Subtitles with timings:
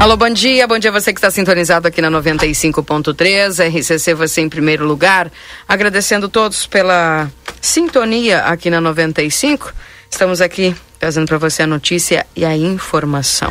[0.00, 4.48] Alô, bom dia, bom dia você que está sintonizado aqui na 95.3, RCC você em
[4.48, 5.30] primeiro lugar,
[5.66, 7.30] agradecendo todos pela
[7.60, 9.72] sintonia aqui na 95,
[10.10, 13.50] estamos aqui trazendo para você a notícia e a informação.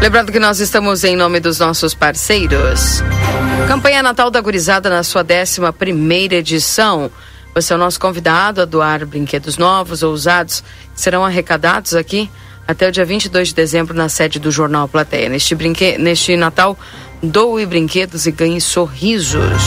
[0.00, 3.02] Lembrando que nós estamos em nome dos nossos parceiros.
[3.68, 7.10] Campanha Natal da Gurizada na sua 11 primeira edição.
[7.54, 10.62] Você é o nosso convidado a doar brinquedos novos ou usados
[10.94, 12.30] que serão arrecadados aqui
[12.66, 15.28] até o dia 22 de dezembro na sede do Jornal Plateia.
[15.28, 15.98] Neste, brinque...
[15.98, 16.78] Neste Natal,
[17.20, 19.62] doe brinquedos e ganhe sorrisos.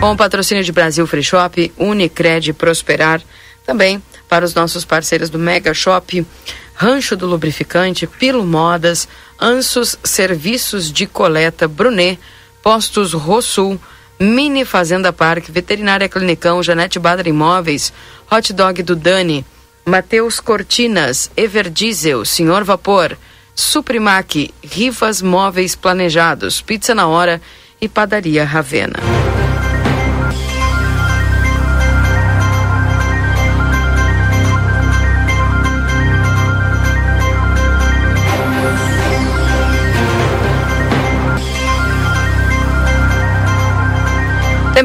[0.00, 3.20] Com o patrocínio de Brasil Free Shop, Unicred Prosperar,
[3.66, 6.24] também para os nossos parceiros do Mega Shop,
[6.74, 9.08] Rancho do Lubrificante, Pilo Modas,
[9.40, 12.20] Ansos Serviços de Coleta, Brunet,
[12.62, 13.80] Postos Rosul,
[14.20, 17.92] Mini Fazenda Parque, Veterinária Clinicão, Janete Badra Imóveis,
[18.30, 19.44] Hot Dog do Dani,
[19.84, 23.16] Matheus Cortinas, Everdiesel, Senhor Vapor,
[23.54, 27.40] Suprimac, Rifas Móveis Planejados, Pizza na Hora
[27.80, 28.98] e Padaria Ravena.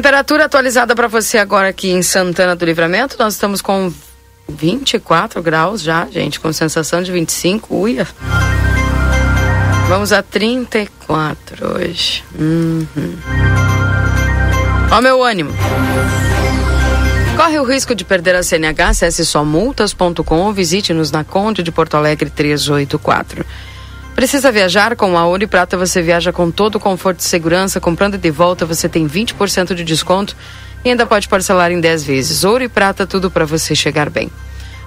[0.04, 3.16] Temperatura atualizada para você agora aqui em Santana do Livramento.
[3.18, 3.90] Nós estamos com
[4.46, 7.74] 24 graus já, gente, com sensação de 25.
[7.74, 8.06] Uia.
[9.88, 12.22] Vamos a 34 hoje.
[12.38, 13.16] Uhum.
[14.90, 15.52] Ó, meu ânimo.
[17.34, 18.88] Corre o risco de perder a CNH?
[18.90, 23.42] Acesse somultas.com ou visite-nos na Conde de Porto Alegre 384.
[24.14, 24.94] Precisa viajar?
[24.94, 27.80] Com a Ouro e Prata você viaja com todo o conforto e segurança.
[27.80, 30.36] Comprando de volta você tem 20% de desconto
[30.84, 32.44] e ainda pode parcelar em 10 vezes.
[32.44, 34.30] Ouro e Prata, tudo para você chegar bem.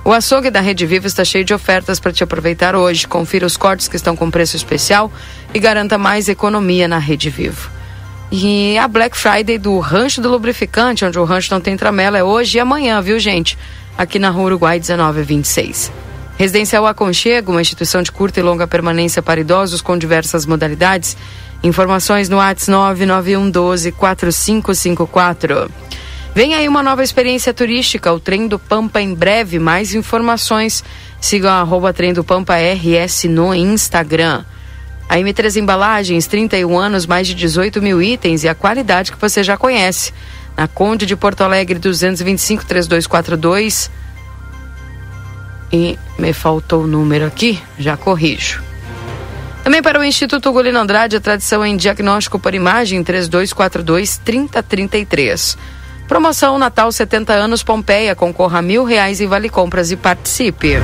[0.05, 3.05] O açougue da Rede Viva está cheio de ofertas para te aproveitar hoje.
[3.05, 5.11] Confira os cortes que estão com preço especial
[5.53, 7.69] e garanta mais economia na Rede Vivo.
[8.31, 12.23] E a Black Friday do Rancho do Lubrificante, onde o rancho não tem tramela, é
[12.23, 13.57] hoje e amanhã, viu, gente?
[13.97, 16.06] Aqui na Rua Uruguai 1926.
[16.37, 21.17] Residencial Aconchego, uma instituição de curta e longa permanência para idosos com diversas modalidades.
[21.63, 25.71] Informações no ATS 99112 4554.
[26.35, 29.57] Vem aí uma nova experiência turística, o Trem do Pampa em breve.
[29.57, 30.83] Mais informações,
[31.19, 34.45] sigam arroba Trem do Pampa RS no Instagram.
[35.09, 39.41] A M3 Embalagens, 31 anos, mais de 18 mil itens e a qualidade que você
[39.41, 40.13] já conhece.
[40.55, 43.89] Na Conde de Porto Alegre, 225 3242
[45.71, 48.63] e me faltou o número aqui, já corrijo.
[49.63, 55.57] Também para o Instituto Golino Andrade, a tradição em diagnóstico por imagem 3242 3033.
[56.07, 60.77] Promoção Natal 70 anos Pompeia, concorra a mil reais em vale compras e participe.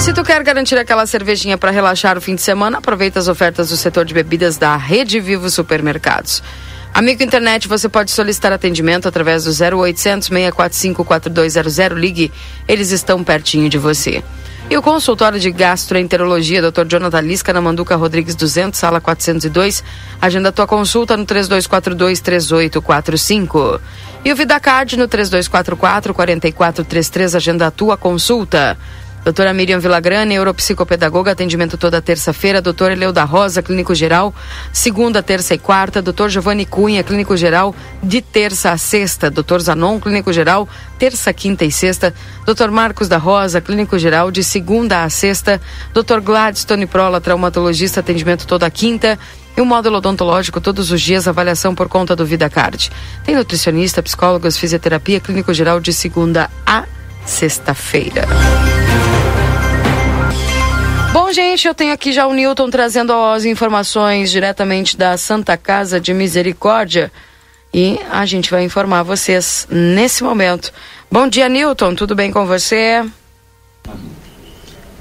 [0.00, 3.70] Se tu quer garantir aquela cervejinha para relaxar o fim de semana, aproveita as ofertas
[3.70, 6.42] do setor de bebidas da Rede Vivo Supermercados.
[6.94, 11.98] Amigo internet, você pode solicitar atendimento através do 0800 645 4200.
[11.98, 12.30] Ligue,
[12.68, 14.22] eles estão pertinho de você.
[14.70, 16.86] E o consultório de gastroenterologia, Dr.
[16.86, 19.82] Jonathan Lisca, na Manduca Rodrigues 200, sala 402.
[20.22, 23.80] Agenda tua consulta no 3242-3845.
[24.24, 27.34] E o VidaCard no 3244-4433.
[27.34, 28.78] Agenda tua consulta.
[29.24, 32.60] Doutora Miriam Villagrana, neuropsicopedagoga, atendimento toda terça-feira.
[32.60, 34.34] Doutor Eleu da Rosa, clínico geral,
[34.70, 36.02] segunda, terça e quarta.
[36.02, 39.30] Doutor Giovanni Cunha, clínico geral, de terça a sexta.
[39.30, 40.68] Doutor Zanon, clínico geral,
[40.98, 42.12] terça, quinta e sexta.
[42.44, 45.58] Doutor Marcos da Rosa, clínico geral, de segunda a sexta.
[45.94, 49.18] Doutor Gladstone Prola, traumatologista, atendimento toda quinta.
[49.56, 52.90] E o módulo odontológico todos os dias, avaliação por conta do VidaCard.
[53.24, 56.84] Tem nutricionista, psicólogos, fisioterapia, clínico geral de segunda a
[57.24, 58.26] sexta-feira.
[61.14, 66.00] Bom, gente, eu tenho aqui já o Newton trazendo as informações diretamente da Santa Casa
[66.00, 67.12] de Misericórdia
[67.72, 70.72] e a gente vai informar vocês nesse momento.
[71.08, 73.04] Bom dia, Newton, tudo bem com você?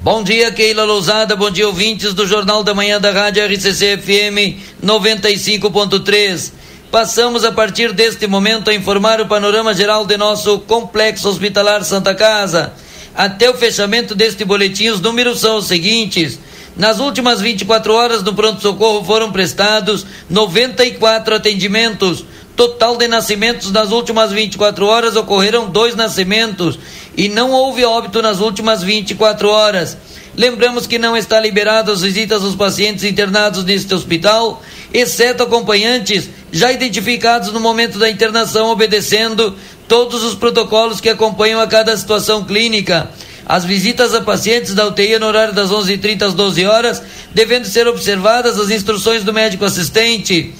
[0.02, 4.86] Bom dia, Keila Lousada, bom dia, ouvintes do Jornal da Manhã da Rádio RCC FM
[4.86, 6.52] 95.3.
[6.92, 12.14] passamos a partir deste momento a informar o panorama geral de nosso complexo hospitalar Santa
[12.14, 12.83] Casa.
[13.16, 16.40] Até o fechamento deste boletim, os números são os seguintes.
[16.76, 22.26] Nas últimas 24 horas no pronto-socorro foram prestados 94 atendimentos.
[22.56, 26.78] Total de nascimentos nas últimas 24 horas ocorreram dois nascimentos
[27.16, 29.98] e não houve óbito nas últimas 24 horas.
[30.36, 36.72] Lembramos que não está liberado as visitas aos pacientes internados neste hospital, exceto acompanhantes já
[36.72, 39.56] identificados no momento da internação, obedecendo
[39.94, 43.12] todos os protocolos que acompanham a cada situação clínica.
[43.46, 47.88] As visitas a pacientes da UTI no horário das 11h30 às 12 horas, devendo ser
[47.88, 50.52] observadas as instruções do médico assistente.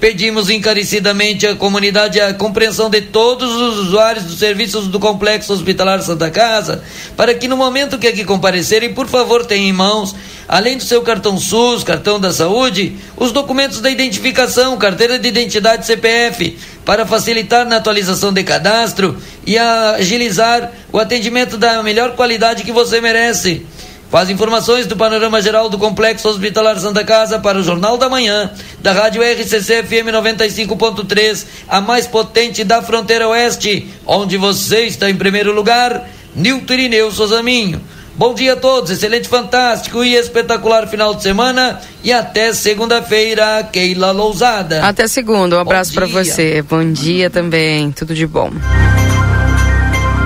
[0.00, 6.02] Pedimos encarecidamente à comunidade a compreensão de todos os usuários dos serviços do Complexo Hospitalar
[6.02, 6.82] Santa Casa,
[7.16, 10.16] para que no momento que aqui comparecerem, por favor, tenham em mãos,
[10.50, 15.86] além do seu cartão SUS, cartão da saúde, os documentos da identificação, carteira de identidade
[15.86, 19.16] CPF, para facilitar na atualização de cadastro
[19.46, 23.64] e agilizar o atendimento da melhor qualidade que você merece.
[24.10, 28.50] Faz informações do panorama geral do Complexo Hospitalar Santa Casa para o Jornal da Manhã,
[28.80, 35.14] da Rádio RCC FM 95.3, a mais potente da fronteira oeste, onde você está em
[35.14, 37.80] primeiro lugar, Nilton Irineu Sozaminho.
[38.20, 44.10] Bom dia a todos, excelente, fantástico e espetacular final de semana e até segunda-feira, Keila
[44.10, 44.84] Lousada.
[44.84, 46.60] Até segunda, um abraço para você.
[46.60, 48.52] Bom dia também, tudo de bom.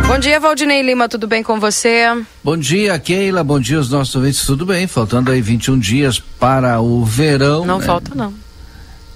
[0.09, 2.07] Bom dia, Valdinei Lima, tudo bem com você?
[2.43, 4.89] Bom dia, Keila, bom dia aos nossos ouvintes, tudo bem?
[4.89, 7.65] Faltando aí 21 dias para o verão.
[7.65, 7.87] Não né?
[7.87, 8.35] falta, não.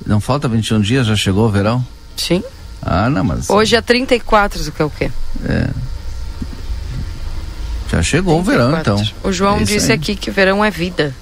[0.06, 1.84] Não falta 21 dias, já chegou o verão?
[2.16, 2.44] Sim.
[2.80, 3.50] Ah, não, mas.
[3.50, 5.10] Hoje é 34, que é o quê?
[5.44, 5.69] É.
[7.99, 8.41] Já chegou 34.
[8.41, 9.12] o verão, então.
[9.25, 9.99] O João é disse aí.
[9.99, 11.15] aqui que verão é vida.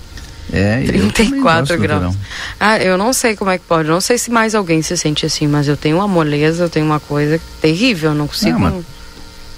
[0.53, 0.81] É,
[1.13, 2.15] 34 graus.
[2.61, 3.89] Ah, eu não sei como é que pode.
[3.89, 6.87] Não sei se mais alguém se sente assim, mas eu tenho uma moleza, eu tenho
[6.87, 8.59] uma coisa terrível, eu não consigo.
[8.59, 8.85] Não,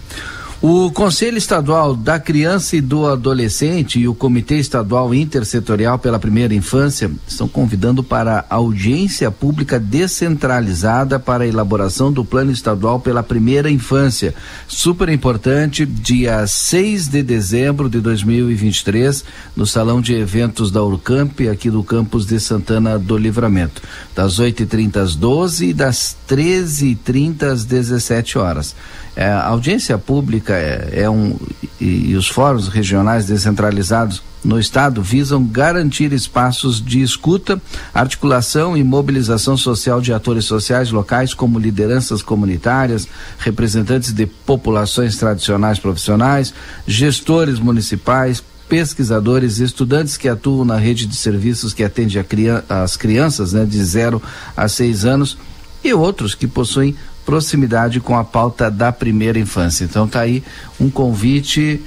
[0.63, 6.55] O Conselho Estadual da Criança e do Adolescente e o Comitê Estadual Intersetorial pela Primeira
[6.55, 13.71] Infância estão convidando para audiência pública descentralizada para a elaboração do Plano Estadual pela Primeira
[13.71, 14.35] Infância.
[14.67, 19.25] Super importante, dia 6 de dezembro de 2023,
[19.55, 23.83] no Salão de Eventos da Urcamp, aqui do campus de Santana do Livramento,
[24.15, 28.75] das 8h30 às 12 e das 13h30 às 17 horas.
[29.17, 31.37] É, a audiência pública é, é um
[31.81, 37.61] e, e, os fóruns regionais descentralizados no estado visam garantir espaços de escuta,
[37.95, 43.09] articulação e mobilização social de atores sociais locais como lideranças comunitárias,
[43.39, 46.53] representantes de populações tradicionais profissionais,
[46.87, 53.53] gestores municipais, pesquisadores, estudantes que atuam na rede de serviços que atende criança, as crianças
[53.53, 54.23] né, de 0
[54.57, 55.39] a 6 anos
[55.83, 56.95] e outros que possuem
[57.27, 59.85] proximidade com a pauta da primeira infância.
[59.85, 60.43] Então tá aí
[60.81, 61.83] um convite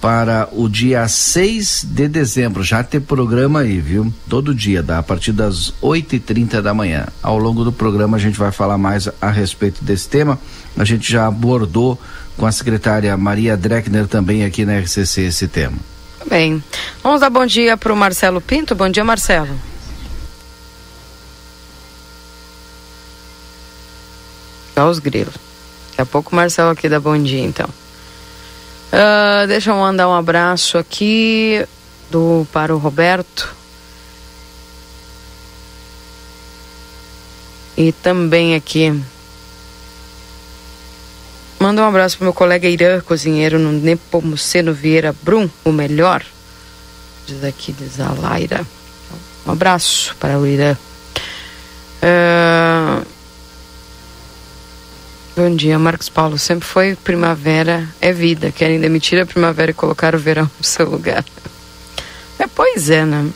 [0.00, 2.64] para o dia 6 de dezembro.
[2.64, 4.12] Já tem programa aí, viu?
[4.28, 7.06] Todo dia, dá a partir das 8 e 30 da manhã.
[7.22, 10.36] Ao longo do programa a gente vai falar mais a respeito desse tema.
[10.76, 11.96] A gente já abordou
[12.36, 15.76] com a secretária Maria Dreckner também aqui na RCC esse tema.
[16.28, 16.62] Bem,
[17.02, 18.74] vamos dar bom dia para o Marcelo Pinto.
[18.74, 19.71] Bom dia, Marcelo.
[24.74, 25.34] Só os grilos.
[25.90, 27.68] Daqui a pouco o Marcelo aqui dá bom dia, então.
[28.92, 31.66] Uh, deixa eu mandar um abraço aqui
[32.10, 33.54] do, para o Roberto.
[37.76, 39.02] E também aqui.
[41.58, 46.24] Manda um abraço para meu colega Irã, cozinheiro no Nepomuceno Vieira Brum, o melhor.
[47.26, 48.66] Diz aqui, diz a Laira.
[49.46, 50.76] Um abraço para o Irã.
[52.02, 53.06] Uh,
[55.34, 56.36] Bom dia, Marcos Paulo.
[56.36, 58.52] Sempre foi primavera é vida.
[58.52, 61.24] Querem demitir a primavera e colocar o verão no seu lugar.
[62.38, 63.30] É, pois é, né?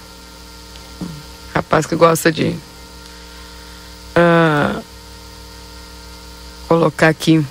[1.55, 2.55] Rapaz que gosta de
[4.15, 4.83] uh,
[6.69, 7.43] colocar aqui.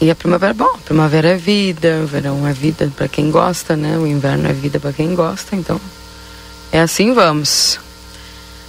[0.00, 3.76] E a primavera, bom, a primavera é vida, o verão é vida para quem gosta,
[3.76, 3.98] né?
[3.98, 5.80] O inverno é vida para quem gosta, então
[6.70, 7.80] é assim vamos.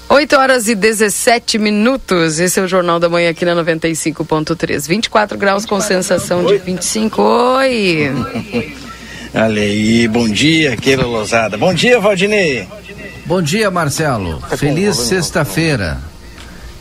[0.10, 2.40] 8 horas e 17 minutos.
[2.40, 4.88] Esse é o Jornal da Manhã aqui na 95.3.
[4.88, 6.60] 24 graus 24 com sensação graus.
[6.60, 7.22] de 25.
[7.22, 8.12] Oi!
[9.36, 11.56] Olha aí, bom dia, Keila Lozada.
[11.56, 12.68] Bom dia, Valdinei.
[13.28, 14.40] Bom dia, Marcelo.
[14.50, 16.00] Tá Feliz sexta-feira.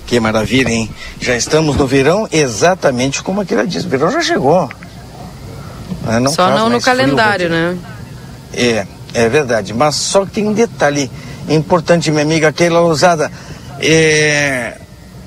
[0.07, 0.89] Que maravilha, hein?
[1.21, 3.85] Já estamos no verão exatamente como aquele diz.
[3.85, 4.71] O verão já chegou.
[6.23, 7.79] Não só não no calendário, frio, né?
[8.55, 9.75] É, é verdade.
[9.75, 11.11] Mas só que tem um detalhe
[11.55, 13.31] importante, minha amiga Keila Lousada.
[13.81, 14.77] É...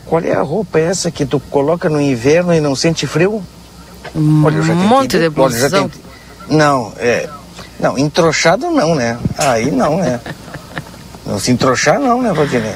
[0.05, 3.41] Qual é a roupa essa que tu coloca no inverno e não sente frio?
[4.43, 5.89] Olha, eu já um monte de blusão.
[6.49, 7.29] Não, é.
[7.79, 9.17] Não, entrochado não, né?
[9.37, 10.19] Aí não, né?
[11.25, 12.75] Não se entrochar não, né, Valdinei?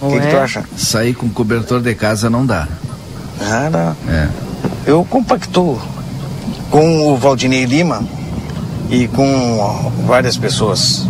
[0.00, 0.64] O que, que, tu acha?
[0.76, 2.68] Sair com cobertor de casa não dá.
[3.40, 4.12] Ah, não.
[4.12, 4.28] É.
[4.86, 5.80] Eu compacto
[6.70, 8.02] com o Valdinei Lima
[8.90, 11.06] e com várias pessoas.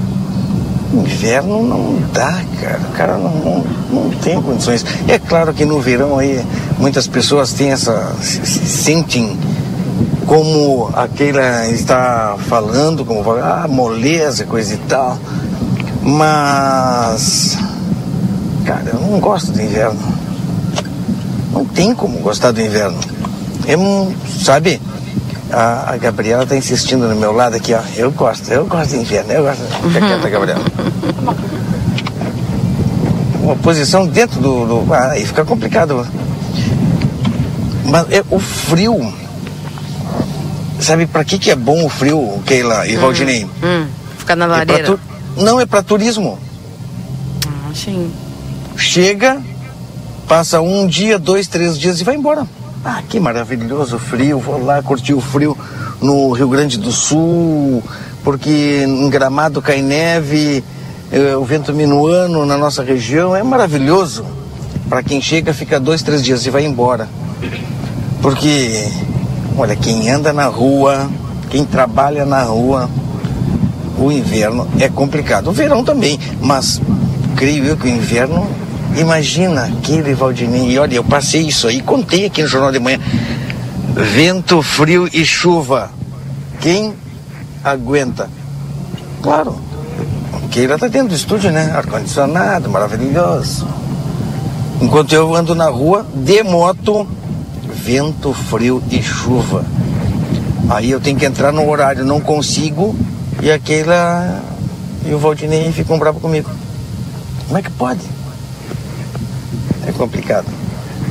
[0.92, 2.80] Inverno não dá, cara.
[2.80, 4.84] O cara não, não, não tem condições.
[5.08, 6.44] É claro que no verão aí
[6.78, 8.14] muitas pessoas têm essa.
[8.20, 9.36] se, se sentem
[10.26, 15.18] como aquela está falando, como ah, moleza, coisa e tal.
[16.02, 17.58] Mas,
[18.64, 20.00] cara, eu não gosto do inverno.
[21.52, 22.98] Não tem como gostar do inverno.
[23.66, 23.76] É
[24.42, 24.80] sabe,
[25.52, 27.80] a, a Gabriela está insistindo no meu lado aqui, ó.
[27.94, 29.62] Eu gosto, eu gosto do inverno, eu gosto.
[29.88, 30.64] Fica quieta, Gabriela.
[33.40, 34.66] Uma posição dentro do.
[34.66, 36.06] do ah, aí fica complicado.
[37.84, 39.12] Mas é o frio
[40.82, 43.44] Sabe para que, que é bom o frio, Keila e hum, Valdinei?
[43.44, 43.86] Hum,
[44.18, 44.82] ficar na lareira.
[44.82, 44.98] É tu...
[45.36, 46.38] Não, é para turismo.
[47.46, 48.12] Ah, sim.
[48.76, 49.40] Chega,
[50.26, 52.48] passa um dia, dois, três dias e vai embora.
[52.84, 55.56] Ah, que maravilhoso frio, vou lá curtir o frio
[56.00, 57.82] no Rio Grande do Sul,
[58.24, 60.64] porque em Gramado cai neve,
[61.12, 64.24] eh, o vento minuano na nossa região é maravilhoso.
[64.88, 67.08] Para quem chega, fica dois, três dias e vai embora.
[68.20, 68.84] Porque
[69.56, 71.10] Olha, quem anda na rua,
[71.50, 72.88] quem trabalha na rua,
[73.98, 75.48] o inverno é complicado.
[75.48, 76.80] O verão também, mas
[77.36, 78.48] creio eu que o inverno,
[78.96, 82.98] imagina aquele Valdinei, e olha, eu passei isso aí, contei aqui no Jornal de Manhã.
[83.94, 85.90] Vento, frio e chuva.
[86.60, 86.94] Quem
[87.62, 88.28] aguenta?
[89.22, 89.56] Claro.
[90.50, 91.72] Keila está dentro do estúdio, né?
[91.74, 93.66] Ar-condicionado, maravilhoso.
[94.80, 97.06] Enquanto eu ando na rua, de moto,
[97.74, 99.64] vento, frio e chuva.
[100.68, 102.94] Aí eu tenho que entrar no horário, não consigo,
[103.40, 104.40] e aquela.
[105.06, 106.50] E o Valdinei ficam bravo comigo.
[107.46, 108.00] Como é que pode?
[109.92, 110.46] É complicado.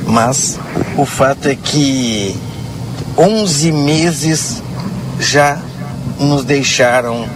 [0.06, 0.58] Mas
[0.96, 2.36] o fato é que
[3.16, 4.62] 11 meses
[5.20, 5.60] já
[6.18, 7.26] nos deixaram,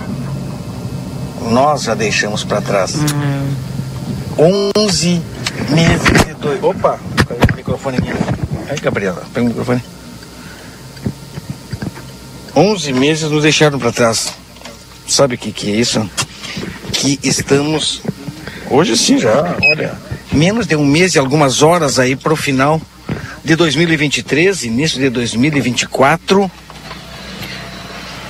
[1.50, 2.94] nós já deixamos para trás.
[2.94, 4.72] Uhum.
[4.76, 5.22] 11
[5.70, 6.62] meses e dois.
[6.62, 8.10] Opa, caiu o microfone aqui.
[8.68, 9.82] Aí, Gabriela, pega o microfone.
[12.54, 14.32] 11 meses nos deixaram para trás.
[15.06, 16.10] Sabe o que, que é isso?
[16.92, 18.02] Que estamos,
[18.68, 19.94] hoje sim já, olha,
[20.36, 22.80] menos de um mês e algumas horas aí para o final
[23.42, 26.50] de 2023, início de 2024.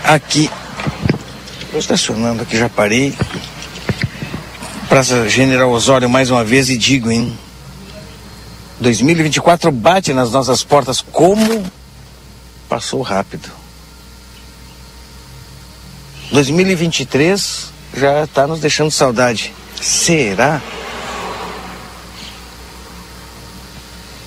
[0.04, 0.48] Aqui,
[1.62, 3.12] estou estacionando aqui, já parei.
[4.88, 7.36] Praça General Osório mais uma vez e digo, hein?
[8.78, 11.00] 2024 bate nas nossas portas.
[11.00, 11.64] Como
[12.68, 13.50] passou rápido.
[16.30, 19.52] 2023 já está nos deixando saudade.
[19.80, 20.62] Será?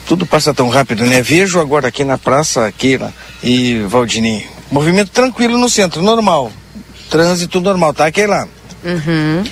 [0.09, 1.21] Tudo passa tão rápido, né?
[1.21, 3.13] Vejo agora aqui na praça, Keila
[3.43, 4.43] e Valdini.
[4.71, 6.51] Movimento tranquilo no centro, normal.
[7.11, 8.49] Trânsito normal, tá, Keila?
[8.83, 9.43] Uhum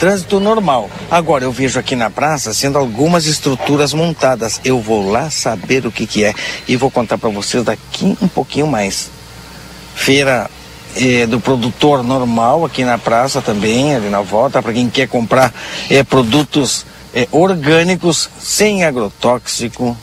[0.00, 0.90] trânsito normal.
[1.10, 4.58] Agora eu vejo aqui na praça sendo algumas estruturas montadas.
[4.64, 6.32] Eu vou lá saber o que, que é
[6.66, 9.10] e vou contar para vocês daqui um pouquinho mais.
[9.94, 10.50] Feira
[10.96, 15.52] eh, do produtor normal aqui na praça também, ali na volta, para quem quer comprar
[15.90, 19.96] eh, produtos eh, orgânicos sem agrotóxico,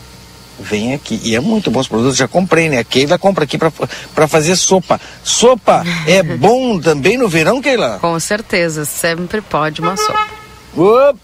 [0.60, 1.20] vem aqui.
[1.24, 2.80] E é muito bons produtos, já comprei, né?
[2.80, 5.00] A Keila compra aqui para fazer sopa.
[5.24, 7.98] Sopa é bom também no verão, Keila?
[8.00, 10.28] Com certeza, sempre pode uma sopa.
[10.76, 11.20] Up.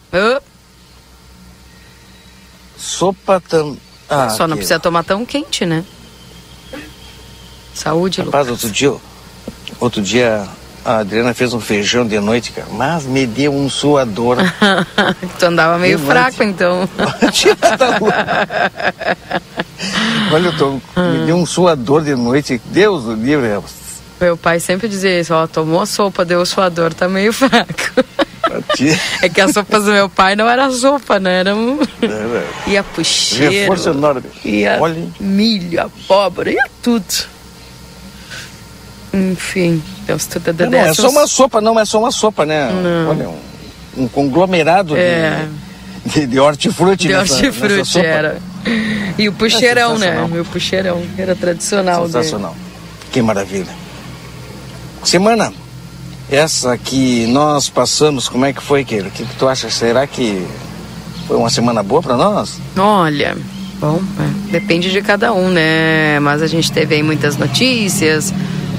[2.78, 3.80] Sopa também.
[4.10, 5.84] Ah, Só não precisa tomar tão quente, né?
[7.74, 8.64] Saúde, Rapaz, Lucas.
[8.64, 8.94] outro dia,
[9.80, 10.48] outro dia
[10.86, 14.38] a Adriana fez um feijão de noite, cara, mas me deu um suador.
[15.40, 16.56] tu andava meio de fraco, noite.
[16.56, 16.90] então.
[20.32, 22.62] Olha, eu tô, me deu um suador de noite.
[22.66, 23.48] Deus do livre.
[24.20, 28.04] Meu pai sempre dizia isso, ó, tomou sopa, deu suador, tá meio fraco.
[29.22, 31.40] é que as sopas do meu pai não era sopa, né?
[31.40, 31.80] Era um...
[32.02, 33.52] É, ia puxeiro.
[33.52, 34.24] Reforço enorme.
[34.44, 35.04] Ia Olha.
[35.20, 37.33] milho, abóbora, ia tudo.
[39.14, 42.72] Enfim, Deus é não, não, é só uma sopa, não é só uma sopa, né?
[42.72, 43.10] Não.
[43.12, 45.48] Olha, um, um conglomerado é.
[46.04, 47.08] de, de, hortifruti.
[47.08, 48.38] De nessa, hortifruti nessa era.
[49.18, 50.40] E o puxeirão, é né?
[50.42, 52.06] O puxeirão, era tradicional.
[52.08, 52.54] Sensacional.
[52.54, 52.64] Dele.
[53.12, 53.84] Que maravilha.
[55.04, 55.54] Semana,
[56.32, 58.82] essa que nós passamos, como é que foi?
[58.82, 59.70] O que, que tu acha?
[59.70, 60.48] Será que
[61.28, 62.60] foi uma semana boa para nós?
[62.76, 63.38] Olha,
[63.80, 66.20] bom, é, depende de cada um, né?
[66.20, 68.34] Mas a gente teve aí muitas notícias,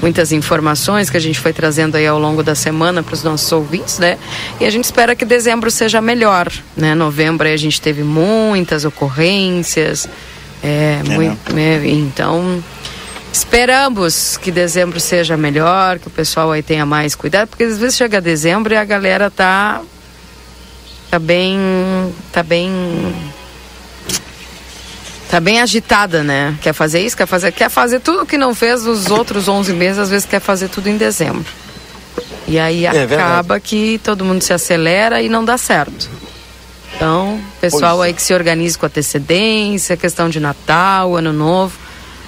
[0.05, 3.51] muitas informações que a gente foi trazendo aí ao longo da semana para os nossos
[3.51, 4.19] ouvintes, né?
[4.59, 6.47] E a gente espera que dezembro seja melhor,
[6.77, 6.93] né?
[6.93, 10.07] Novembro aí a gente teve muitas ocorrências,
[10.61, 11.81] é, é muito, né?
[11.87, 12.63] então
[13.33, 17.97] esperamos que dezembro seja melhor, que o pessoal aí tenha mais cuidado, porque às vezes
[17.97, 19.81] chega dezembro e a galera tá
[21.09, 21.57] tá bem
[22.31, 22.71] tá bem
[25.29, 26.55] Tá bem agitada, né?
[26.61, 29.99] Quer fazer isso, quer fazer, quer fazer tudo que não fez os outros 11 meses,
[29.99, 31.45] às vezes quer fazer tudo em dezembro.
[32.47, 33.61] E aí é acaba verdade.
[33.61, 36.09] que todo mundo se acelera e não dá certo.
[36.95, 38.07] Então, pessoal pois.
[38.07, 41.77] aí que se organize com antecedência, questão de Natal, Ano Novo,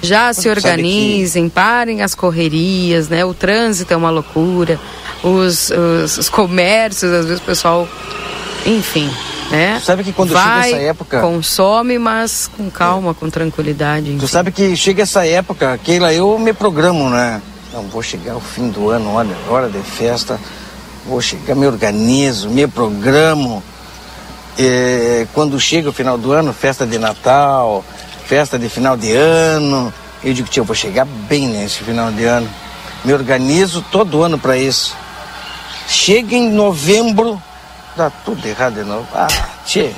[0.02, 1.54] já se organizem, que...
[1.54, 3.24] parem as correrias, né?
[3.24, 4.78] O trânsito é uma loucura,
[5.22, 7.88] os, os, os comércios, às vezes o pessoal,
[8.66, 9.10] enfim,
[9.50, 9.78] né?
[9.80, 11.20] Tu sabe que quando Vai, chega essa época.
[11.20, 14.10] Consome, mas com calma, com tranquilidade.
[14.10, 14.18] Enfim.
[14.18, 17.40] Tu sabe que chega essa época, Keila, eu me programo, né?
[17.72, 20.38] Não, vou chegar ao fim do ano, olha, hora de festa,
[21.06, 23.62] vou chegar, me organizo, me programo.
[24.58, 27.84] É, quando chega o final do ano, festa de Natal,
[28.26, 32.24] festa de final de ano, eu digo, tio, eu vou chegar bem nesse final de
[32.24, 32.48] ano.
[33.04, 34.96] Me organizo todo ano para isso.
[35.86, 37.40] Chega em novembro,
[37.98, 39.06] dá tudo errado de novo.
[39.12, 39.26] Ah,
[39.66, 39.90] tchê.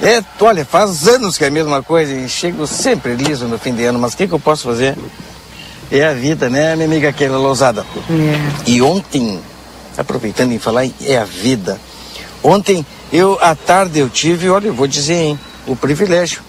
[0.00, 3.74] É, olha, faz anos que é a mesma coisa e chego sempre liso no fim
[3.74, 4.96] de ano, mas o que, que eu posso fazer?
[5.90, 7.84] É a vida, né, minha amiga Keila Lousada?
[8.08, 8.70] É.
[8.70, 9.40] E ontem,
[9.98, 11.80] aproveitando em falar, é a vida.
[12.42, 16.42] Ontem, eu, à tarde, eu tive, olha, eu vou dizer, hein, o privilégio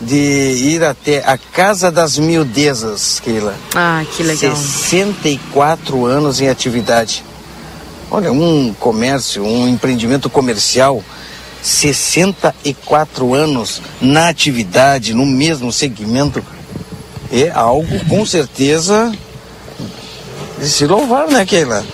[0.00, 3.54] de ir até a Casa das Miudezas, Keila.
[3.74, 4.56] Ah, que legal.
[4.56, 7.24] 64 anos em atividade.
[8.10, 11.02] Olha, um comércio, um empreendimento comercial,
[11.62, 16.42] 64 anos na atividade, no mesmo segmento,
[17.30, 19.12] é algo com certeza
[20.58, 21.84] de se louvar, né, Keila?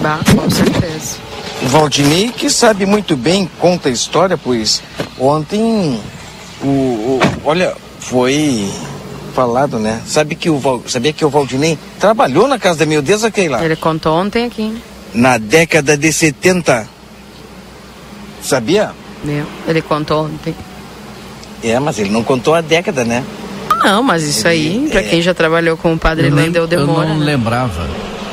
[0.00, 1.18] Bah, com certeza.
[1.64, 4.82] Valdinei, que sabe muito bem, conta a história, pois
[5.18, 6.00] ontem,
[6.62, 8.66] o, o olha, foi
[9.34, 10.00] falado, né?
[10.06, 13.62] Sabe que o, sabia que o Valdinei trabalhou na Casa da Miudeza, Keila?
[13.62, 14.80] Ele contou ontem aqui
[15.14, 16.88] na década de 70.
[18.42, 18.92] Sabia?
[19.24, 20.54] Meu, ele contou ontem.
[21.62, 23.24] É, mas ele não contou a década, né?
[23.82, 25.02] Não, mas isso ele, aí, para é...
[25.04, 27.08] quem já trabalhou com o padre eu Lendel demora.
[27.08, 27.26] Eu não né?
[27.26, 27.88] lembrava.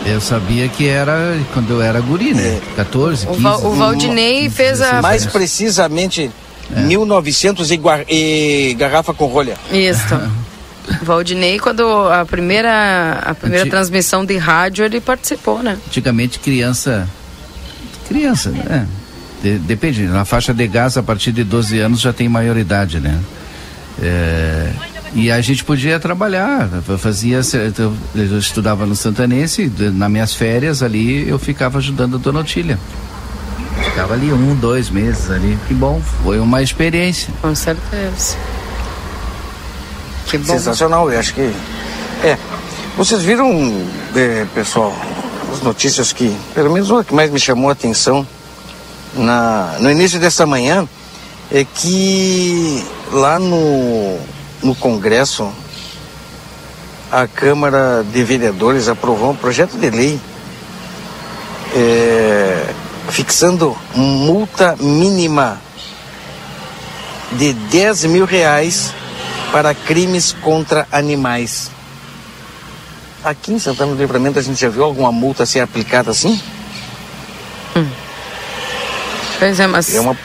[0.05, 2.61] Eu sabia que era quando eu era guri, né?
[2.77, 3.37] 14, 15.
[3.37, 5.01] O, Val, o Valdinei fez a.
[5.01, 6.31] Mais precisamente,
[6.73, 6.79] é.
[6.81, 9.57] 1900 e, e garrafa com rolha.
[9.71, 10.03] Isso.
[11.01, 13.71] Valdinei, quando a primeira, a primeira Antig...
[13.71, 15.77] transmissão de rádio, ele participou, né?
[15.87, 17.07] Antigamente, criança.
[18.07, 18.87] Criança, né?
[19.41, 23.19] De, depende, na faixa de gás, a partir de 12 anos já tem maioridade, né?
[24.01, 24.71] É,
[25.13, 27.41] e a gente podia trabalhar, eu fazia,
[28.15, 32.79] eu estudava no Santanense, nas minhas férias ali eu ficava ajudando a Dona Otília.
[33.83, 37.33] Ficava ali um, dois meses ali, que bom, foi uma experiência.
[37.41, 38.37] Com certeza.
[40.27, 40.53] Que bom.
[40.53, 41.53] Sensacional, eu acho que.
[42.23, 42.37] É.
[42.97, 43.49] Vocês viram,
[44.15, 44.93] é, pessoal,
[45.53, 48.27] as notícias que, pelo menos uma que mais me chamou a atenção
[49.13, 50.87] na, no início dessa manhã
[51.51, 54.19] é que lá no,
[54.63, 55.49] no Congresso
[57.11, 60.19] a Câmara de Vereadores aprovou um projeto de lei
[61.75, 62.65] é,
[63.09, 65.61] fixando multa mínima
[67.33, 68.93] de 10 mil reais
[69.51, 71.71] para crimes contra animais.
[73.23, 76.41] Aqui em Santana do Livramento a gente já viu alguma multa ser aplicada assim?
[77.75, 77.89] Hum.
[79.39, 80.17] Pois é, mas é uma...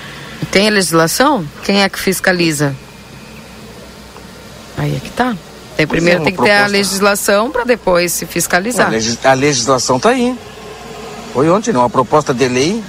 [0.50, 1.46] tem legislação?
[1.64, 2.74] Quem é que fiscaliza?
[4.76, 5.36] Aí é que tá.
[5.76, 6.58] Tem, primeiro é, tem que proposta.
[6.58, 8.86] ter a legislação para depois se fiscalizar.
[8.86, 9.18] A, legis...
[9.24, 10.36] a legislação está aí.
[11.32, 12.82] Foi ontem, uma proposta de lei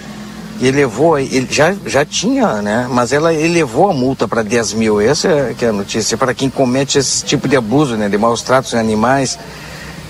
[0.61, 2.87] elevou, ele já, já tinha, né?
[2.89, 5.01] Mas ela elevou a multa para 10 mil.
[5.01, 8.09] Essa é, que é a notícia, para quem comete esse tipo de abuso, né?
[8.09, 9.37] De maus tratos em animais.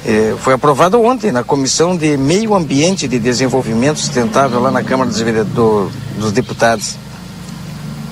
[0.06, 4.84] É, foi aprovado ontem na Comissão de Meio Ambiente e de Desenvolvimento Sustentável lá na
[4.84, 6.98] Câmara dos, do, dos Deputados.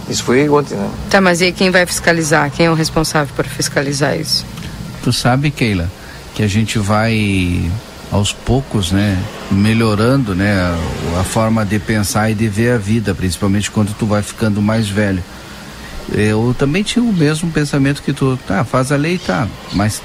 [0.09, 0.89] Isso foi ontem, né?
[1.09, 2.49] Tá, mas e quem vai fiscalizar?
[2.51, 4.45] Quem é o responsável por fiscalizar isso?
[5.03, 5.89] Tu sabe, Keila,
[6.33, 7.69] que a gente vai
[8.11, 9.17] aos poucos, né,
[9.49, 14.05] melhorando, né, a, a, forma de pensar e de ver a vida, principalmente quando tu
[14.05, 15.23] vai ficando mais velho.
[16.11, 20.01] Eu também tinha o mesmo pensamento que tu, tá, faz a lei, tá, mais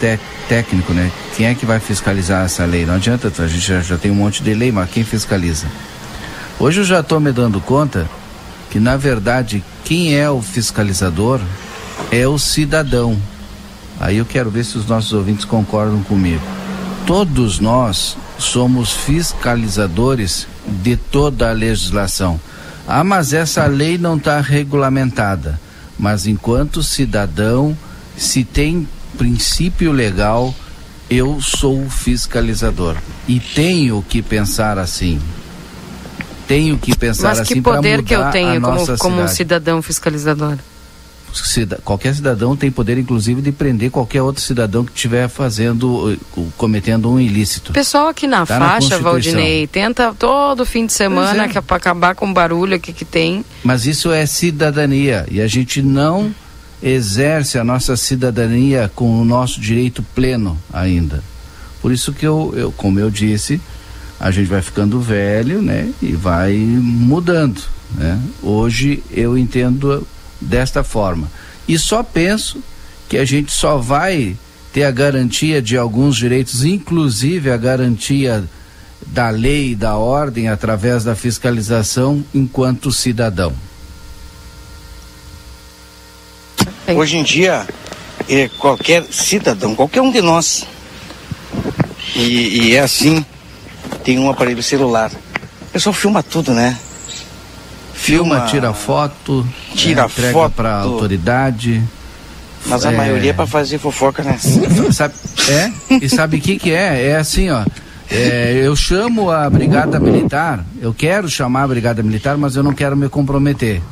[0.48, 1.10] técnico, né?
[1.36, 2.86] Quem é que vai fiscalizar essa lei?
[2.86, 5.66] Não adianta, a gente já, já tem um monte de lei, mas quem fiscaliza?
[6.60, 8.08] Hoje eu já estou me dando conta
[8.70, 11.40] que na verdade quem é o fiscalizador
[12.12, 13.18] é o cidadão.
[13.98, 16.42] Aí eu quero ver se os nossos ouvintes concordam comigo
[17.06, 22.40] todos nós somos fiscalizadores de toda a legislação.
[22.86, 25.58] Ah, mas essa lei não está regulamentada.
[25.98, 27.76] Mas enquanto cidadão,
[28.16, 30.54] se tem princípio legal,
[31.08, 32.96] eu sou fiscalizador.
[33.26, 35.20] E tenho que pensar assim.
[36.46, 39.28] Tenho que pensar assim para mudar Mas que poder que eu tenho como, como um
[39.28, 40.56] cidadão fiscalizador?
[41.84, 46.18] Qualquer cidadão tem poder, inclusive, de prender qualquer outro cidadão que estiver fazendo,
[46.56, 47.72] cometendo um ilícito.
[47.72, 51.48] Pessoal aqui na tá faixa, na Valdinei, tenta todo fim de semana é.
[51.48, 53.44] que é para acabar com o barulho aqui que tem.
[53.62, 56.34] Mas isso é cidadania e a gente não
[56.82, 61.22] exerce a nossa cidadania com o nosso direito pleno ainda.
[61.80, 63.60] Por isso que eu, eu como eu disse,
[64.18, 67.60] a gente vai ficando velho, né, e vai mudando,
[67.94, 68.20] né?
[68.42, 70.06] Hoje eu entendo
[70.40, 71.30] desta forma.
[71.66, 72.62] E só penso
[73.08, 74.36] que a gente só vai
[74.72, 78.44] ter a garantia de alguns direitos, inclusive a garantia
[79.06, 83.54] da lei e da ordem através da fiscalização enquanto cidadão.
[86.94, 87.66] Hoje em dia,
[88.28, 90.66] é, qualquer cidadão, qualquer um de nós,
[92.14, 93.24] e, e é assim,
[94.04, 95.10] tem um aparelho celular.
[95.62, 96.78] O pessoal filma tudo, né?
[98.06, 101.82] Filma, tira foto, tira né, entrega foto para autoridade.
[102.66, 102.96] Mas a é...
[102.96, 104.38] maioria é para fazer fofoca, né?
[104.92, 105.14] Sabe,
[105.48, 105.72] é?
[106.02, 107.10] E sabe o que que é?
[107.10, 107.64] É assim, ó.
[108.08, 112.72] É, eu chamo a brigada militar, eu quero chamar a brigada militar, mas eu não
[112.72, 113.82] quero me comprometer.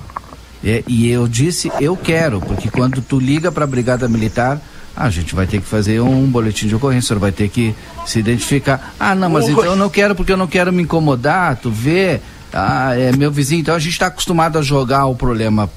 [0.65, 4.61] É, e eu disse, eu quero, porque quando tu liga para a brigada militar,
[4.97, 7.75] a gente vai ter que fazer um boletim de ocorrência, vai ter que
[8.07, 8.95] se identificar.
[8.99, 12.21] Ah, não, mas então eu não quero porque eu não quero me incomodar, tu vê,
[12.55, 13.61] ah, é meu vizinho.
[13.61, 15.69] Então a gente está acostumado a jogar o problema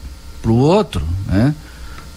[0.42, 1.54] para o outro, né?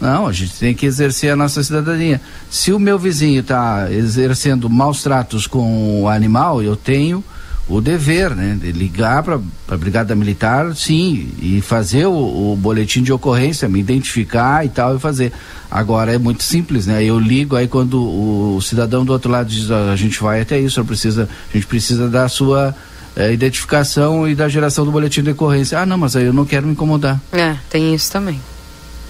[0.00, 2.20] Não, a gente tem que exercer a nossa cidadania.
[2.50, 7.22] Se o meu vizinho está exercendo maus tratos com o animal, eu tenho
[7.68, 13.00] o dever, né, de ligar para a brigada militar, sim, e fazer o, o, boletim
[13.00, 15.32] de ocorrência, me identificar e tal e fazer.
[15.70, 17.04] Agora é muito simples, né?
[17.04, 20.58] Eu ligo aí quando o, o cidadão do outro lado diz, a gente vai até
[20.58, 22.74] isso, precisa, a gente precisa da sua
[23.16, 25.78] é, identificação e da geração do boletim de ocorrência.
[25.78, 27.20] Ah, não, mas aí eu não quero me incomodar.
[27.32, 28.40] É, tem isso também.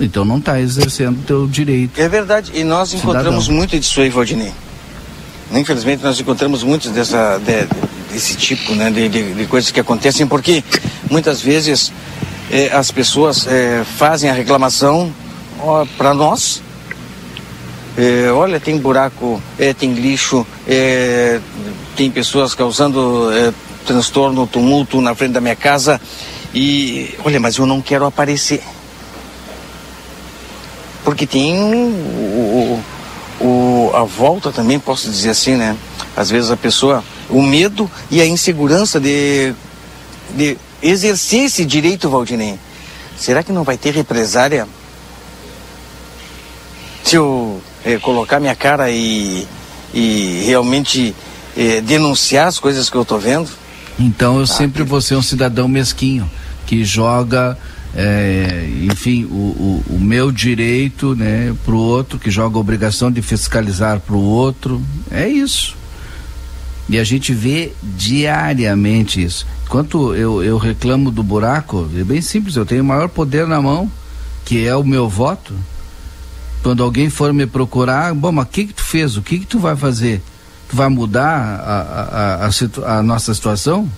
[0.00, 2.00] Então não está exercendo o teu direito.
[2.00, 3.58] É verdade, e nós encontramos cidadão.
[3.58, 4.52] muito disso aí, Valdinei.
[5.52, 7.66] Infelizmente nós encontramos muitos dessa, de,
[8.12, 10.62] desse tipo né, de, de, de, coisas que acontecem, porque
[11.10, 11.92] muitas vezes
[12.50, 15.12] é, as pessoas é, fazem a reclamação
[15.98, 16.62] para nós.
[17.98, 21.40] É, olha, tem buraco, é, tem lixo, é,
[21.96, 23.52] tem pessoas causando é,
[23.86, 26.00] transtorno, tumulto na frente da minha casa.
[26.54, 28.62] E olha, mas eu não quero aparecer.
[31.04, 32.80] Porque tem o,
[33.40, 35.76] o, a volta também, posso dizer assim, né?
[36.16, 39.54] Às vezes a pessoa, o medo e a insegurança de,
[40.34, 42.58] de exercer esse direito, Valdinei.
[43.16, 44.66] Será que não vai ter represária?
[47.04, 49.46] Se eu é, colocar minha cara e,
[49.92, 51.14] e realmente
[51.56, 53.50] é, denunciar as coisas que eu estou vendo?
[53.98, 56.30] Então eu ah, sempre vou ser um cidadão mesquinho,
[56.66, 57.58] que joga,
[57.94, 63.10] é, enfim, o, o, o, meu direito né, para o outro, que joga a obrigação
[63.10, 64.80] de fiscalizar para o outro.
[65.10, 65.76] É isso.
[66.88, 69.46] E a gente vê diariamente isso.
[69.64, 73.62] Enquanto eu, eu reclamo do buraco, é bem simples, eu tenho o maior poder na
[73.62, 73.90] mão,
[74.44, 75.54] que é o meu voto.
[76.62, 79.16] Quando alguém for me procurar, bom, mas o que, que tu fez?
[79.16, 80.20] O que, que tu vai fazer?
[80.74, 83.90] Vai mudar a, a, a, a nossa situação?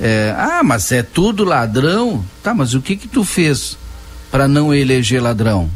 [0.00, 2.24] É, ah, mas é tudo ladrão?
[2.42, 3.76] Tá, mas o que que tu fez
[4.30, 5.68] para não eleger ladrão?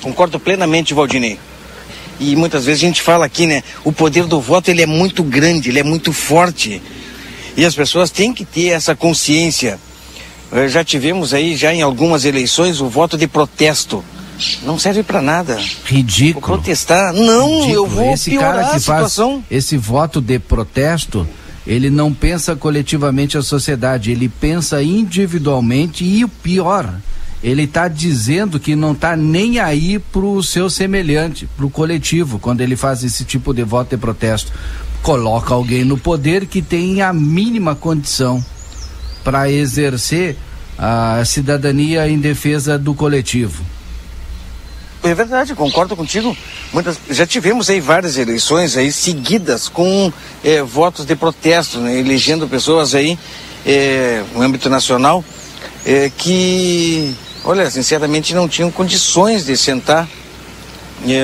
[0.00, 1.38] Concordo plenamente, Valdinei.
[2.18, 3.62] E muitas vezes a gente fala aqui, né?
[3.84, 6.82] O poder do voto ele é muito grande, ele é muito forte.
[7.56, 9.78] E as pessoas têm que ter essa consciência.
[10.52, 14.04] Eh, já tivemos aí, já em algumas eleições, o voto de protesto.
[14.62, 15.58] Não serve para nada.
[15.84, 16.46] Ridículo.
[16.46, 17.12] Vou protestar?
[17.12, 17.74] Não, Ridículo.
[17.74, 19.32] eu vou esse piorar cara que a situação.
[19.34, 21.28] Faz esse voto de protesto,
[21.66, 26.90] ele não pensa coletivamente a sociedade, ele pensa individualmente e o pior,
[27.44, 32.38] ele está dizendo que não está nem aí para o seu semelhante, para o coletivo,
[32.38, 34.52] quando ele faz esse tipo de voto de protesto.
[35.02, 38.44] Coloca alguém no poder que tem a mínima condição
[39.22, 40.36] para exercer
[40.78, 43.62] a cidadania em defesa do coletivo.
[45.02, 46.36] É verdade, concordo contigo.
[46.72, 50.12] Muitas, já tivemos aí várias eleições aí seguidas com
[50.44, 53.18] é, votos de protesto, né, elegendo pessoas aí
[53.64, 55.24] é, no âmbito nacional
[55.86, 60.06] é, que, olha, sinceramente não tinham condições de sentar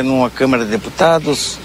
[0.05, 1.59] numa Câmara de Deputados,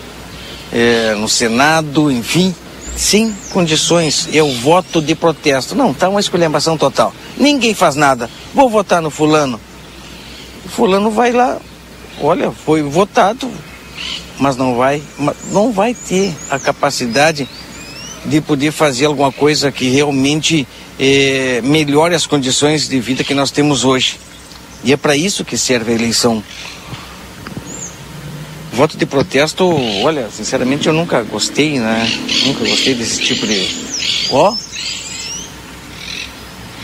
[1.18, 2.54] no Senado, enfim,
[2.96, 4.28] sem condições.
[4.34, 5.76] O voto de protesto.
[5.76, 7.14] Não, tá uma esculhambação total.
[7.38, 8.30] Ninguém faz nada.
[8.54, 9.60] Vou votar no fulano.
[10.66, 11.58] O fulano vai lá,
[12.22, 13.50] olha, foi votado,
[14.40, 15.02] mas não vai,
[15.52, 17.48] não vai ter a capacidade
[18.26, 20.68] de poder fazer alguma coisa que realmente
[21.00, 24.20] eh, melhore as condições de vida que nós temos hoje.
[24.84, 26.44] E é para isso que serve a eleição.
[28.74, 29.68] Voto de protesto,
[30.04, 32.10] olha, sinceramente eu nunca gostei, né?
[32.46, 33.68] Nunca gostei desse tipo de.
[34.32, 34.56] Ó.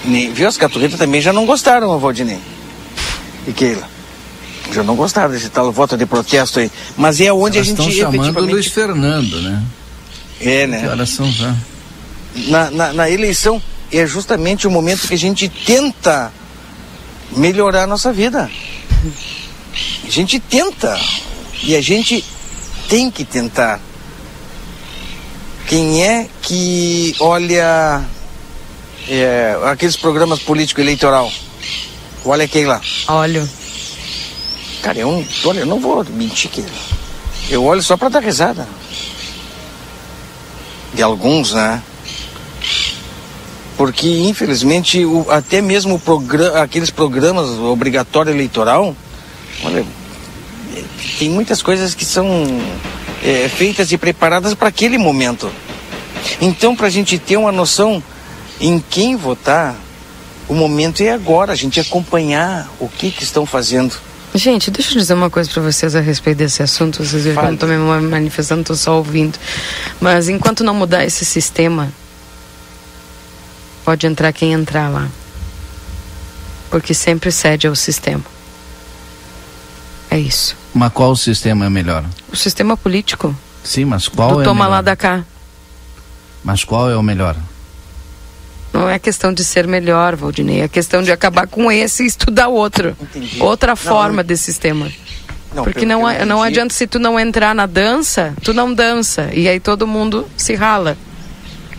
[0.03, 0.33] Nem...
[0.33, 0.47] Viu?
[0.47, 2.39] As caturretas também já não gostaram, Valdinei.
[3.47, 3.97] E Keila
[4.73, 6.71] já não gostaram desse tal voto de protesto aí.
[6.95, 8.53] Mas é onde Elas a gente estão chamando efetivamente...
[8.53, 9.63] Luiz Fernando, né?
[10.39, 10.81] É, né?
[10.81, 11.55] Que horas são já?
[12.47, 16.31] Na, na, na, eleição é justamente o momento que a gente tenta
[17.35, 18.49] melhorar a nossa vida.
[20.05, 20.99] A gente tenta.
[21.63, 22.23] E a gente
[22.87, 23.79] tem que tentar.
[25.67, 28.03] Quem é que olha
[29.07, 31.31] é, aqueles programas político-eleitoral?
[32.23, 32.81] Olha quem lá.
[33.07, 33.47] Olha.
[34.81, 36.63] Cara, eu, olha, eu não vou mentir que
[37.49, 38.67] eu olho só para dar risada.
[40.93, 41.81] De alguns, né?
[43.77, 48.95] Porque, infelizmente, o, até mesmo programa, aqueles programas obrigatório eleitoral,
[49.63, 49.85] olha,
[51.17, 52.45] tem muitas coisas que são
[53.23, 55.51] é, feitas e preparadas para aquele momento.
[56.41, 58.01] Então, para a gente ter uma noção
[58.59, 59.75] em quem votar,
[60.47, 63.95] o momento é agora, a gente acompanhar o que, que estão fazendo.
[64.33, 67.03] Gente, deixa eu dizer uma coisa para vocês a respeito desse assunto.
[67.03, 69.37] Vocês viram que eu não estou me manifestando, estou só ouvindo.
[69.99, 71.91] Mas enquanto não mudar esse sistema,
[73.83, 75.07] pode entrar quem entrar lá.
[76.69, 78.23] Porque sempre cede ao sistema.
[80.11, 80.55] É isso.
[80.77, 82.03] Mas qual sistema é melhor?
[82.31, 83.35] O sistema político.
[83.63, 84.75] Sim, mas qual Do é toma melhor?
[84.75, 85.23] lá da cá.
[86.43, 87.35] Mas qual é o melhor?
[88.71, 90.61] Não é questão de ser melhor, Valdinei.
[90.61, 92.95] É questão de acabar com esse e estudar outro.
[93.01, 93.41] Entendi.
[93.41, 94.91] Outra Não, forma eu- de sistema.
[95.53, 98.71] Não, Porque não, a- não entendi, adianta se tu não entrar na dança, tu não
[98.73, 99.29] dança.
[99.33, 100.95] E aí todo mundo se rala.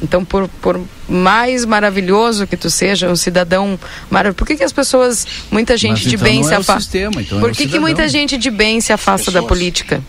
[0.00, 4.37] Então, por, por mais maravilhoso que tu seja, um cidadão maravilhoso.
[4.37, 6.80] Por que, que as pessoas, muita gente Mas de então bem não se é afasta?
[6.82, 10.02] sistema, então é por o que, que muita gente de bem se afasta da política?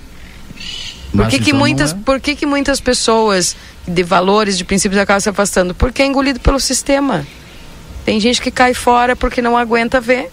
[1.12, 1.95] Por que, que, então muitas, é.
[2.06, 3.56] por que, que muitas pessoas
[3.88, 5.73] de valores, de princípios, acabam se afastando?
[5.73, 7.25] Porque é engolido pelo sistema.
[8.06, 10.32] Tem gente que cai fora porque não aguenta ver.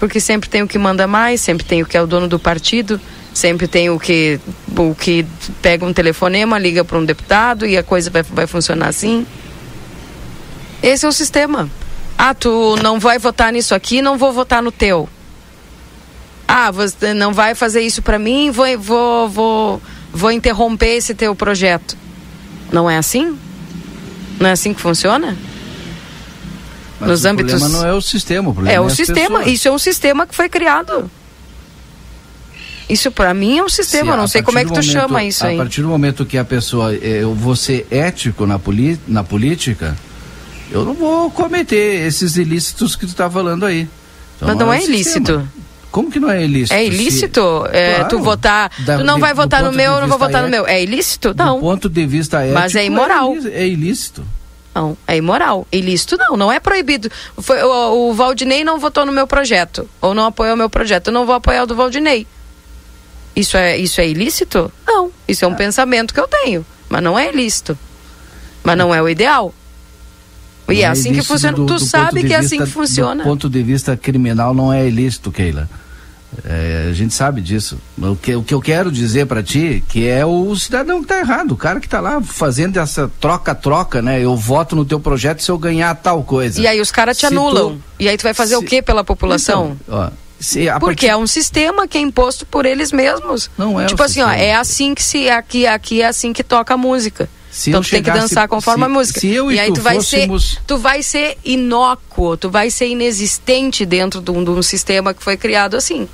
[0.00, 2.38] Porque sempre tem o que manda mais, sempre tem o que é o dono do
[2.38, 3.00] partido,
[3.34, 4.40] sempre tem o que,
[4.78, 5.26] o que
[5.60, 9.26] pega um telefonema, liga para um deputado e a coisa vai, vai funcionar assim.
[10.82, 11.68] Esse é o sistema.
[12.16, 15.08] Ah, tu não vai votar nisso aqui, não vou votar no teu.
[16.46, 21.34] Ah, você não vai fazer isso para mim, vou, vou, vou, vou interromper esse teu
[21.34, 21.96] projeto.
[22.72, 23.36] Não é assim?
[24.38, 25.36] Não é assim que funciona?
[27.00, 29.38] Mas nos o âmbitos- problema não é o sistema, o problema É o as sistema.
[29.38, 29.46] pessoas.
[29.54, 31.10] Isso é um sistema que foi criado.
[32.88, 34.04] Isso para mim é um sistema.
[34.04, 35.54] Se Eu não a sei como é que tu do momento- chama isso aí.
[35.54, 39.96] A partir do momento que a pessoa, eu vou ser ético na, poli, na política,
[40.70, 43.88] eu não vou cometer esses ilícitos que tu tá falando aí.
[44.36, 44.96] Então, Mas não é sistema.
[44.96, 45.48] ilícito.
[45.90, 46.74] Como que não é ilícito?
[46.74, 48.08] É Se- ilícito é, Claro.
[48.08, 48.70] tu votar.
[48.80, 50.50] Da- tu não de- vai do votar no meu, eu não vou votar no é-
[50.50, 50.66] meu.
[50.66, 51.32] É ilícito?
[51.32, 51.60] Do Não.
[51.60, 53.34] ponto de vista ético, Mas é imoral.
[53.36, 54.24] ilí- É ilícito.
[54.74, 55.66] Não, é imoral.
[55.70, 57.08] Ilícito não, não é proibido.
[57.38, 61.06] Foi, o, o Valdinei não votou no meu projeto, ou não apoiou o meu projeto,
[61.08, 62.26] eu não vou apoiar o do Valdinei.
[63.34, 64.70] Isso é, isso é ilícito?
[64.86, 65.10] Não.
[65.26, 67.76] Isso é um pensamento que eu tenho, mas não é ilícito.
[68.62, 69.52] Mas não é o ideal.
[70.68, 71.56] E Não é assim que funciona.
[71.56, 73.22] do- tu do sabe que é assim vista- que funciona.
[73.22, 75.68] Do ponto de vista criminal não é ilícito, Keila.
[76.44, 77.78] É, a gente sabe disso.
[77.96, 81.18] O que, o que eu quero dizer para ti que é o cidadão que tá
[81.20, 84.20] errado, o cara que tá lá fazendo essa troca-troca, né?
[84.20, 86.60] Eu voto no teu projeto se eu ganhar tal coisa.
[86.60, 87.72] E aí os caras te Se anulam.
[87.76, 89.76] tu- E aí tu vai fazer se- o que pela população?
[89.86, 93.50] Então, ó, se Porque partir- é um sistema que é imposto por eles mesmos.
[93.56, 96.74] Não é Tipo assim, ó, é assim que se aqui aqui é assim que toca
[96.74, 97.28] a música.
[97.50, 99.20] Se então tu tem que chegasse- dançar conforme se- a música.
[99.20, 102.68] se eu e aí tu tu vai fôssemos- ser tu vai ser inócuo, tu vai
[102.70, 106.08] ser inexistente dentro de um, de um sistema que foi criado assim.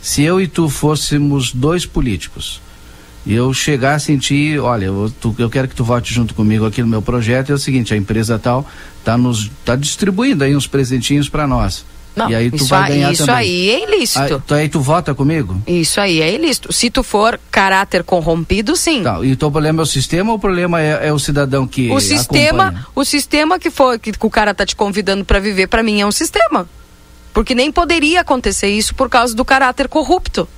[0.00, 2.60] se eu e tu fôssemos dois políticos
[3.26, 6.66] e eu chegasse em ti, olha, eu, tu- eu quero que tu vote junto comigo
[6.66, 8.66] aqui no meu projeto, é o seguinte, a empresa tal
[9.04, 11.84] tá nos tá distribuindo aí uns presentinhos para nós.
[12.14, 13.40] Não, e aí tu isso, vai aí, ganhar isso também.
[13.40, 14.20] aí é ilícito.
[14.20, 15.60] Aí, tu, aí tu vota comigo?
[15.66, 16.72] Isso aí é ilícito.
[16.72, 19.02] Se tu for caráter corrompido, sim.
[19.02, 21.90] Tá, e o problema é o sistema ou o problema é, é o cidadão que
[21.90, 22.86] o sistema, acompanha?
[22.94, 26.06] o sistema que que, que o cara tá te convidando para viver, para mim é
[26.06, 26.68] um sistema.
[27.32, 30.48] Porque nem poderia acontecer isso por causa do caráter corrupto.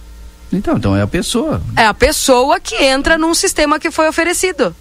[0.53, 1.63] Então, então é a pessoa.
[1.75, 4.77] É a pessoa que entra num sistema que foi oferecido.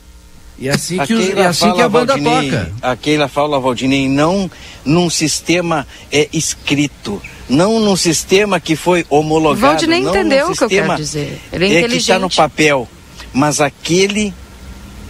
[0.57, 2.71] E assim A que, os- Keila é assim que a fala, banda Valdinei, toca.
[2.81, 4.49] A Keila fala, Valdinei, não
[4.85, 9.59] num sistema é, escrito, não num sistema que foi homologado.
[9.67, 11.41] Valdinei não entendeu num o que eu sistema, quero dizer.
[11.51, 12.87] Ele é é que está no papel,
[13.33, 14.33] mas aquele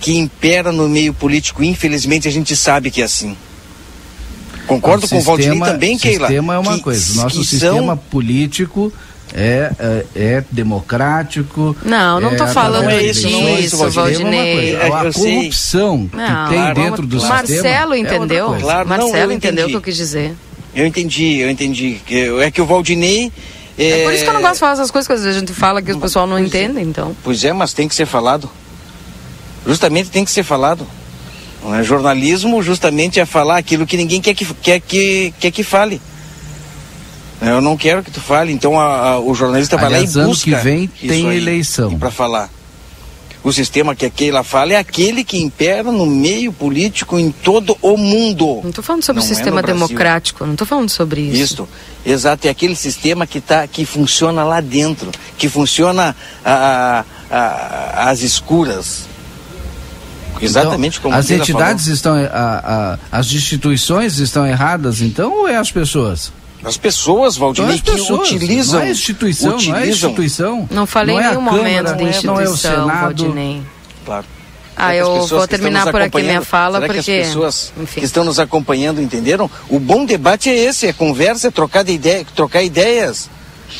[0.02, 3.38] que impera no meio político, infelizmente a gente sabe que é assim.
[4.68, 6.28] Concordo O com o Valdinei sistema- também, Keila.
[6.28, 7.14] sistema é uma que- coisa.
[7.14, 8.92] O nosso sistema são- político
[9.34, 11.76] é, é, é democrático.
[11.84, 14.76] Não, não tô é falando isso, não é isso, é uma Valdinei.
[14.76, 17.48] A corrupção Não, que tem claro, dentro do claro.
[17.48, 17.64] sistema.
[17.70, 18.58] Marcelo é entendeu.
[18.60, 20.34] Claro, não, Marcelo eu entendeu o que eu quis dizer.
[20.74, 22.00] Eu entendi, eu entendi.
[22.06, 23.32] Que- É que o Valdinei.
[23.78, 25.40] É por isso que eu não gosto de falar essas coisas, que às vezes a
[25.40, 26.42] gente fala que o pessoal não é.
[26.42, 27.16] entende, então.
[27.24, 28.50] Pois é, mas tem que ser falado.
[29.68, 30.88] Justamente tem que ser falado.
[31.64, 31.84] Não é?
[31.84, 36.00] Jornalismo justamente é falar aquilo que ninguém quer que, quer que, quer que fale.
[37.42, 40.30] Eu não quero que tu fale, então a- a- o jornalista vai lá e ano
[40.30, 41.98] busca que vem isso tem aí eleição.
[42.00, 42.50] Para falar.
[43.44, 47.78] O sistema que a Keila fala é aquele que impera no meio político em todo
[47.80, 48.62] o mundo.
[48.64, 49.88] Não tô falando sobre Não o é sistema no Brasil.
[49.88, 51.54] democrático, não tô falando sobre isso.
[51.54, 51.70] Isso,
[52.04, 58.10] exato, é aquele sistema que, tá, que funciona lá dentro, que funciona a, a- a-
[58.10, 59.04] às escuras.
[60.42, 65.56] Exatamente Então, como as entidades estão a- a- as instituições estão erradas então ou é
[65.56, 66.45] as pessoas falou.
[66.66, 68.80] As pessoas, Então, Valdinei, as que pessoas utilizam.
[68.80, 71.78] não é instituição não é utilizam, instituição Não falei não em é nenhum Câmara, momento
[71.78, 73.62] de não é- não é o instituição, Senado Valdinei.
[74.06, 74.26] Claro.
[74.78, 76.80] Ah, que as eu pessoas vou que estão terminar nos por aqui minha acompanhando- fala,
[76.82, 77.04] será porque.
[77.04, 78.00] que as pessoas Enfim.
[78.02, 79.50] que estão nos acompanhando entenderam?
[79.70, 83.30] O bom debate é esse, é conversa, é trocar, de ideia, trocar ideias.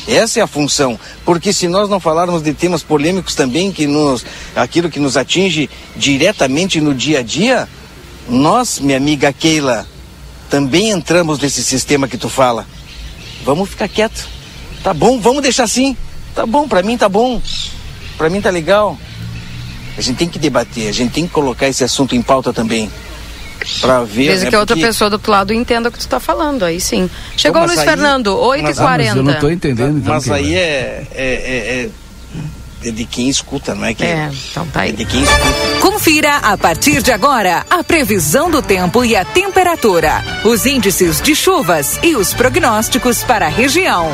[0.08, 4.24] Essa é a função, porque se nós não falarmos de temas polêmicos também, que nos,
[4.54, 7.68] aquilo que nos atinge diretamente no dia a dia,
[8.28, 9.86] nós, minha amiga Keila,
[10.48, 12.66] também entramos nesse sistema que tu fala.
[13.46, 14.28] Vamos ficar quieto.
[14.82, 15.96] Tá bom, vamos deixar assim.
[16.34, 17.40] Tá bom, pra mim tá bom.
[18.18, 18.98] Pra mim tá legal.
[19.96, 22.90] A gente tem que debater, a gente tem que colocar esse assunto em pauta também.
[23.80, 24.26] Pra ver.
[24.26, 26.18] Desde né, que a outra porque- pessoa do outro lado entenda o que tu tá
[26.20, 27.08] falando, aí sim.
[27.36, 28.46] Chegou o Luiz aí- Fernando, mas-
[28.78, 28.82] 8h40.
[28.84, 31.90] Ah, mas eu não estou entendendo então Mas aí é, é, é, é-
[32.88, 34.92] é de quem escuta, não é que É, então tá é aí.
[34.92, 35.80] de quem escuta.
[35.80, 41.34] Confira a partir de agora a previsão do tempo e a temperatura, os índices de
[41.34, 44.06] chuvas e os prognósticos para a região.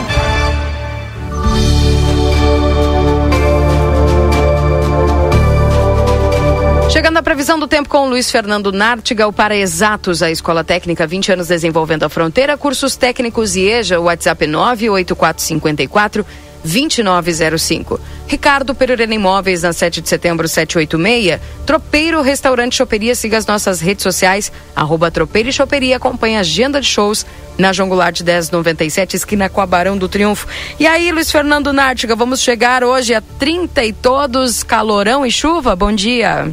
[6.90, 11.06] Chegando à previsão do tempo com o Luiz Fernando Nartigal para Exatos, a Escola Técnica
[11.06, 16.26] 20 anos desenvolvendo a fronteira, cursos técnicos IEJA, WhatsApp 98454
[16.64, 18.00] 2905.
[18.26, 21.40] Ricardo Perurena Imóveis, na 7 de setembro, 786.
[21.66, 26.80] Tropeiro Restaurante Choperia, siga as nossas redes sociais, arroba Tropeiro e Choperia, acompanhe a agenda
[26.80, 27.26] de shows
[27.58, 30.46] na João Goulart 1097, esquina com a Barão do Triunfo.
[30.78, 35.76] E aí, Luiz Fernando Nartiga, vamos chegar hoje a 30 e todos, calorão e chuva?
[35.76, 36.50] Bom dia.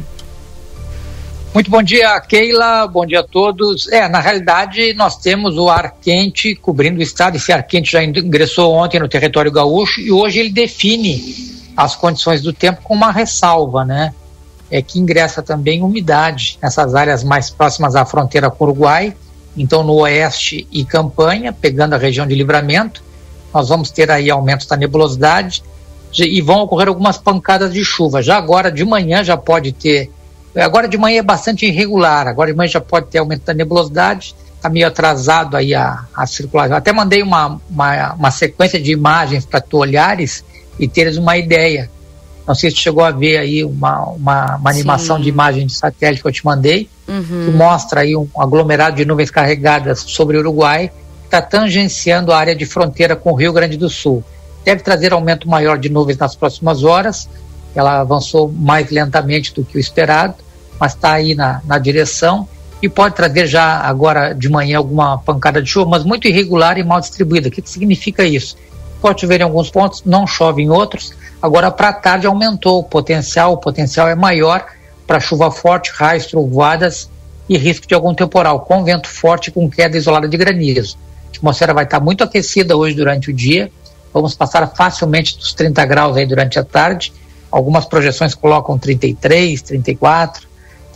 [1.52, 2.86] Muito bom dia, Keila.
[2.86, 3.88] Bom dia a todos.
[3.88, 7.36] É, na realidade, nós temos o ar quente cobrindo o estado.
[7.36, 11.20] Esse ar quente já ingressou ontem no território gaúcho e hoje ele define
[11.76, 14.14] as condições do tempo com uma ressalva, né?
[14.70, 19.12] É que ingressa também umidade nessas áreas mais próximas à fronteira com o Uruguai.
[19.56, 23.02] Então, no oeste e Campanha, pegando a região de livramento,
[23.52, 25.64] nós vamos ter aí aumentos da nebulosidade
[26.16, 28.22] e vão ocorrer algumas pancadas de chuva.
[28.22, 30.12] Já agora de manhã já pode ter
[30.56, 34.34] Agora de manhã é bastante irregular, agora de manhã já pode ter aumento da nebulosidade,
[34.56, 36.76] está meio atrasado aí a, a circulação.
[36.76, 40.44] Até mandei uma, uma, uma sequência de imagens para tu olhares
[40.78, 41.88] e teres uma ideia.
[42.46, 45.22] Não sei se tu chegou a ver aí uma, uma, uma animação Sim.
[45.22, 47.52] de imagem de satélite que eu te mandei, que Uhum.
[47.52, 52.54] mostra aí um aglomerado de nuvens carregadas sobre o Uruguai, que está tangenciando a área
[52.54, 54.22] de fronteira com o Rio Grande do Sul.
[54.64, 57.28] deve trazer aumento maior de nuvens nas próximas horas.
[57.74, 60.34] Ela avançou mais lentamente do que o esperado,
[60.78, 62.48] mas está aí na, na direção
[62.82, 66.82] e pode trazer já agora de manhã alguma pancada de chuva, mas muito irregular e
[66.82, 67.48] mal distribuída.
[67.48, 68.56] O que, que significa isso?
[69.00, 71.12] Pode chover em alguns pontos, não chove em outros.
[71.42, 74.64] Agora, para tarde, aumentou o potencial, o potencial é maior
[75.06, 77.10] para chuva forte, raios, trovoadas
[77.48, 80.96] e risco de algum temporal, com vento forte com queda isolada de granizo.
[81.26, 83.70] A atmosfera vai estar muito aquecida hoje durante o dia,
[84.14, 87.12] vamos passar facilmente dos 30 graus aí durante a tarde.
[87.50, 90.50] Algumas projeções colocam 33, 34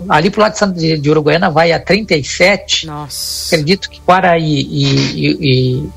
[0.09, 2.87] ali pro lado de, Santa, de, de Uruguaiana vai a 37.
[2.87, 3.55] Nossa.
[3.55, 5.89] Acredito que Quaraí e, e, e,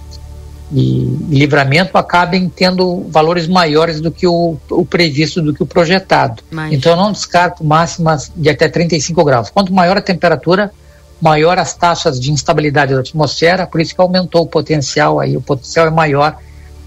[0.72, 6.44] e, Livramento acabem tendo valores maiores do que o, o previsto, do que o projetado.
[6.72, 9.50] Então eu não descarto máximas de até 35 graus.
[9.50, 10.72] Quanto maior a temperatura,
[11.20, 15.42] maior as taxas de instabilidade da atmosfera, por isso que aumentou o potencial aí, o
[15.42, 16.38] potencial é maior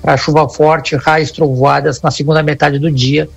[0.01, 3.29] para chuva forte, raios trovoadas na segunda metade do dia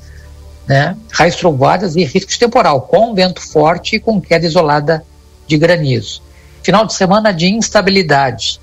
[0.68, 5.04] né, raios trovoadas e risco de temporal, com vento forte e com queda isolada
[5.48, 6.22] de granizo.
[6.62, 8.60] Final de semana de instabilidade.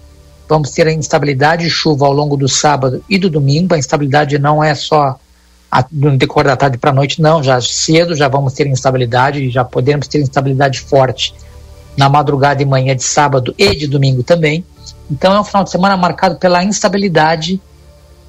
[0.48, 3.74] Vamos ter a instabilidade e chuva ao longo do sábado e do domingo.
[3.74, 5.18] A instabilidade não é só
[5.92, 7.42] no decorrer da tarde para a noite, não.
[7.42, 11.34] Já cedo já vamos ter instabilidade, já podemos ter instabilidade forte
[11.96, 14.64] na madrugada e manhã de sábado e de domingo também.
[15.10, 17.60] Então é um final de semana marcado pela instabilidade,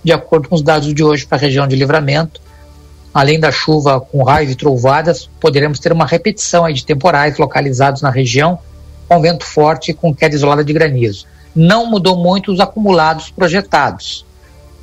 [0.03, 2.41] de acordo com os dados de hoje para a região de livramento
[3.14, 8.09] além da chuva com raios e trovoadas, poderemos ter uma repetição de temporais localizados na
[8.09, 8.57] região,
[9.07, 11.26] com vento forte e com queda isolada de granizo.
[11.53, 14.26] Não mudou muito os acumulados projetados.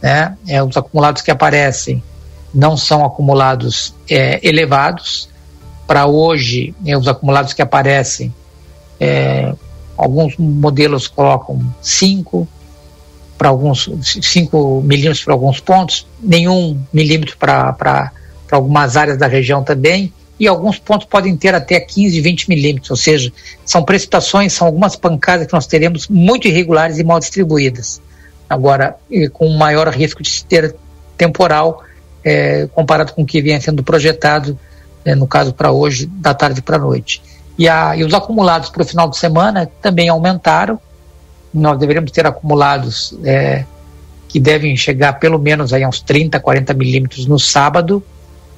[0.02, 0.36] Né?
[0.46, 2.02] É, os acumulados que aparecem
[2.52, 5.28] não são acumulados é, elevados.
[5.86, 8.34] Para hoje, é, os acumulados que aparecem,
[9.00, 9.54] é,
[9.96, 12.46] alguns modelos colocam 5,
[13.38, 18.12] para alguns 5 milímetros para alguns pontos, nenhum milímetro para
[18.54, 22.96] algumas áreas da região também, e alguns pontos podem ter até 15, 20 milímetros, ou
[22.96, 23.32] seja,
[23.64, 28.00] são precipitações, são algumas pancadas que nós teremos muito irregulares e mal distribuídas.
[28.48, 28.96] Agora,
[29.32, 30.74] com maior risco de ter
[31.16, 31.82] temporal,
[32.24, 34.58] é, comparado com o que vinha sendo projetado,
[35.04, 37.20] é, no caso para hoje, da tarde para a noite.
[37.58, 40.78] E, a, e os acumulados para o final de semana também aumentaram,
[41.52, 43.64] nós deveríamos ter acumulados é,
[44.28, 48.02] que devem chegar pelo menos aí uns 30, 40 milímetros no sábado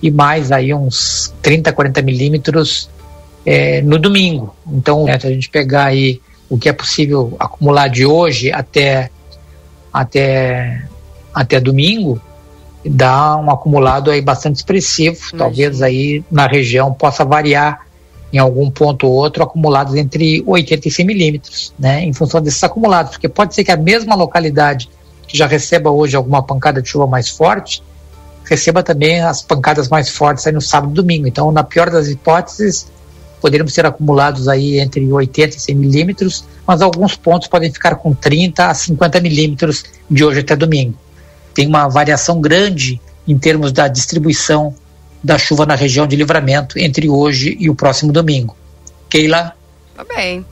[0.02, 2.88] e mais aí uns 30, 40 milímetros
[3.44, 4.54] é, no domingo.
[4.66, 9.10] Então, né, se a gente pegar aí o que é possível acumular de hoje até,
[9.92, 10.82] até,
[11.32, 12.20] até domingo,
[12.84, 15.16] dá um acumulado aí bastante expressivo.
[15.16, 15.38] Imagina.
[15.38, 17.86] Talvez aí na região possa variar
[18.32, 22.62] em algum ponto ou outro, acumulados entre 80 e 100 milímetros, né, em função desses
[22.62, 24.88] acumulados, porque pode ser que a mesma localidade
[25.26, 27.82] que já receba hoje alguma pancada de chuva mais forte,
[28.44, 31.26] receba também as pancadas mais fortes aí no sábado e domingo.
[31.26, 32.86] Então, na pior das hipóteses,
[33.40, 38.14] poderíamos ser acumulados aí entre 80 e 100 milímetros, mas alguns pontos podem ficar com
[38.14, 40.96] 30 a 50 milímetros de hoje até domingo.
[41.54, 44.74] Tem uma variação grande em termos da distribuição
[45.22, 48.56] da chuva na região de livramento entre hoje e o próximo domingo.
[49.08, 49.54] Keila?
[49.94, 50.44] Tá bem.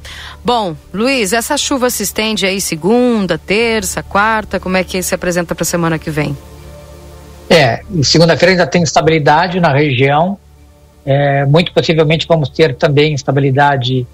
[0.44, 5.54] Bom, Luiz, essa chuva se estende aí segunda, terça, quarta, como é que se apresenta
[5.54, 6.36] para a semana que vem?
[7.50, 10.38] É, segunda-feira ainda tem estabilidade na região,
[11.04, 14.06] é, muito possivelmente vamos ter também estabilidade,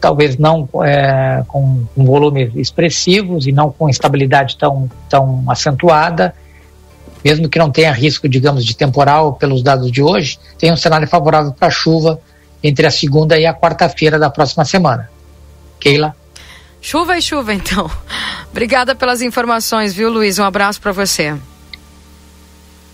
[0.00, 6.34] talvez não é, com, com volumes expressivos e não com estabilidade tão, tão acentuada,
[7.24, 11.06] mesmo que não tenha risco, digamos, de temporal pelos dados de hoje, tem um cenário
[11.06, 12.18] favorável para chuva
[12.62, 15.08] entre a segunda e a quarta-feira da próxima semana.
[15.78, 16.16] Keila?
[16.80, 17.88] Chuva e chuva, então.
[18.50, 20.40] Obrigada pelas informações, viu, Luiz?
[20.40, 21.36] Um abraço para você.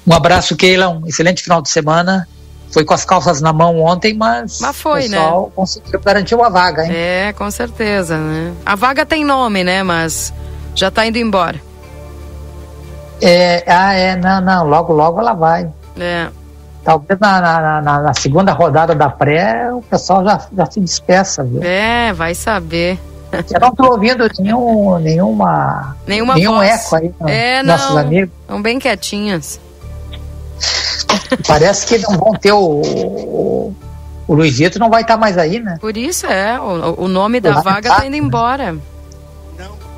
[0.09, 0.89] Um abraço, Keila.
[0.89, 2.27] Um excelente final de semana.
[2.71, 5.53] Foi com as calças na mão ontem, mas, mas foi, o pessoal né?
[5.55, 6.93] conseguiu garantir uma vaga, hein?
[6.95, 8.53] É, com certeza, né?
[8.65, 9.83] A vaga tem nome, né?
[9.83, 10.33] Mas
[10.75, 11.61] já está indo embora.
[13.23, 15.69] É, ah, é, não, não, logo, logo ela vai.
[15.99, 16.29] É.
[16.85, 21.43] Talvez na, na, na, na segunda rodada da pré o pessoal já, já se despeça,
[21.43, 21.63] viu?
[21.63, 22.99] É, vai saber.
[23.33, 26.71] Eu não estou ouvindo nenhum, nenhuma, nenhuma nenhum voz.
[26.71, 28.35] eco aí é, nossos não, amigos.
[28.43, 29.61] Estão bem quietinhas.
[31.47, 33.75] Parece que não vão ter o, o,
[34.27, 35.77] o Luizito não vai estar mais aí, né?
[35.81, 38.77] Por isso é, o, o nome da vaga está indo embora.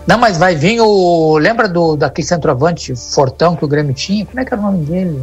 [0.07, 1.37] Não, mas vai vir o.
[1.39, 4.27] Lembra do daquele centroavante Fortão que o Grêmio tinha?
[4.27, 5.23] Como é que era o nome dele?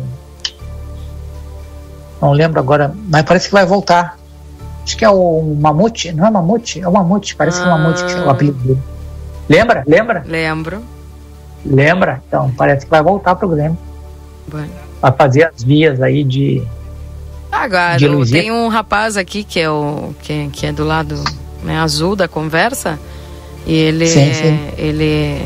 [2.21, 4.17] Não lembro agora, mas parece que vai voltar.
[4.83, 6.81] Acho que é o Mamute, não é Mamute?
[6.81, 7.63] É o Mamute, parece ah.
[7.63, 8.81] que é o Mamute que é o apelido dele.
[9.49, 9.83] Lembra?
[9.85, 10.23] Lembra?
[10.25, 10.81] Lembro.
[11.65, 12.23] Lembra?
[12.27, 13.77] Então parece que vai voltar pro Grêmio.
[14.47, 14.86] Bueno.
[15.01, 16.63] Vai fazer as vias aí de.
[17.51, 21.21] Agora, De tem um rapaz aqui que é o que, que é do lado
[21.63, 22.99] né, azul da conversa
[23.65, 24.59] e ele Sim, sim.
[24.77, 25.41] ele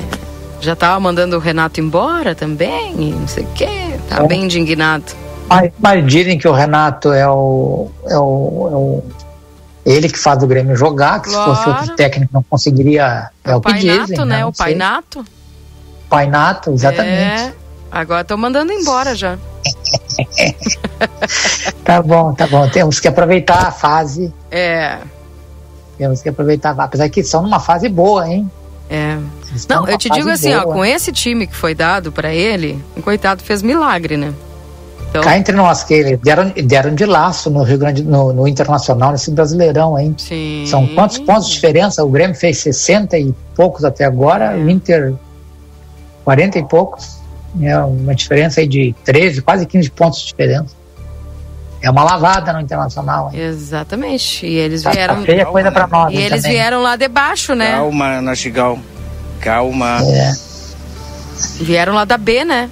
[0.60, 3.68] já tava mandando o Renato embora também, e não sei o quê,
[4.10, 4.28] tá É.
[4.28, 5.06] bem indignado.
[5.47, 9.04] Mas, mas dizem que o Renato é o, é o, é o-
[9.86, 11.80] ele que faz o Grêmio jogar, que se fosse Claro.
[11.82, 13.30] outro técnico não conseguiria.
[13.43, 13.97] É, o que Pai dizem.
[13.97, 14.41] Nato, né?
[14.41, 14.76] Não O Pai.
[14.76, 15.26] Nato.
[16.10, 17.41] Pai Nato, exatamente.
[17.41, 17.54] É,
[17.92, 19.38] agora estão mandando embora já.
[21.84, 22.70] Tá bom, tá bom.
[22.70, 24.32] Temos que aproveitar a fase.
[24.50, 25.00] É,
[25.98, 26.76] Temos que aproveitar.
[26.80, 28.50] Apesar que são numa fase boa, hein?
[28.89, 29.18] é.
[29.68, 30.76] Não, eu te digo assim, ó, boa.
[30.76, 34.34] com esse time que foi dado pra ele, o coitado fez milagre, né?
[35.10, 38.48] Então, Cá entre nós, que eles deram, deram de laço no Rio Grande, no, no
[38.48, 40.16] Internacional, nesse Brasileirão, hein?
[40.18, 40.64] sim.
[40.66, 42.02] São quantos pontos de diferença?
[42.04, 45.14] O Grêmio fez 60 e poucos até agora, o Inter
[46.24, 47.20] 40 e poucos.
[47.62, 50.76] É uma diferença aí de 13, quase 15 pontos de diferença.
[51.82, 53.32] É uma lavada no Internacional.
[53.34, 53.39] hein?
[53.41, 54.45] Exatamente.
[54.45, 55.16] E eles Tá, vieram.
[55.16, 56.14] tá feia coisa pra nós.
[56.14, 56.58] E eles também.
[56.58, 57.72] vieram lá de baixo, né?
[57.72, 58.78] Calma, Nastigal.
[59.41, 59.97] Calma.
[60.04, 60.34] É.
[61.60, 62.70] Vieram lá da B, né?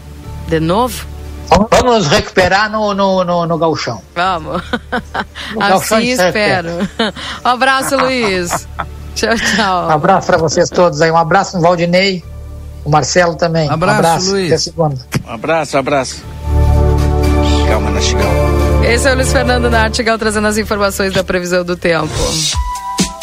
[0.47, 1.07] De novo.
[1.47, 3.99] Vamos- nos recuperar no, no, no, no gauchão.
[4.15, 4.61] Vamos.
[5.53, 6.69] No Galchão Assim espero.
[7.43, 8.67] Um abraço, Luiz.
[9.15, 9.89] Tchau, Um tchau.
[9.89, 11.11] abraço para vocês todos aí.
[11.11, 12.23] Um abraço no Valdinei,
[12.89, 13.69] o Marcelo também.
[13.69, 14.47] Um Abraço, Luiz.
[14.47, 14.97] Até segunda.
[15.27, 16.23] Um abraço, um abraço.
[17.67, 18.31] Calma, Nastigal.
[18.83, 22.09] Esse é o Luiz Fernando Nartigal trazendo as informações da previsão do tempo.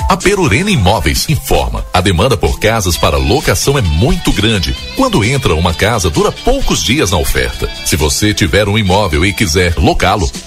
[0.08, 1.84] A Perurena Imóveis informa.
[1.92, 4.76] A demanda por casas para locação é muito grande.
[4.96, 7.68] Quando entra uma casa, dura poucos dias na oferta.
[7.84, 10.30] Se você tiver um imóvel e quiser locá-lo,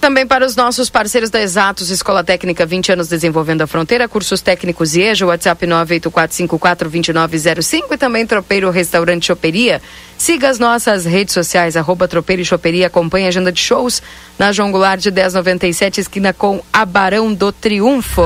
[0.00, 4.40] Também para os nossos parceiros da Exatos, Escola Técnica 20 anos desenvolvendo a fronteira, cursos
[4.40, 9.82] técnicos e EJA, WhatsApp 984542905 e também Tropeiro Restaurante Choperia.
[10.16, 14.00] Siga as nossas redes sociais, arroba Tropeiro e Choperia, acompanhe a agenda de shows
[14.38, 18.22] na João Goulart de 1097, esquina com a Barão do Triunfo.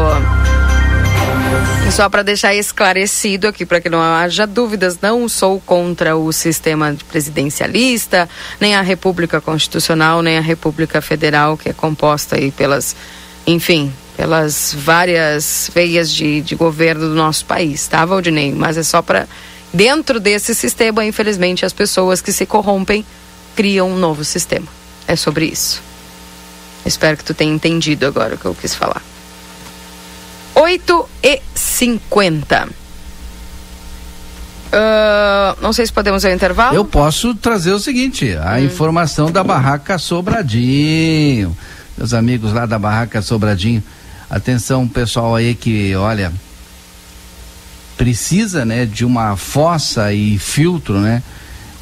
[1.90, 6.96] Só para deixar esclarecido aqui, para que não haja dúvidas, não sou contra o sistema
[7.10, 8.28] presidencialista,
[8.58, 12.96] nem a República Constitucional, nem a República Federal, que é composta aí pelas,
[13.46, 18.52] enfim, pelas várias veias de, de governo do nosso país, tá, Valdinei?
[18.52, 19.28] Mas é só para.
[19.72, 23.04] Dentro desse sistema, infelizmente, as pessoas que se corrompem
[23.54, 24.66] criam um novo sistema.
[25.06, 25.82] É sobre isso.
[26.84, 29.02] Espero que tu tenha entendido agora o que eu quis falar.
[30.54, 32.68] 8 e 50.
[34.72, 36.74] Ah, não sei se podemos ir ao intervalo.
[36.74, 41.56] Eu posso trazer o seguinte: a informação da Barraca Sobradinho.
[41.96, 43.82] Meus amigos lá da Barraca Sobradinho,
[44.30, 46.32] atenção pessoal aí que, olha,
[47.98, 51.22] precisa, né, de uma fossa e filtro, né?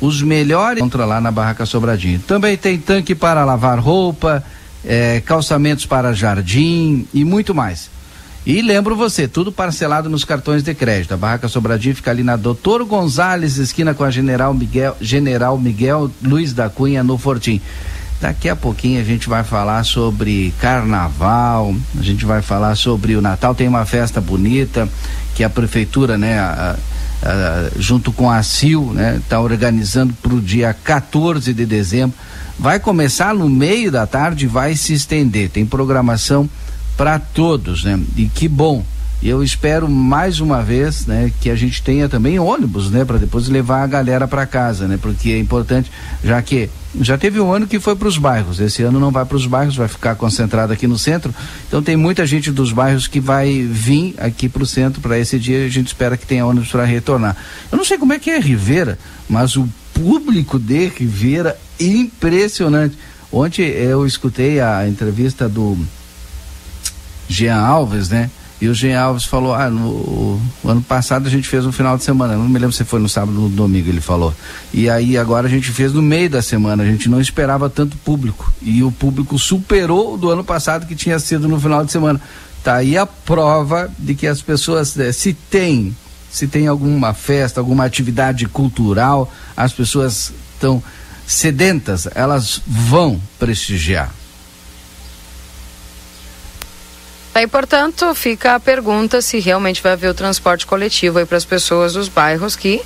[0.01, 2.19] Os melhores encontram lá na Barraca Sobradinho.
[2.21, 4.43] Também tem tanque para lavar roupa,
[4.85, 7.89] eh, calçamentos para jardim e muito mais.
[8.45, 11.13] E lembro você, tudo parcelado nos cartões de crédito.
[11.13, 16.11] A Barraca Sobradinho fica ali na Doutor Gonzales, esquina com a General Miguel, General Miguel
[16.23, 17.61] Luiz da Cunha, no Fortim.
[18.19, 23.21] Daqui a pouquinho a gente vai falar sobre carnaval, a gente vai falar sobre o
[23.23, 23.55] Natal.
[23.55, 24.89] Tem uma festa bonita
[25.35, 26.77] que a prefeitura, né, a-
[27.23, 32.17] a- junto com a CIL, né, está organizando para o dia 14 de dezembro.
[32.59, 35.49] Vai começar no meio da tarde e vai se estender.
[35.51, 36.49] Tem programação
[37.01, 37.99] para todos, né?
[38.15, 38.85] E que bom.
[39.23, 43.49] Eu espero mais uma vez, né, que a gente tenha também ônibus, né, para depois
[43.49, 44.99] levar a galera para casa, né?
[45.01, 45.91] Porque é importante,
[46.23, 46.69] já que
[47.01, 49.47] já teve um ano que foi para os bairros, esse ano não vai para os
[49.47, 51.35] bairros, vai ficar concentrado aqui no centro.
[51.67, 55.39] Então tem muita gente dos bairros que vai vir aqui para o centro para esse
[55.39, 55.65] dia.
[55.65, 57.35] A gente espera que tenha ônibus para retornar.
[57.73, 62.99] Eu não sei como é que é Rivera, mas o público de Rivera impressionante.
[63.33, 65.79] Ontem eu escutei a entrevista do
[67.31, 68.29] Jean Alves, né?
[68.61, 72.05] E o Jean Alves falou: Ah, no ano passado a gente fez um final de
[72.05, 72.35] semana.
[72.35, 74.35] Não me lembro se foi no sábado ou no domingo, ele falou.
[74.75, 76.83] E aí agora a gente fez no meio da semana.
[76.83, 78.53] A gente não esperava tanto público.
[78.61, 82.21] E o público superou o do ano passado, que tinha sido no final de semana.
[82.63, 85.97] Tá aí a prova de que as pessoas, eh, se tem,
[86.31, 90.83] se tem alguma festa, alguma atividade cultural, as pessoas estão
[91.27, 94.20] sedentas, elas vão prestigiar.
[97.33, 101.45] Daí, portanto, fica a pergunta se realmente vai haver o transporte coletivo aí para as
[101.45, 102.81] pessoas dos bairros que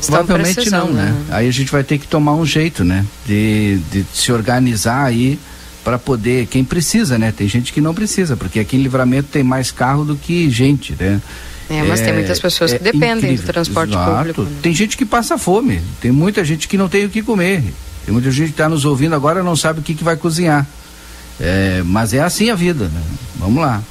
[0.00, 0.88] estão Provavelmente precisando.
[0.88, 1.14] não, né?
[1.30, 3.04] Aí a gente vai ter que tomar um jeito, né?
[3.24, 5.38] De, de se organizar aí
[5.84, 7.32] para poder, quem precisa, né?
[7.36, 10.96] Tem gente que não precisa, porque aqui em Livramento tem mais carro do que gente,
[10.98, 11.20] né?
[11.70, 13.46] É, mas tem muitas pessoas que dependem do incrível.
[13.46, 14.10] transporte Exato.
[14.10, 14.42] público.
[14.42, 14.50] né?
[14.60, 17.62] Tem gente que passa fome, tem muita gente que não tem o que comer.
[18.04, 20.16] Tem muita gente que está nos ouvindo agora e não sabe o que, que vai
[20.16, 20.66] cozinhar.
[21.40, 23.02] É, mas é assim a vida, né?
[23.36, 23.82] Vamos lá.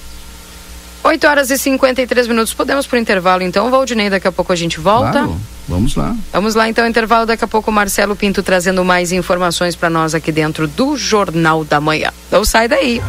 [1.03, 2.53] 8 horas e 53 minutos.
[2.53, 4.09] Podemos pro intervalo então, Valdinei?
[4.09, 5.11] Daqui a pouco a gente volta.
[5.11, 5.37] Claro,
[5.67, 6.15] vamos lá.
[6.31, 7.25] Vamos lá então, intervalo.
[7.25, 11.65] Daqui a pouco o Marcelo Pinto trazendo mais informações para nós aqui dentro do Jornal
[11.65, 12.09] da Manhã.
[12.27, 13.01] Então sai daí.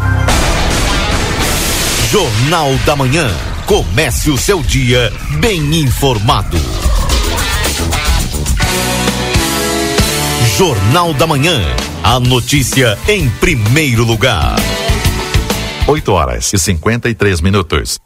[2.10, 3.30] Jornal da Manhã.
[3.66, 6.58] Comece o seu dia bem informado.
[10.56, 11.60] Jornal da Manhã.
[12.06, 14.56] A notícia em primeiro lugar.
[15.88, 17.98] 8 horas e 53 minutos.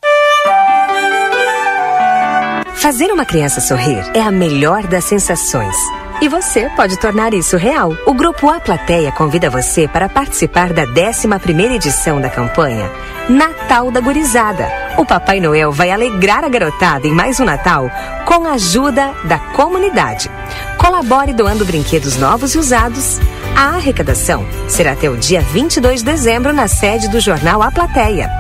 [2.77, 5.75] Fazer uma criança sorrir é a melhor das sensações.
[6.23, 7.93] E você pode tornar isso real.
[8.07, 12.89] O Grupo A Plateia convida você para participar da 11ª edição da campanha
[13.29, 14.69] Natal da Gurizada.
[14.97, 17.91] O Papai Noel vai alegrar a garotada em mais um Natal
[18.25, 20.31] com a ajuda da comunidade.
[20.79, 23.19] Colabore doando brinquedos novos e usados.
[23.57, 28.31] A arrecadação será até o dia 22 de dezembro na sede do jornal A Plateia.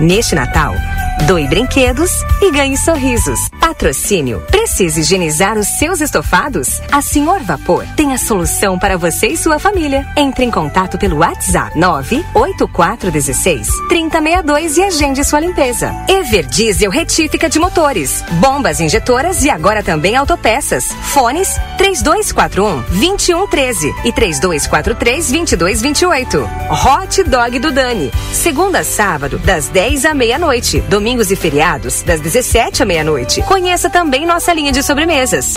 [0.00, 0.74] Neste Natal,
[1.28, 2.10] doe brinquedos
[2.40, 3.38] e ganhe sorrisos.
[3.60, 4.42] Patrocínio.
[4.50, 6.80] Precisa higienizar os seus estofados?
[6.90, 10.06] A Senhor Vapor tem a solução para você e sua família.
[10.16, 15.94] Entre em contato pelo WhatsApp 98416 3062 e agende sua limpeza.
[16.08, 20.86] Ever Diesel Retífica de Motores, bombas injetoras e agora também autopeças.
[21.02, 26.48] Fones 3241 2113 e 3243 2228.
[26.70, 28.10] Hot Dog do Dani.
[28.32, 30.80] Segunda a sábado, das 10 à meia-noite.
[31.18, 33.42] Domingos e feriados, das 17 à meia-noite.
[33.42, 35.54] Conheça também nossa linha de sobremesas.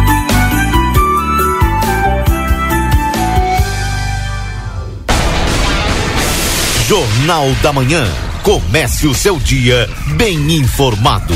[6.87, 8.11] Jornal da Manhã.
[8.41, 11.35] Comece o seu dia bem informado.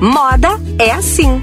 [0.00, 1.42] Moda é assim.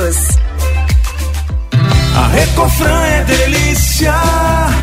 [0.01, 0.50] News.
[2.15, 4.13] A Recofran é delícia.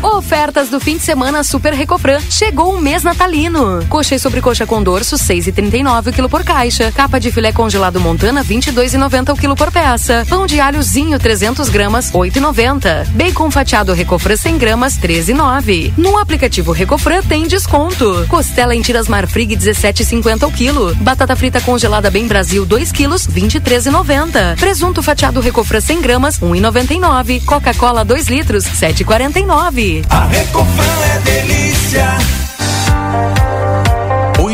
[0.01, 2.19] Ofertas do fim de semana Super Recofran.
[2.29, 3.85] Chegou o mês natalino.
[3.87, 6.91] Coxa e sobrecoxa com dorso 6,39 o quilo por caixa.
[6.91, 10.25] Capa de filé congelado Montana 22,90 o quilo por peça.
[10.27, 13.07] Pão de alhozinho 300 gramas 8,90.
[13.09, 15.93] Bacon fatiado Recofran 100 gramas 13,9.
[15.97, 18.25] No aplicativo Recofran tem desconto.
[18.27, 20.95] Costela em tiras Marfrig 17,50 o quilo.
[20.95, 24.57] Batata frita congelada Bem Brasil 2 quilos 23,90.
[24.57, 27.18] Presunto fatiado Recofran 100 gramas 1,99.
[27.45, 30.05] Coca-Cola 2 litros 7,49.
[30.09, 32.17] A Recofran é delícia.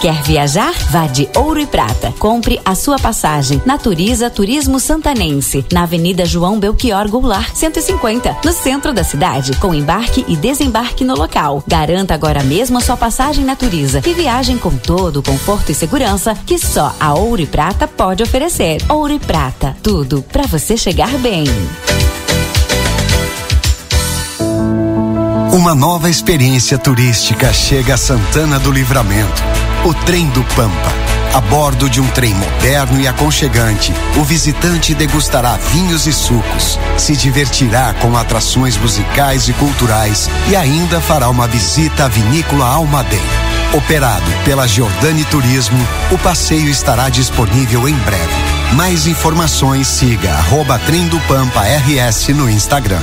[0.00, 0.72] Quer viajar?
[0.88, 2.10] Vá de Ouro e Prata.
[2.18, 3.60] Compre a sua passagem.
[3.66, 10.24] Naturiza Turismo Santanense, na Avenida João Belchior Goulart, 150, no centro da cidade, com embarque
[10.26, 11.62] e desembarque no local.
[11.68, 16.34] Garanta agora mesmo a sua passagem Naturiza e viagem com todo o conforto e segurança
[16.46, 18.82] que só a Ouro e Prata pode oferecer.
[18.88, 21.44] Ouro e Prata, tudo para você chegar bem.
[25.52, 29.42] Uma nova experiência turística chega a Santana do Livramento.
[29.82, 30.92] O Trem do Pampa.
[31.32, 37.16] A bordo de um trem moderno e aconchegante, o visitante degustará vinhos e sucos, se
[37.16, 43.22] divertirá com atrações musicais e culturais e ainda fará uma visita à vinícola Almaden.
[43.72, 45.78] Operado pela Giordani Turismo,
[46.10, 48.74] o passeio estará disponível em breve.
[48.74, 53.02] Mais informações siga arroba Trem do Pampa RS no Instagram.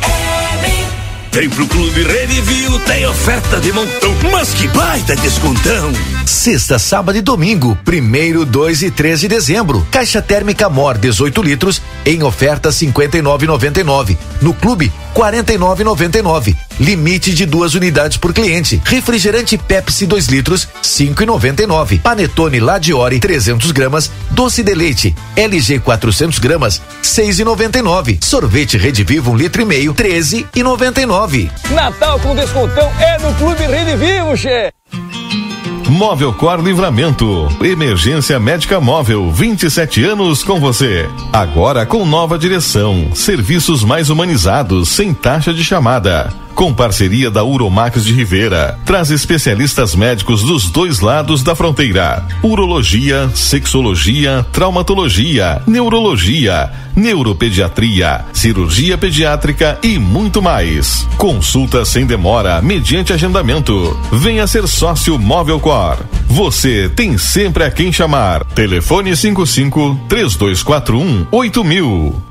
[1.33, 5.91] Vem pro Clube Redivio, tem oferta de montão, mas que baita descontão!
[6.25, 9.87] Sexta, sábado e domingo, primeiro, 2 e 3 de dezembro.
[9.89, 14.17] Caixa térmica Mor 18 litros em oferta 59,99.
[14.41, 16.57] No clube 49,99.
[16.81, 18.81] Limite de duas unidades por cliente.
[18.83, 22.01] Refrigerante Pepsi 2 litros 5,99.
[22.01, 24.09] Panetone Ladiore 300 gramas.
[24.31, 28.17] Doce de leite LG 400 gramas 6,99.
[28.23, 31.51] Sorvete Rede Vivo 1 um litro e meio 13,99.
[31.69, 34.73] Natal com descontão é no Clube Rede Vivo, che.
[35.91, 37.49] Móvel Cor Livramento.
[37.61, 41.09] Emergência médica móvel, 27 anos com você.
[41.33, 43.09] Agora com nova direção.
[43.13, 48.79] Serviços mais humanizados, sem taxa de chamada com parceria da Uromax de Rivera.
[48.85, 59.79] Traz especialistas médicos dos dois lados da fronteira: urologia, sexologia, traumatologia, neurologia, neuropediatria, cirurgia pediátrica
[59.81, 61.07] e muito mais.
[61.17, 63.97] Consulta sem demora, mediante agendamento.
[64.11, 65.80] Venha ser sócio Móvel Cor.
[66.27, 68.45] Você tem sempre a quem chamar.
[68.45, 72.30] Telefone 55 3241 8000.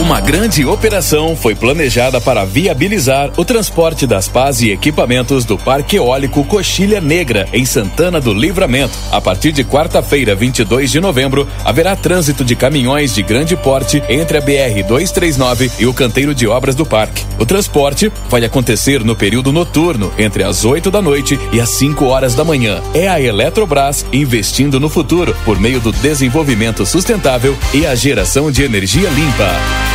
[0.00, 5.96] Uma grande operação foi planejada para viabilizar o transporte das pás e equipamentos do Parque
[5.96, 8.96] Eólico Coxilha Negra, em Santana do Livramento.
[9.12, 14.38] A partir de quarta-feira, 22 de novembro, haverá trânsito de caminhões de grande porte entre
[14.38, 17.26] a BR-239 e o canteiro de obras do parque.
[17.38, 22.06] O transporte vai acontecer no período noturno, entre as 8 da noite e as 5
[22.06, 22.80] horas da manhã.
[22.94, 28.62] É a Eletrobras investindo no futuro por meio do desenvolvimento sustentável e a geração de
[28.62, 29.89] energia limpa.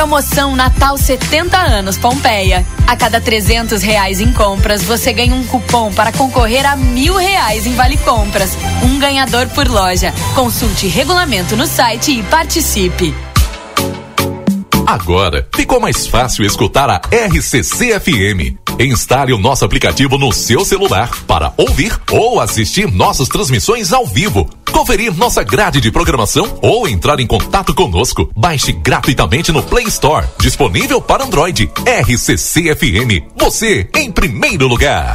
[0.00, 2.66] Promoção Natal 70 anos Pompeia.
[2.86, 7.66] A cada 300 reais em compras, você ganha um cupom para concorrer a mil reais
[7.66, 8.56] em vale compras.
[8.82, 10.10] Um ganhador por loja.
[10.34, 13.14] Consulte regulamento no site e participe.
[14.86, 18.69] Agora ficou mais fácil escutar a RCC FM.
[18.82, 24.48] Instale o nosso aplicativo no seu celular para ouvir ou assistir nossas transmissões ao vivo.
[24.72, 28.30] Conferir nossa grade de programação ou entrar em contato conosco.
[28.34, 30.26] Baixe gratuitamente no Play Store.
[30.38, 31.70] Disponível para Android.
[31.84, 33.36] RCC FM.
[33.36, 35.14] Você em primeiro lugar.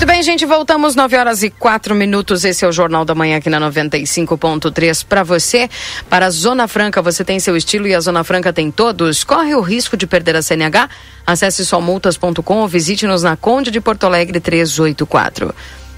[0.00, 2.42] Muito bem, gente, voltamos 9 horas e 4 minutos.
[2.42, 5.68] Esse é o Jornal da Manhã aqui na 95.3 para você.
[6.08, 9.22] Para a Zona Franca, você tem seu estilo e a Zona Franca tem todos.
[9.24, 10.88] Corre o risco de perder a CNH?
[11.26, 15.54] Acesse somultas.com ou visite-nos na Conde de Porto Alegre 384.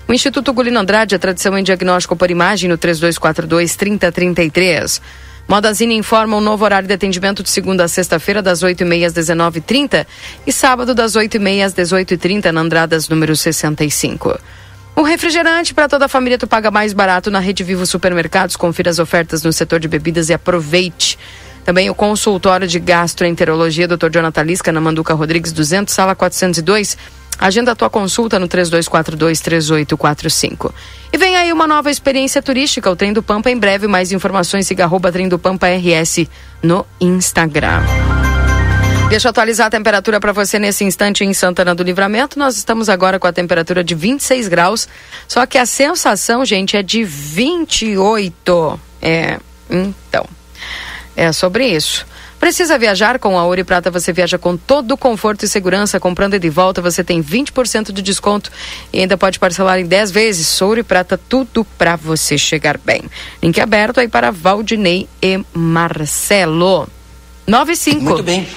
[0.08, 5.00] O Instituto Gulino Andrade, a tradição em diagnóstico por imagem no 3242 3033.
[5.48, 10.06] Modazine informa um novo horário de atendimento de segunda a sexta-feira, das 8h30 às 19h30
[10.46, 14.38] e sábado, das 8h30 às 18h30, na Andradas, número 65.
[14.94, 18.56] O refrigerante para toda a família tu paga mais barato na Rede Vivo Supermercados.
[18.56, 21.18] Confira as ofertas no setor de bebidas e aproveite.
[21.64, 24.10] Também o consultório de gastroenterologia, Dr.
[24.10, 26.98] Jonathan Lisca, na Manduca Rodrigues 200, sala 402.
[27.38, 30.72] Agenda a tua consulta no 3242-3845.
[31.12, 33.50] E vem aí uma nova experiência turística, o Trem do Pampa.
[33.50, 36.26] Em breve, mais informações, siga arroba Trem do Pampa RS
[36.62, 37.82] no Instagram.
[39.12, 42.38] Deixa eu atualizar a temperatura para você nesse instante em Santana do Livramento.
[42.38, 44.88] Nós estamos agora com a temperatura de 26 graus,
[45.28, 48.80] só que a sensação, gente, é de 28.
[49.02, 50.24] É, então,
[51.14, 52.06] é sobre isso.
[52.42, 53.88] Precisa viajar com a Ouro e Prata?
[53.88, 56.00] Você viaja com todo o conforto e segurança.
[56.00, 58.50] Comprando e de volta, você tem 20% de desconto
[58.92, 60.60] e ainda pode parcelar em 10 vezes.
[60.60, 63.04] Ouro e Prata, tudo para você chegar bem.
[63.40, 66.88] Link aberto aí para Valdinei e Marcelo.
[67.46, 68.00] 9 e 5.
[68.02, 68.48] Muito bem.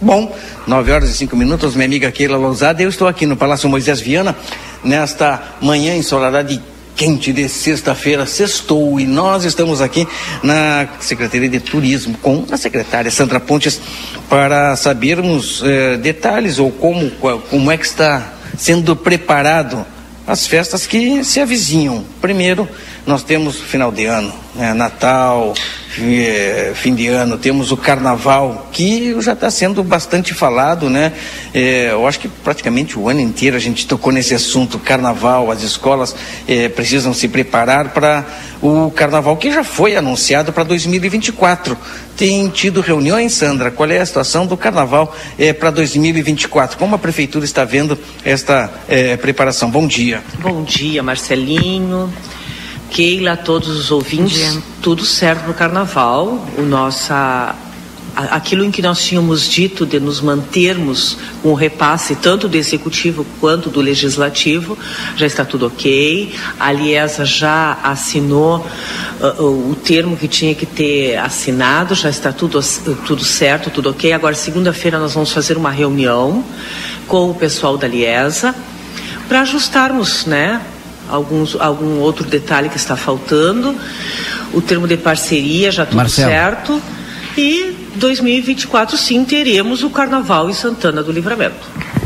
[0.00, 0.34] Bom,
[0.66, 2.82] 9 horas e 5 minutos, minha amiga Keila Lousada.
[2.82, 4.34] Eu estou aqui no Palácio Moisés Viana,
[4.82, 6.58] nesta manhã ensolarada de
[6.96, 10.06] quente de sexta-feira, sextou, e nós estamos aqui
[10.42, 13.80] na Secretaria de Turismo com a secretária Sandra Pontes
[14.28, 17.10] para sabermos eh, detalhes ou como,
[17.50, 19.84] como é que está sendo preparado
[20.26, 22.04] as festas que se avizinham.
[22.20, 22.68] Primeiro,
[23.06, 25.54] nós temos final de ano, né, Natal,
[25.98, 31.12] é, fim de ano, temos o carnaval, que já está sendo bastante falado, né?
[31.52, 35.62] É, eu acho que praticamente o ano inteiro a gente tocou nesse assunto, carnaval, as
[35.62, 36.14] escolas
[36.48, 38.24] é, precisam se preparar para
[38.60, 41.76] o carnaval que já foi anunciado para 2024.
[42.16, 43.70] Tem tido reuniões, Sandra?
[43.70, 45.14] Qual é a situação do carnaval
[45.58, 46.78] para 2024?
[46.78, 48.72] Como a prefeitura está vendo esta
[49.20, 49.68] preparação?
[49.68, 50.22] Bom dia.
[50.40, 52.12] Bom dia, Marcelinho.
[52.94, 56.46] Keila, todos os ouvintes, tudo certo para o carnaval.
[56.56, 57.52] O nossa,
[58.14, 63.26] aquilo em que nós tínhamos dito de nos mantermos com o repasse tanto do executivo
[63.40, 64.78] quanto do legislativo,
[65.16, 66.32] já está tudo ok.
[66.60, 68.64] A Liesa já assinou
[69.20, 72.60] uh, o termo que tinha que ter assinado, já está tudo,
[73.04, 74.12] tudo certo, tudo ok.
[74.12, 76.44] Agora, segunda-feira, nós vamos fazer uma reunião
[77.08, 78.54] com o pessoal da Liesa
[79.26, 80.60] para ajustarmos, né?
[81.08, 83.74] Alguns, algum outro detalhe que está faltando.
[84.52, 86.30] O termo de parceria já tudo Marcelo.
[86.30, 86.82] certo.
[87.36, 91.56] E 2024 sim teremos o carnaval em Santana do Livramento.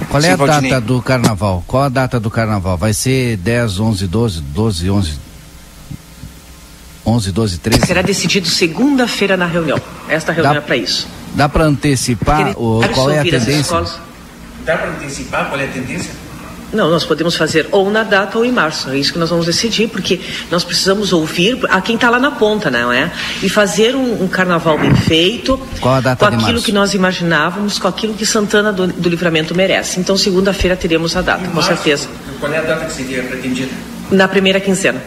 [0.08, 1.62] Qual é sim, a data do carnaval?
[1.66, 2.78] Qual a data do carnaval?
[2.78, 5.18] Vai ser 10, 11, 12, 12, 11,
[7.04, 7.86] 11, 12, 13.
[7.86, 9.78] Será decidido segunda-feira na reunião.
[10.08, 11.06] Esta reunião Dá- é para isso.
[11.34, 13.84] Dá para antecipar o, qual é a tendência?
[14.64, 16.10] Dá para antecipar qual é a tendência?
[16.70, 18.90] Não, nós podemos fazer ou na data ou em março.
[18.90, 22.30] É isso que nós vamos decidir, porque nós precisamos ouvir a quem está lá na
[22.32, 23.10] ponta, não é?
[23.42, 26.66] E fazer um, um carnaval bem feito, Qual a data com de aquilo março?
[26.66, 29.98] que nós imaginávamos, com aquilo que Santana do, do Livramento merece.
[29.98, 32.06] Então, segunda-feira teremos a data, com certeza.
[32.38, 33.70] Qual é a data que seria pretendida?
[34.10, 35.00] Na primeira quinzena.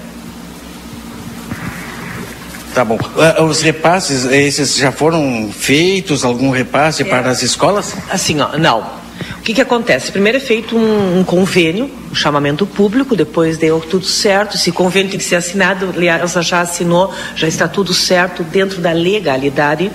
[2.74, 2.98] Tá bom.
[3.18, 6.24] Ah, Os repasses, esses já foram feitos?
[6.24, 7.94] Algum repasse para as escolas?
[8.10, 9.01] Assim, ó, não.
[9.42, 10.12] O que, que acontece?
[10.12, 14.56] Primeiro é feito um, um convênio, um chamamento público, depois deu tudo certo.
[14.56, 18.92] Esse convênio tem que ser assinado, aliás, já assinou, já está tudo certo dentro da
[18.92, 19.92] legalidade.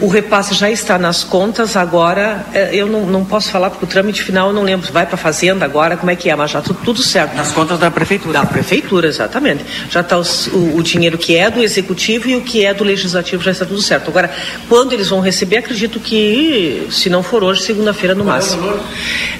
[0.00, 3.88] O repasse já está nas contas, agora eh, eu não, não posso falar porque o
[3.88, 4.92] trâmite final eu não lembro.
[4.92, 6.36] Vai para a Fazenda agora, como é que é?
[6.36, 7.34] Mas já tudo, tudo certo.
[7.34, 8.38] Nas contas da Prefeitura?
[8.38, 9.64] Da Prefeitura, exatamente.
[9.90, 13.42] Já está o, o dinheiro que é do Executivo e o que é do Legislativo,
[13.42, 14.08] já está tudo certo.
[14.08, 14.30] Agora,
[14.68, 18.78] quando eles vão receber, acredito que, se não for hoje, segunda-feira no máximo.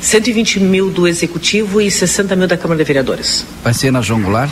[0.00, 3.46] 120 mil do Executivo e 60 mil da Câmara de Vereadores.
[3.62, 4.50] Vai ser na João Goulart?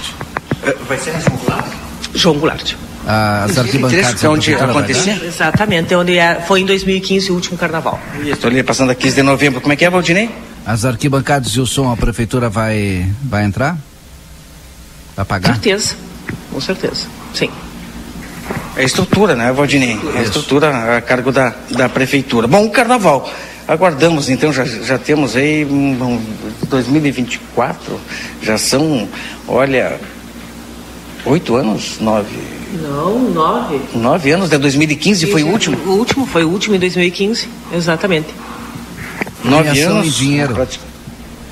[0.89, 1.67] Vai ser na João Goulart?
[2.15, 2.86] João Goulart.
[3.07, 4.25] As arquibancadas.
[4.25, 5.25] é onde dar?
[5.25, 8.01] Exatamente, é onde é, foi em 2015 o último carnaval.
[8.25, 9.61] Estou ali passando a 15 de novembro.
[9.61, 10.29] Como é que é, Valdinei?
[10.65, 13.79] As arquibancadas e o som, a prefeitura vai, vai entrar?
[15.15, 15.55] Vai pagar?
[15.55, 15.95] Certeza,
[16.51, 17.07] com certeza.
[17.33, 17.49] Sim.
[18.77, 19.99] É a estrutura, né, Valdinei?
[20.17, 22.49] É a estrutura a cargo da, da prefeitura.
[22.49, 23.31] Bom, o carnaval.
[23.69, 26.21] Aguardamos, então, já, já temos aí hum,
[26.69, 28.01] 2024,
[28.41, 29.09] já são,
[29.49, 29.99] olha,
[31.25, 32.39] oito anos, nove,
[32.83, 33.81] Não, nove.
[33.95, 35.77] nove anos, de 2015 foi o último?
[35.87, 38.29] O último, foi o último em 2015, exatamente.
[39.45, 40.07] Nove Premiação anos.
[40.07, 40.69] em dinheiro.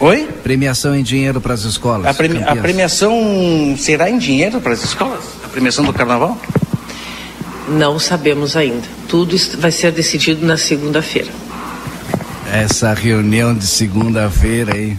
[0.00, 0.28] Oi?
[0.42, 2.06] Premiação em dinheiro para as escolas.
[2.06, 2.60] A, premi- a campeãs.
[2.62, 5.20] premiação será em dinheiro para as escolas?
[5.44, 6.36] A premiação do carnaval?
[7.68, 8.82] Não sabemos ainda.
[9.08, 11.28] Tudo vai ser decidido na segunda-feira.
[12.52, 14.96] Essa reunião de segunda-feira aí.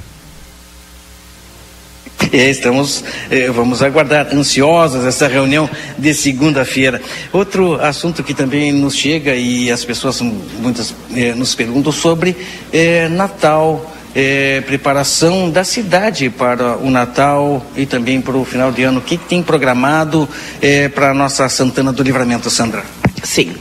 [2.32, 7.01] É, estamos, eh, vamos aguardar ansiosos essa reunião de segunda-feira.
[7.32, 12.36] Outro assunto que também nos chega e as pessoas muitas eh, nos perguntam sobre
[12.74, 18.84] eh, Natal, eh, preparação da cidade para o Natal e também para o final de
[18.84, 18.99] ano.
[18.99, 20.28] O que, tem programado
[20.61, 22.84] eh, para a nossa Santana do Livramento, Sandra?
[23.24, 23.53] Sim.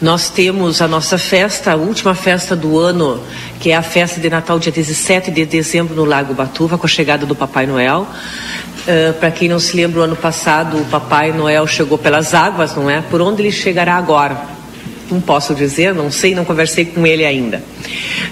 [0.00, 3.18] Nós temos a nossa festa, a última festa do ano,
[3.58, 6.88] que é a festa de Natal, dia 17 de dezembro, no Lago Batuva, com a
[6.88, 8.06] chegada do Papai Noel.
[9.18, 12.90] Para quem não se lembra, o ano passado o Papai Noel chegou pelas águas, não
[12.90, 13.00] é?
[13.00, 14.38] Por onde ele chegará agora?
[15.10, 17.62] Não posso dizer, não sei, não conversei com ele ainda.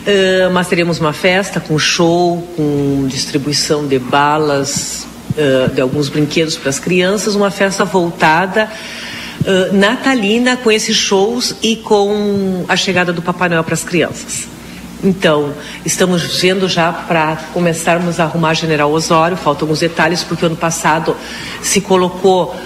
[0.07, 5.07] Ah, mas teremos uma festa com show, com distribuição de balas,
[5.39, 8.69] ah, de alguns brinquedos para as crianças, uma festa voltada
[9.47, 14.49] ah, natalina com esses shows e com a chegada do Papai Noel para as crianças.
[15.03, 15.53] Então,
[15.85, 21.15] estamos vendo já para começarmos a arrumar General Osório, faltam alguns detalhes, porque ano passado
[21.61, 22.57] se colocou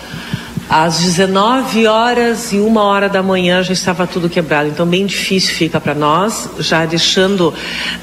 [0.68, 4.68] às 19 horas e uma hora da manhã já estava tudo quebrado.
[4.68, 7.54] Então, bem difícil fica para nós, já deixando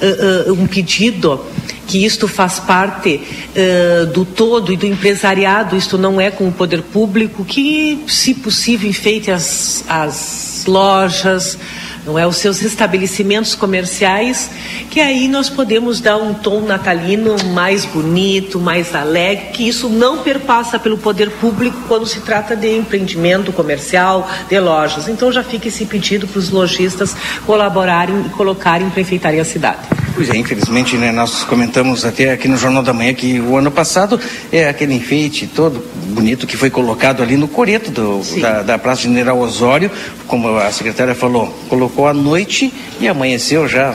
[0.02, 1.46] ah, ah, um pedido
[1.88, 3.22] que isto faz parte
[3.56, 8.34] ah, do todo e do empresariado, isto não é com o poder público, que, se
[8.34, 11.58] possível, enfeite as, as lojas,
[12.06, 14.52] não é os seus estabelecimentos comerciais,
[14.90, 20.20] que aí nós podemos dar um tom natalino mais bonito, mais alegre, que isso não
[20.20, 25.08] perpassa pelo poder público quando se trata de empreendimento comercial, de lojas.
[25.08, 30.05] Então já fica esse pedido para os lojistas colaborarem e colocarem para enfeitarem a cidade.
[30.16, 33.70] Pois é, infelizmente, né, nós comentamos até aqui no Jornal da Manhã que o ano
[33.70, 34.18] passado
[34.50, 39.02] é aquele enfeite todo bonito que foi colocado ali no coreto do- da, da Praça
[39.02, 39.92] General Osório,
[40.26, 43.94] como a secretária falou, colocou à noite e amanheceu já.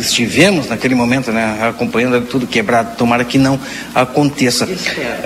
[0.00, 2.96] Estivemos naquele momento, né, acompanhando tudo quebrado.
[2.96, 3.58] Tomara que não
[3.94, 4.68] aconteça.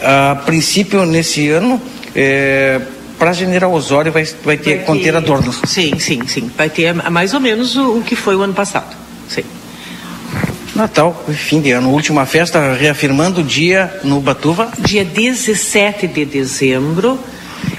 [0.02, 1.80] A princípio, nesse ano,
[2.14, 2.80] é,
[3.18, 5.60] Praça General Osório vai, vai ter conter adornos.
[5.66, 6.50] Sim, sim, sim.
[6.56, 8.96] Vai ter mais ou menos o, o que foi o ano passado.
[9.28, 9.42] Sim.
[10.80, 14.72] Natal, fim de ano, última festa, reafirmando o dia no Batuva.
[14.78, 17.20] Dia 17 de dezembro.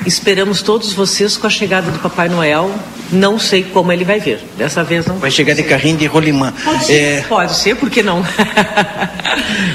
[0.06, 2.72] Esperamos todos vocês com a chegada do Papai Noel.
[3.12, 4.38] Não sei como ele vai vir.
[4.56, 5.18] Dessa vez não.
[5.18, 6.54] Vai chegar de carrinho de rolimã.
[6.64, 8.24] Pode ser, É, pode ser, por que não?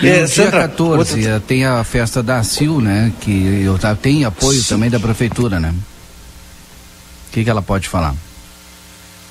[0.02, 3.10] E É, no dia Sandra, 14 eh, tem a festa da CIL, né?
[3.20, 5.74] Que eu, tem apoio também da prefeitura, né?
[7.28, 8.14] O que, que ela pode falar?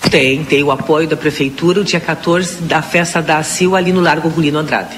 [0.09, 4.01] Tem, tem o apoio da prefeitura, o dia 14 da festa da ACIL ali no
[4.01, 4.95] Largo Gulino Andrade.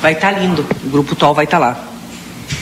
[0.00, 1.92] Vai estar lindo, o Grupo TOL vai estar lá.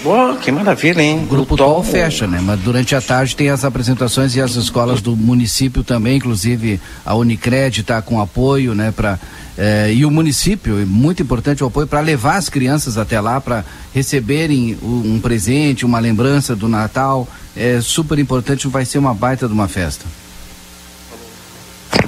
[0.04, 1.20] Oh, que maravilha, hein?
[1.24, 2.40] O grupo TOL fecha, né?
[2.42, 7.14] Mas durante a tarde tem as apresentações e as escolas do município também, inclusive a
[7.14, 8.92] Unicred está com apoio, né?
[8.96, 9.18] Pra,
[9.58, 13.40] eh, e o município, é muito importante o apoio para levar as crianças até lá,
[13.40, 13.62] para
[13.92, 17.28] receberem um presente, uma lembrança do Natal.
[17.54, 20.06] É super importante, vai ser uma baita de uma festa.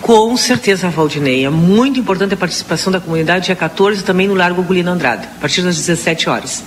[0.00, 1.44] Com certeza, Valdinei.
[1.44, 5.40] É muito importante a participação da comunidade dia 14 também no Largo Gulino Andrade, a
[5.40, 6.62] partir das 17 horas.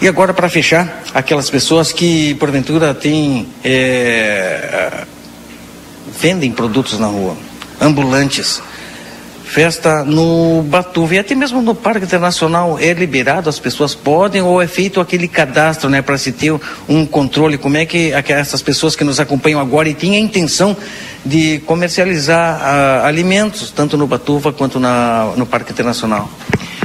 [0.00, 3.48] E agora, para fechar, aquelas pessoas que, porventura, têm.
[3.62, 5.04] é,
[6.20, 7.36] vendem produtos na rua,
[7.80, 8.62] ambulantes.
[9.52, 14.62] Festa no Batuva e até mesmo no Parque Internacional é liberado, as pessoas podem ou
[14.62, 18.96] é feito aquele cadastro, né, para se ter um controle, como é que essas pessoas
[18.96, 20.74] que nos acompanham agora e têm a intenção
[21.22, 26.30] de comercializar ah, alimentos, tanto no Batuva quanto na, no Parque Internacional.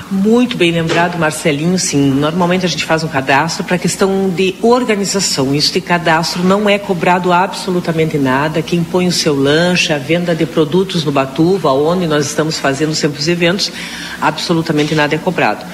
[0.10, 1.78] Muito bem lembrado, Marcelinho.
[1.78, 5.54] Sim, normalmente a gente faz um cadastro para questão de organização.
[5.54, 8.62] Isso de cadastro não é cobrado absolutamente nada.
[8.62, 12.96] Quem põe o seu lanche, a venda de produtos no Batuva, onde nós estamos fazendo
[12.96, 13.70] sempre os eventos,
[14.22, 15.66] absolutamente nada é cobrado.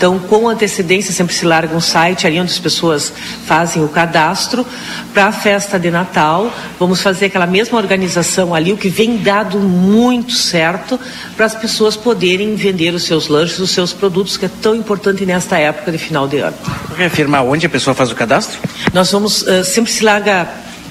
[0.00, 3.12] Então, com antecedência, sempre se larga um site ali onde as pessoas
[3.44, 4.66] fazem o cadastro
[5.12, 6.50] para a festa de Natal.
[6.78, 10.98] Vamos fazer aquela mesma organização ali, o que vem dado muito certo
[11.36, 15.26] para as pessoas poderem vender os seus lanches, os seus produtos, que é tão importante
[15.26, 16.56] nesta época de final de ano.
[16.96, 18.58] Reafirmar onde a pessoa faz o cadastro?
[18.94, 20.48] Nós vamos, eh, sempre se larga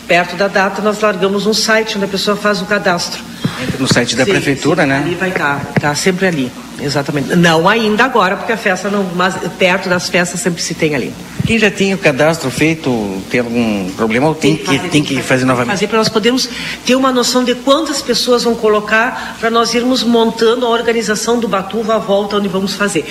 [0.08, 3.24] perto da data, nós largamos um site onde a pessoa faz o cadastro.
[3.60, 4.98] Entra no site da Sim, prefeitura, sim, né?
[5.04, 6.52] Ali vai estar, tá sempre ali,
[6.82, 7.36] exatamente.
[7.36, 11.14] Não ainda agora, porque a festa não, mas perto das festas sempre se tem ali.
[11.46, 15.46] Quem já tem o cadastro feito, tem algum problema ou tem, que, tem que fazer
[15.46, 15.72] novamente?
[15.72, 16.48] Fazer para nós podermos
[16.86, 21.48] ter uma noção de quantas pessoas vão colocar para nós irmos montando a organização do
[21.48, 23.04] Batuva à volta onde vamos fazer.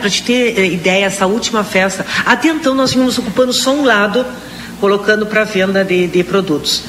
[0.00, 3.84] Para te ter eh, ideia, essa última festa, até então nós vínhamos ocupando só um
[3.84, 4.24] lado,
[4.80, 6.84] colocando para venda de, de produtos.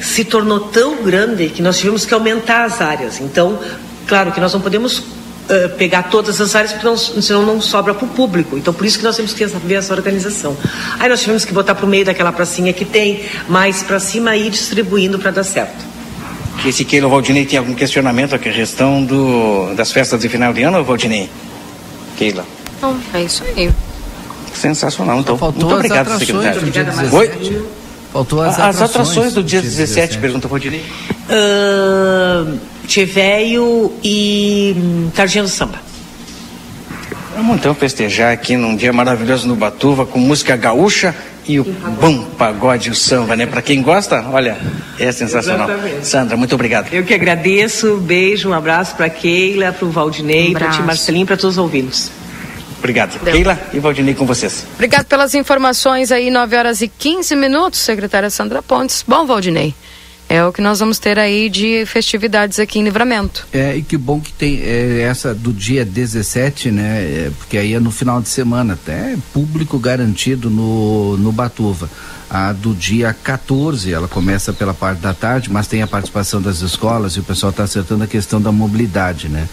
[0.00, 3.20] Se tornou tão grande que nós tivemos que aumentar as áreas.
[3.20, 3.58] Então,
[4.06, 5.02] claro que nós não podemos
[5.48, 8.56] eh, pegar todas as áreas, porque não, senão não sobra para o público.
[8.58, 10.56] Então, por isso que nós temos que ver essa organização.
[10.98, 14.36] Aí nós tivemos que botar para o meio daquela pracinha que tem, mais para cima
[14.36, 15.86] e ir distribuindo para dar certo.
[16.66, 20.82] Esse Keila Valdinei tem algum questionamento a questão do, das festas de final de ano,
[20.84, 21.30] Valdinei?
[22.16, 22.44] Keila.
[22.76, 23.70] Então, é isso aí.
[24.52, 25.38] Sensacional, então.
[25.38, 26.60] faltou Muito as obrigado, atrações secretário.
[26.60, 26.82] do dia
[27.12, 27.28] Oi?
[27.28, 27.62] 17.
[28.12, 30.18] Faltou as Ah, as atrações atrações do dia 17, 17.
[30.18, 30.84] pergunta Valdinei.
[31.30, 32.58] Uh,
[32.88, 35.78] Tiveio e hum, Tardinha do Samba.
[37.36, 41.14] Vamos então festejar aqui num dia maravilhoso no Batuva com música gaúcha
[41.46, 43.46] e o bom pagode o samba, né?
[43.46, 44.58] Pra quem gosta, olha,
[44.98, 45.68] é sensacional.
[45.68, 46.06] Exatamente.
[46.06, 46.92] Sandra, muito obrigado.
[46.92, 50.82] Eu que agradeço, beijo, um abraço para Keila, para o Valdinei, Um para ti.
[50.82, 52.10] Marcelinho, para todos os ouvintes.
[52.78, 53.18] Obrigado.
[53.20, 54.66] Keila e Valdinei com vocês.
[54.74, 59.04] Obrigado pelas informações aí, 9 horas e 15 minutos, secretária Sandra Pontes.
[59.06, 59.74] Bom, Valdinei,
[60.28, 63.46] é o que nós vamos ter aí de festividades aqui em Livramento.
[63.52, 67.02] É, e que bom que tem é, essa do dia 17, né?
[67.02, 71.88] é, porque aí é no final de semana, até público garantido no, no Batuva.
[72.30, 76.60] A do dia 14, ela começa pela parte da tarde, mas tem a participação das
[76.60, 79.48] escolas e o pessoal está acertando a questão da mobilidade, né?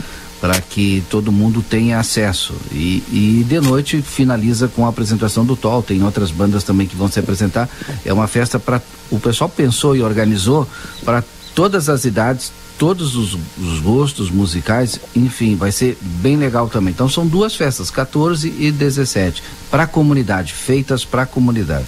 [0.45, 2.53] Para que todo mundo tenha acesso.
[2.71, 5.81] E, e de noite finaliza com a apresentação do TOL.
[5.81, 7.67] Tem outras bandas também que vão se apresentar.
[8.05, 8.79] É uma festa para.
[9.09, 10.67] O pessoal pensou e organizou
[11.03, 11.23] para
[11.55, 16.93] todas as idades, todos os, os gostos musicais, enfim, vai ser bem legal também.
[16.93, 19.41] Então são duas festas, 14 e 17,
[19.71, 21.87] para a comunidade, feitas para a comunidade.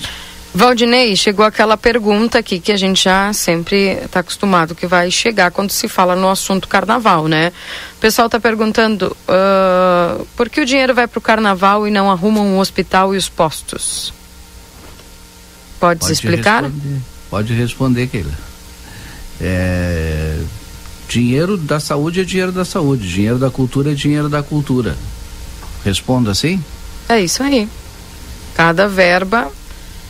[0.58, 5.52] Valdinei, chegou aquela pergunta aqui que a gente já sempre está acostumado que vai chegar
[5.52, 7.54] quando se fala no assunto carnaval, né?
[7.96, 12.10] O pessoal está perguntando ah, por que o dinheiro vai para o carnaval e não
[12.10, 14.12] arrumam um hospital e os postos?
[15.80, 16.64] Pode, se explicar?
[16.64, 18.34] Responder, pode responder, Keila.
[19.40, 20.40] É,
[21.08, 24.98] dinheiro da saúde é dinheiro da saúde, dinheiro da cultura é dinheiro da cultura.
[25.86, 26.60] Responda assim?
[27.08, 27.70] É isso aí.
[28.56, 29.52] Cada verba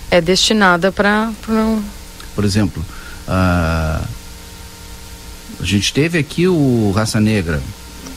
[0.09, 1.31] é destinada para.
[2.35, 2.83] Por exemplo,
[3.27, 4.01] a,
[5.59, 7.61] a gente teve aqui o Raça Negra.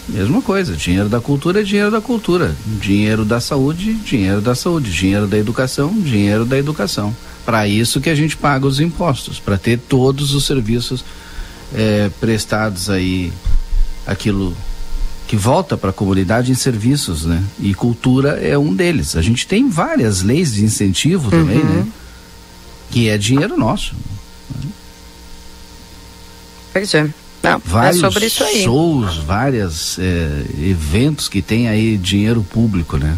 [0.09, 2.55] Mesma coisa, dinheiro da cultura é dinheiro da cultura.
[2.81, 4.91] Dinheiro da saúde, dinheiro da saúde.
[4.91, 7.15] Dinheiro da educação, dinheiro da educação.
[7.45, 11.05] Para isso que a gente paga os impostos, para ter todos os serviços
[11.73, 13.33] eh, prestados aí,
[14.07, 14.55] aquilo
[15.31, 17.41] que volta para a comunidade em serviços, né?
[17.61, 19.15] E cultura é um deles.
[19.15, 21.65] A gente tem várias leis de incentivo também, Uhum.
[21.85, 21.87] né?
[22.91, 23.95] Que é dinheiro nosso.
[26.73, 27.09] Pois é.
[27.45, 28.65] Não, Vários é sobre isso aí.
[28.65, 29.99] shows, vários
[30.61, 33.17] eventos que tem aí dinheiro público, né?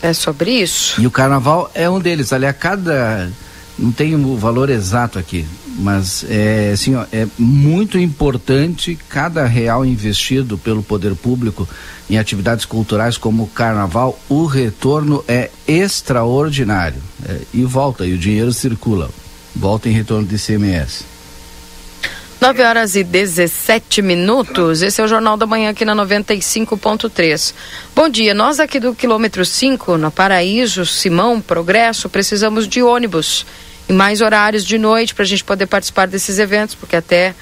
[0.00, 1.02] É sobre isso.
[1.02, 2.32] E o carnaval é um deles.
[2.32, 3.30] Ali a cada.
[3.78, 5.46] Não tem o valor exato aqui,
[5.78, 11.66] mas é assim, ó, é muito importante cada real investido pelo poder público
[12.10, 17.02] em atividades culturais como o carnaval, o retorno é extraordinário.
[17.24, 19.10] É, e volta, e o dinheiro circula.
[19.54, 21.11] Volta em retorno de ICMS.
[22.42, 24.82] 9 horas e 17 minutos.
[24.82, 27.54] Esse é o Jornal da Manhã aqui na 95.3.
[27.94, 28.34] Bom dia.
[28.34, 33.46] Nós aqui do quilômetro 5, na Paraíso, Simão, Progresso, precisamos de ônibus
[33.88, 37.32] e mais horários de noite para a gente poder participar desses eventos, porque até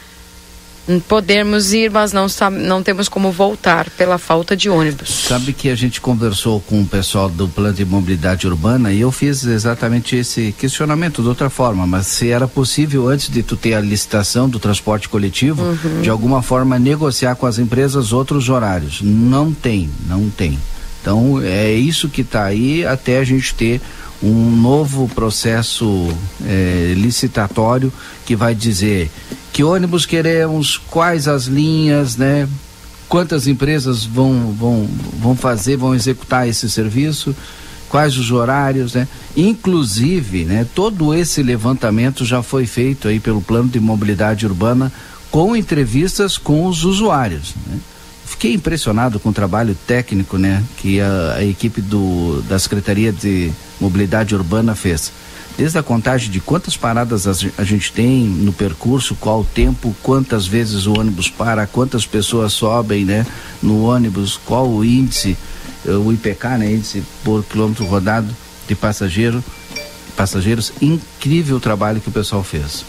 [1.08, 5.26] Podemos ir, mas não, não temos como voltar pela falta de ônibus.
[5.28, 9.12] Sabe que a gente conversou com o pessoal do plano de mobilidade urbana e eu
[9.12, 13.74] fiz exatamente esse questionamento de outra forma, mas se era possível antes de tu ter
[13.74, 16.02] a licitação do transporte coletivo, uhum.
[16.02, 19.00] de alguma forma negociar com as empresas outros horários.
[19.02, 20.58] Não tem, não tem.
[21.00, 23.80] Então é isso que está aí até a gente ter
[24.22, 26.08] um novo processo
[26.46, 27.92] é, licitatório
[28.26, 29.10] que vai dizer
[29.52, 32.48] que ônibus queremos, quais as linhas, né?
[33.08, 34.88] Quantas empresas vão, vão,
[35.20, 37.34] vão fazer, vão executar esse serviço,
[37.88, 39.08] quais os horários, né?
[39.36, 44.92] Inclusive, né, todo esse levantamento já foi feito aí pelo plano de mobilidade urbana
[45.30, 47.54] com entrevistas com os usuários.
[47.66, 47.78] Né?
[48.26, 53.50] Fiquei impressionado com o trabalho técnico, né, que a, a equipe do, da Secretaria de
[53.80, 55.12] Mobilidade Urbana fez
[55.56, 60.46] desde a contagem de quantas paradas a gente tem no percurso, qual o tempo, quantas
[60.46, 63.26] vezes o ônibus para, quantas pessoas sobem, né,
[63.62, 65.36] no ônibus, qual o índice,
[65.86, 68.34] eh, o IPK, né, índice por quilômetro rodado
[68.66, 69.44] de passageiro,
[70.16, 72.84] passageiros, incrível o trabalho que o pessoal fez.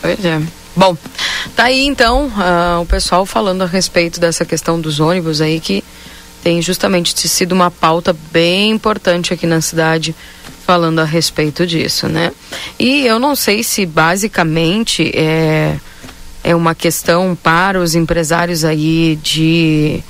[0.00, 0.40] Pois é.
[0.74, 0.96] Bom,
[1.56, 5.82] tá aí então uh, o pessoal falando a respeito dessa questão dos ônibus aí que
[6.42, 10.14] tem justamente sido uma pauta bem importante aqui na cidade
[10.70, 12.30] falando a respeito disso, né?
[12.78, 15.76] E eu não sei se basicamente é,
[16.44, 20.00] é uma questão para os empresários aí de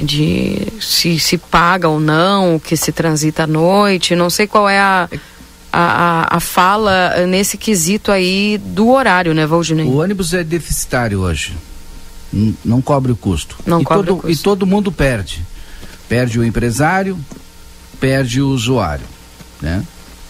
[0.00, 4.80] de se se paga ou não, que se transita à noite, não sei qual é
[4.80, 5.08] a,
[5.72, 9.86] a, a fala nesse quesito aí do horário, né, Valdinei?
[9.86, 11.56] O ônibus é deficitário hoje.
[12.64, 13.56] Não cobre o custo.
[13.64, 14.32] Não e cobre todo, o custo.
[14.32, 15.46] E todo mundo perde.
[16.08, 17.16] Perde o empresário,
[18.00, 19.06] perde o usuário,
[19.62, 19.84] né?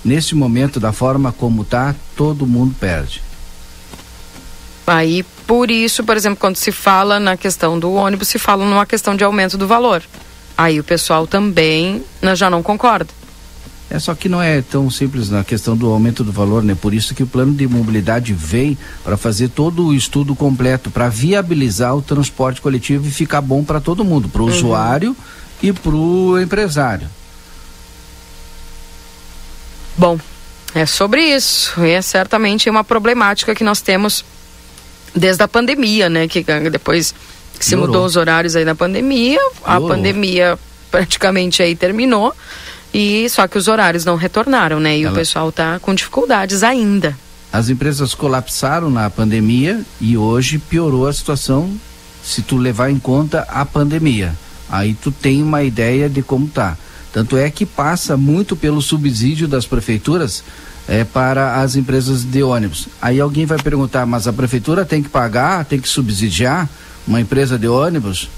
[0.04, 3.22] Nesse momento, da forma como está, todo mundo perde.
[4.86, 8.86] Aí, por isso, por exemplo, quando se fala na questão do ônibus, se fala numa
[8.86, 10.02] questão de aumento do valor.
[10.56, 13.08] Aí o pessoal também né, já não concorda.
[13.88, 16.76] É só que não é tão simples na questão do aumento do valor, né?
[16.80, 21.08] Por isso que o plano de mobilidade vem para fazer todo o estudo completo, para
[21.08, 24.52] viabilizar o transporte coletivo e ficar bom para todo mundo, para o uhum.
[24.52, 25.16] usuário
[25.60, 27.08] e para o empresário.
[29.96, 30.18] Bom,
[30.74, 31.84] é sobre isso.
[31.84, 34.24] E é certamente uma problemática que nós temos
[35.14, 36.28] desde a pandemia, né?
[36.28, 37.14] Que depois
[37.58, 40.58] que se mudou os horários aí na pandemia, a pandemia
[40.90, 42.34] praticamente aí terminou.
[42.92, 44.98] E só que os horários não retornaram, né?
[44.98, 45.12] E Ela...
[45.12, 47.16] o pessoal tá com dificuldades ainda.
[47.52, 51.70] As empresas colapsaram na pandemia e hoje piorou a situação
[52.22, 54.34] se tu levar em conta a pandemia.
[54.68, 56.76] Aí tu tem uma ideia de como tá.
[57.12, 60.44] Tanto é que passa muito pelo subsídio das prefeituras
[60.88, 62.88] é, para as empresas de ônibus.
[63.00, 66.68] Aí alguém vai perguntar, mas a prefeitura tem que pagar, tem que subsidiar
[67.06, 68.28] uma empresa de ônibus?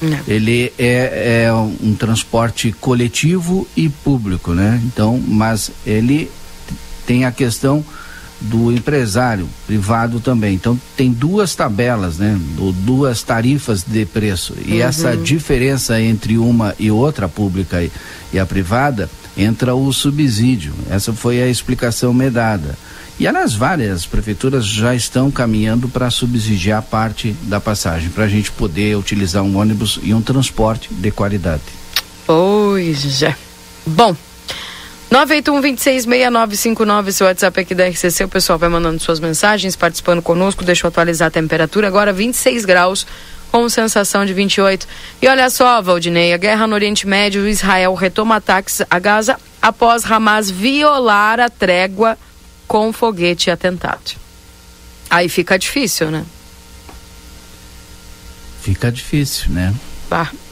[0.00, 0.18] Não.
[0.28, 4.80] Ele é, é um transporte coletivo e público, né?
[4.84, 6.30] Então, mas ele
[7.06, 7.84] tem a questão
[8.40, 10.54] do empresário privado também.
[10.54, 12.38] Então tem duas tabelas, né?
[12.84, 14.54] duas tarifas de preço.
[14.64, 14.82] E uhum.
[14.82, 17.90] essa diferença entre uma e outra, a pública e,
[18.32, 20.72] e, a privada, entra o subsídio.
[20.90, 22.76] Essa foi a explicação me dada.
[23.18, 28.52] E nas várias prefeituras já estão caminhando para subsidiar parte da passagem, para a gente
[28.52, 31.62] poder utilizar um ônibus e um transporte de qualidade.
[32.26, 33.34] Pois é.
[33.86, 34.14] Bom,
[35.10, 40.86] 981-266959, seu WhatsApp aqui da RCC, o pessoal vai mandando suas mensagens, participando conosco, deixa
[40.86, 43.06] eu atualizar a temperatura, agora 26 graus,
[43.52, 44.86] com sensação de 28.
[45.22, 50.10] E olha só, Valdinei, a guerra no Oriente Médio, Israel retoma ataques a Gaza após
[50.10, 52.18] Hamas violar a trégua
[52.66, 54.16] com foguete e atentado.
[55.08, 56.26] Aí fica difícil, né?
[58.60, 59.72] Fica difícil, né?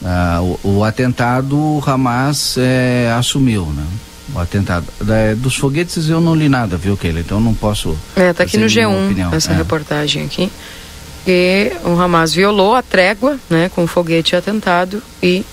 [0.05, 3.85] Ah, o, o, atentado o Hamas é, assumiu, né?
[4.35, 4.87] O atentado.
[5.01, 7.21] Da, dos foguetes eu não li nada, viu, Keila?
[7.21, 7.97] Então não posso.
[8.17, 9.57] É, tá aqui no G1 essa é.
[9.57, 10.51] reportagem aqui.
[11.27, 15.45] E o Hamas violou a trégua, né, com foguete atentado e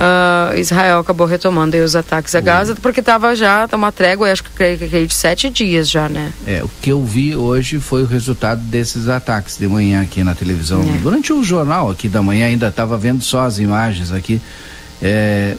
[0.00, 4.50] uh, Israel acabou retomando os ataques a Gaza, porque estava já uma trégua, acho que
[4.50, 6.32] creio de sete dias já, né?
[6.46, 10.34] É, o que eu vi hoje foi o resultado desses ataques de manhã aqui na
[10.34, 10.80] televisão.
[10.82, 10.98] É.
[11.02, 14.40] Durante o jornal aqui da manhã ainda estava vendo só as imagens aqui.
[15.02, 15.56] É,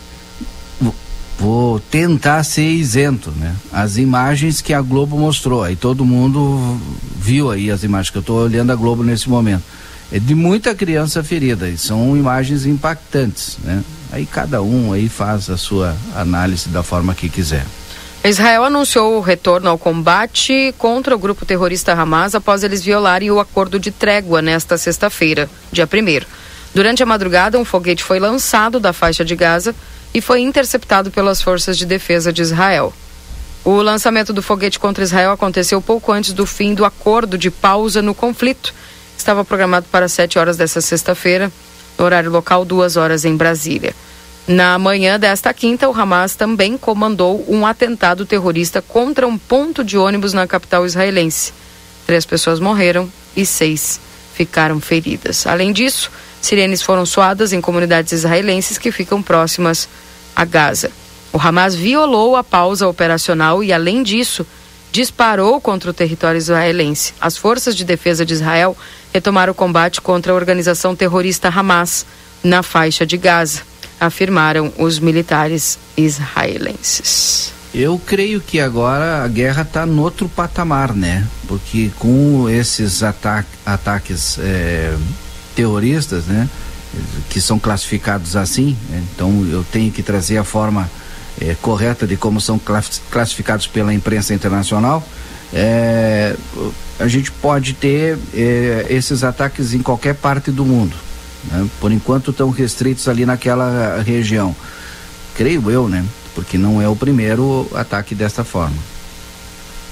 [1.39, 3.55] vou tentar ser isento, né?
[3.71, 6.79] As imagens que a Globo mostrou, aí todo mundo
[7.17, 9.63] viu aí as imagens que eu estou olhando a Globo nesse momento.
[10.11, 13.83] É de muita criança ferida, e são imagens impactantes, né?
[14.11, 17.65] Aí cada um aí faz a sua análise da forma que quiser.
[18.23, 23.39] Israel anunciou o retorno ao combate contra o grupo terrorista Hamas após eles violarem o
[23.39, 26.25] acordo de trégua nesta sexta-feira, dia 1
[26.73, 29.73] Durante a madrugada, um foguete foi lançado da faixa de Gaza
[30.13, 32.93] e foi interceptado pelas forças de defesa de Israel.
[33.63, 38.01] O lançamento do foguete contra Israel aconteceu pouco antes do fim do acordo de pausa
[38.01, 38.73] no conflito.
[39.17, 41.51] Estava programado para 7 horas dessa sexta-feira,
[41.97, 43.93] no horário local, 2 horas em Brasília.
[44.47, 49.97] Na manhã desta quinta, o Hamas também comandou um atentado terrorista contra um ponto de
[49.97, 51.53] ônibus na capital israelense.
[52.07, 53.99] Três pessoas morreram e seis
[54.33, 55.45] ficaram feridas.
[55.45, 56.11] Além disso,
[56.41, 59.88] Sirenes foram soadas em comunidades israelenses que ficam próximas
[60.35, 60.91] a Gaza.
[61.31, 64.45] O Hamas violou a pausa operacional e, além disso,
[64.91, 67.13] disparou contra o território israelense.
[67.22, 68.76] As forças de defesa de Israel
[69.13, 72.05] retomaram o combate contra a organização terrorista Hamas
[72.43, 73.61] na faixa de Gaza,
[73.99, 77.53] afirmaram os militares israelenses.
[77.73, 81.26] Eu creio que agora a guerra está no outro patamar, né?
[81.47, 84.93] Porque com esses ataque, ataques é,
[85.55, 86.49] terroristas, né?
[87.29, 89.01] Que são classificados assim, né?
[89.13, 90.89] então eu tenho que trazer a forma
[91.39, 92.59] é, correta de como são
[93.09, 95.03] classificados pela imprensa internacional.
[95.53, 96.35] É,
[96.99, 100.95] a gente pode ter é, esses ataques em qualquer parte do mundo.
[101.45, 101.67] Né?
[101.79, 104.55] Por enquanto estão restritos ali naquela região.
[105.35, 106.05] Creio eu, né?
[106.35, 108.77] Porque não é o primeiro ataque desta forma.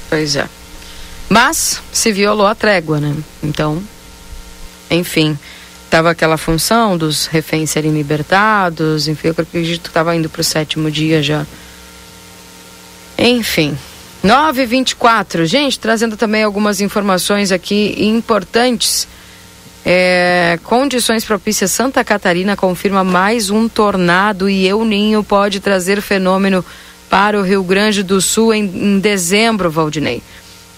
[0.10, 0.48] Pois é.
[1.27, 3.15] Mas se violou a trégua, né?
[3.44, 3.81] Então,
[4.90, 5.38] enfim,
[5.90, 10.44] tava aquela função dos reféns serem libertados, enfim, eu acredito que estava indo para o
[10.44, 11.45] sétimo dia já.
[13.18, 13.78] Enfim,
[14.24, 15.45] 924.
[15.45, 19.07] Gente, trazendo também algumas informações aqui importantes.
[19.86, 26.64] É, condições propícias Santa Catarina confirma mais um tornado e El Ninho pode trazer fenômeno
[27.10, 30.22] para o Rio Grande do Sul em, em dezembro, Valdinei.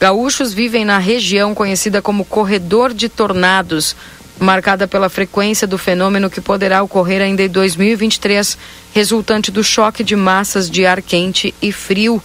[0.01, 3.95] Gaúchos vivem na região conhecida como Corredor de Tornados,
[4.39, 8.57] marcada pela frequência do fenômeno que poderá ocorrer ainda em 2023,
[8.95, 12.19] resultante do choque de massas de ar quente e frio.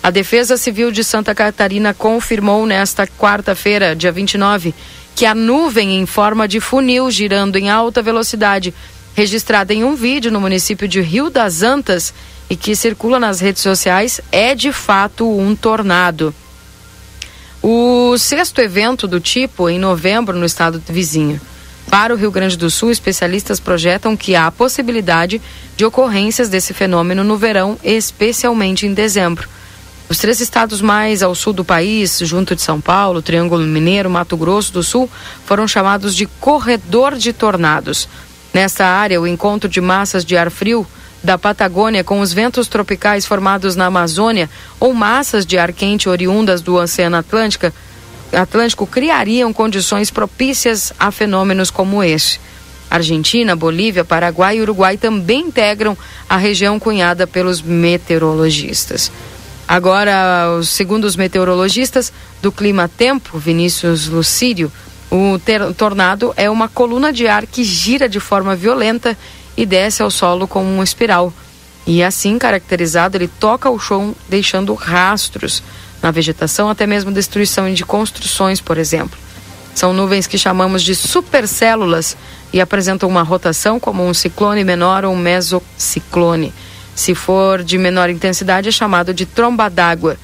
[0.00, 4.72] A Defesa Civil de Santa Catarina confirmou nesta quarta-feira, dia 29,
[5.16, 8.72] que a nuvem em forma de funil girando em alta velocidade,
[9.16, 12.14] registrada em um vídeo no município de Rio das Antas
[12.48, 16.32] e que circula nas redes sociais, é de fato um tornado.
[17.62, 21.40] O sexto evento do tipo em novembro no estado vizinho.
[21.90, 25.40] Para o Rio Grande do Sul, especialistas projetam que há possibilidade
[25.76, 29.48] de ocorrências desse fenômeno no verão, especialmente em dezembro.
[30.08, 34.36] Os três estados mais ao sul do país, junto de São Paulo, Triângulo Mineiro, Mato
[34.36, 35.10] Grosso do Sul,
[35.44, 38.08] foram chamados de corredor de tornados.
[38.54, 40.86] Nesta área, o encontro de massas de ar frio
[41.26, 44.48] da Patagônia com os ventos tropicais formados na Amazônia
[44.78, 47.72] ou massas de ar quente oriundas do Oceano Atlântico,
[48.32, 52.40] Atlântico criariam condições propícias a fenômenos como este.
[52.88, 55.98] Argentina, Bolívia, Paraguai e Uruguai também integram
[56.28, 59.10] a região cunhada pelos meteorologistas.
[59.66, 64.70] Agora, segundo os meteorologistas do Clima Tempo, Vinícius Lucídio,
[65.10, 65.40] o
[65.76, 69.18] tornado é uma coluna de ar que gira de forma violenta
[69.56, 71.32] e desce ao solo como uma espiral.
[71.86, 75.62] E assim caracterizado, ele toca o chão, deixando rastros
[76.02, 79.18] na vegetação, até mesmo destruição de construções, por exemplo.
[79.74, 82.16] São nuvens que chamamos de supercélulas
[82.52, 86.52] e apresentam uma rotação como um ciclone menor ou um mesociclone.
[86.94, 90.16] Se for de menor intensidade, é chamado de tromba d'água.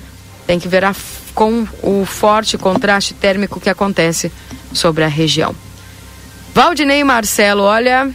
[0.46, 0.94] Tem que ver a,
[1.34, 4.32] com o forte contraste térmico que acontece
[4.72, 5.54] sobre a região.
[6.54, 8.10] Valdinei Marcelo, olha,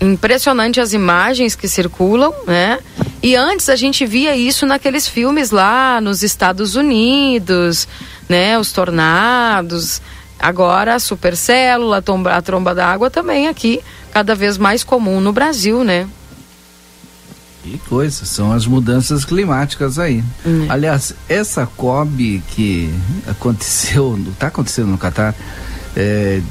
[0.00, 2.78] impressionante as imagens que circulam, né?
[3.22, 7.88] E antes a gente via isso naqueles filmes lá nos Estados Unidos,
[8.28, 8.58] né?
[8.58, 10.00] Os tornados.
[10.38, 12.02] Agora a supercélula,
[12.32, 13.80] a tromba d'água também aqui,
[14.12, 16.06] cada vez mais comum no Brasil, né?
[17.62, 20.22] Que coisa, são as mudanças climáticas aí.
[20.44, 20.66] Hum.
[20.68, 22.94] Aliás, essa COB que
[23.26, 25.34] aconteceu, está acontecendo no Catar,
[25.96, 26.42] É,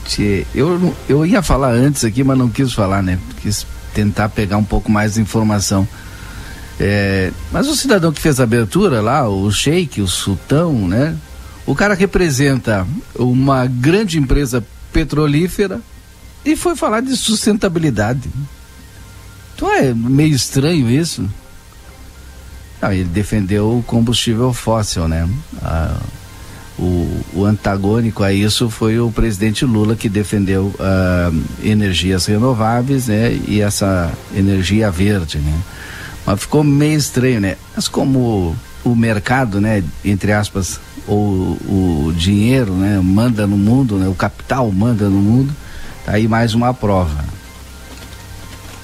[0.55, 3.19] eu, eu ia falar antes aqui, mas não quis falar, né?
[3.41, 5.87] Quis tentar pegar um pouco mais de informação.
[6.79, 11.15] É, mas o cidadão que fez a abertura lá, o Sheik, o Sultão, né?
[11.65, 15.79] O cara representa uma grande empresa petrolífera
[16.43, 18.29] e foi falar de sustentabilidade.
[19.55, 21.27] Então é meio estranho isso.
[22.81, 25.27] Não, ele defendeu o combustível fóssil, né?
[25.63, 25.97] Ah,
[26.77, 31.31] o, o, antagônico a isso foi o presidente Lula que defendeu ah,
[31.63, 33.39] energias renováveis, né?
[33.47, 35.57] E essa energia verde, né?
[36.25, 37.55] Mas ficou meio estranho, né?
[37.75, 44.07] Mas como o mercado, né, entre aspas, ou o dinheiro, né, manda no mundo, né,
[44.07, 45.55] o capital manda no mundo,
[46.05, 47.25] tá aí mais uma prova.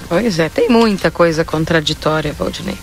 [0.10, 2.78] Pois é, tem muita coisa contraditória, Valdinei.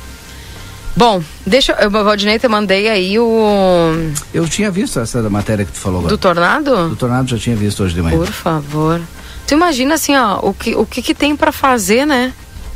[0.97, 3.93] Bom, deixa eu, Valdinei, te mandei aí o.
[4.35, 6.15] Eu tinha visto essa matéria que tu falou agora.
[6.15, 6.89] Do tornado?
[6.89, 8.19] Do tornado já tinha visto hoje de manhã.
[8.19, 9.01] Por favor.
[9.47, 12.32] Tu imagina assim, ó, o que, o que, que tem para fazer, né?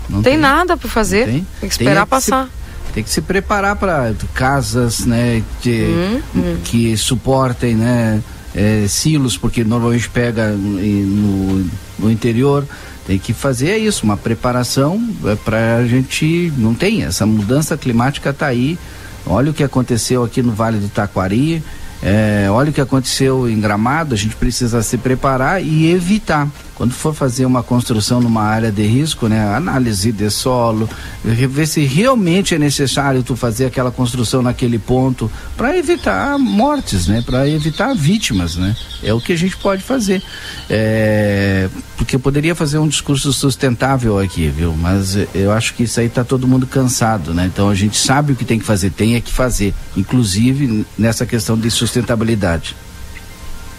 [0.08, 1.26] Não tem, tem nada para fazer.
[1.26, 1.46] Tem.
[1.60, 1.68] tem.
[1.68, 2.46] que esperar tem passar.
[2.46, 6.56] Se, tem que se preparar para casas, né, de, hum, hum.
[6.64, 8.22] que suportem, né,
[8.54, 12.66] é, silos, porque normalmente pega no, no interior.
[13.06, 16.52] Tem que fazer isso, uma preparação é, para a gente.
[16.56, 18.78] Não tem, essa mudança climática está aí.
[19.26, 21.62] Olha o que aconteceu aqui no Vale do Taquari.
[22.02, 26.92] É, olha o que aconteceu em Gramado, a gente precisa se preparar e evitar quando
[26.92, 30.88] for fazer uma construção numa área de risco, né, análise de solo,
[31.24, 37.22] ver se realmente é necessário tu fazer aquela construção naquele ponto para evitar mortes, né,
[37.24, 38.76] para evitar vítimas, né.
[39.02, 40.22] É o que a gente pode fazer.
[40.70, 44.74] É, porque eu poderia fazer um discurso sustentável aqui, viu?
[44.76, 47.46] Mas eu acho que isso aí tá todo mundo cansado, né?
[47.46, 51.26] Então a gente sabe o que tem que fazer, tem é que fazer, inclusive nessa
[51.26, 52.74] questão de sustentabilidade.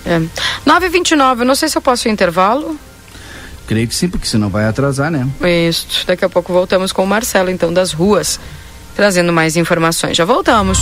[0.05, 0.19] É.
[0.65, 2.77] 9h29, não sei se eu posso ir intervalo.
[3.67, 5.27] Creio que sim, porque senão vai atrasar, né?
[5.67, 6.05] Isso.
[6.05, 8.39] Daqui a pouco voltamos com o Marcelo, então, das ruas,
[8.95, 10.17] trazendo mais informações.
[10.17, 10.79] Já voltamos.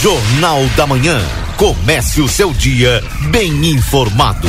[0.00, 1.20] Jornal da Manhã.
[1.56, 4.48] Comece o seu dia bem informado.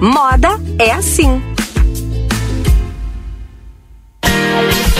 [0.00, 1.53] Moda é assim.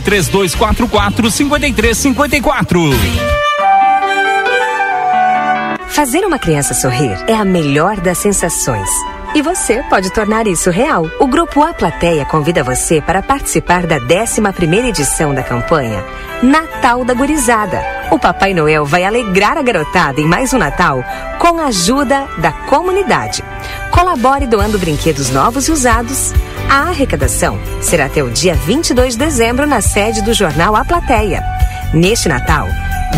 [0.00, 2.90] 3244 5354.
[5.88, 8.90] Fazer uma criança sorrir é a melhor das sensações.
[9.34, 11.10] E você pode tornar isso real.
[11.18, 16.04] O Grupo A Plateia convida você para participar da 11 edição da campanha
[16.42, 17.82] Natal da Gurizada.
[18.10, 21.02] O Papai Noel vai alegrar a garotada em mais um Natal
[21.38, 23.42] com a ajuda da comunidade.
[23.90, 26.32] Colabore doando brinquedos novos e usados.
[26.68, 31.42] A arrecadação será até o dia 22 de dezembro na sede do jornal A Plateia.
[31.94, 32.68] Neste Natal,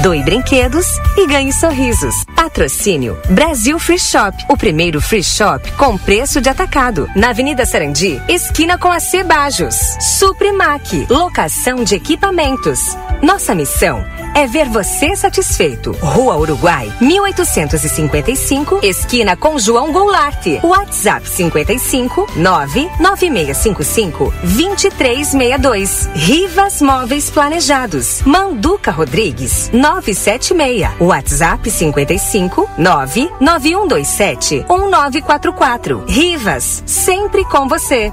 [0.03, 2.25] doe brinquedos e ganhe sorrisos.
[2.35, 7.09] Patrocínio Brasil Free Shop, o primeiro free shop com preço de atacado.
[7.15, 9.77] Na Avenida Sarandi, esquina com a Cebajos.
[10.01, 12.97] Suprimac, locação de equipamentos.
[13.23, 14.05] Nossa missão
[14.35, 15.91] é ver você satisfeito.
[16.01, 20.47] Rua Uruguai, 1855, esquina com João Goulart.
[20.63, 26.09] WhatsApp 55 99655 2362.
[26.15, 28.23] Rivas Móveis Planejados.
[28.25, 31.01] Manduca Rodrigues, 976.
[31.01, 36.05] WhatsApp 55 99127 1944.
[36.07, 38.13] Rivas, sempre com você.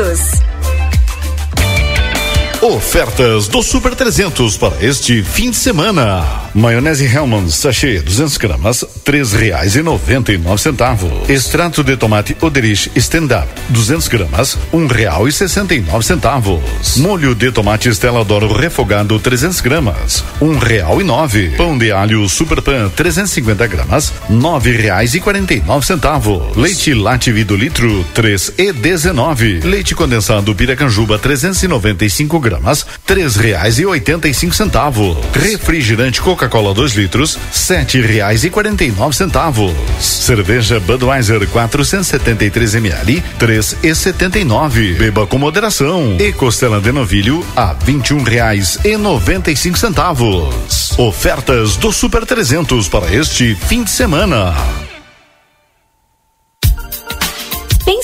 [0.00, 0.59] Unidos.
[2.62, 6.26] Ofertas do Super 300 para este fim de semana.
[6.52, 11.10] Maionese Hellmann's sachê 200 gramas, três reais e noventa e nove centavos.
[11.30, 16.60] Extrato de tomate Oderich Stand Up 200 gramas, um real e sessenta e nove centavos.
[16.98, 21.48] Molho de tomate Stella Doro refogado 300 gramas, um real e nove.
[21.56, 26.54] Pão de alho Super Pan 350 gramas, nove reais e quarenta e nove centavos.
[26.54, 29.60] Leite Lativi do litro três e dezenove.
[29.60, 35.16] Leite condensado Piracanjuba 395 gramas gramas, três reais e oitenta e cinco centavos.
[35.32, 39.72] Refrigerante Coca-Cola 2 litros, sete reais e quarenta e nove centavos.
[40.00, 44.94] Cerveja Budweiser 473 ml, três e setenta e nove.
[44.94, 46.16] Beba com moderação.
[46.18, 50.98] E costela de novilho a vinte e um reais e noventa e cinco centavos.
[50.98, 54.54] Ofertas do Super 300 para este fim de semana.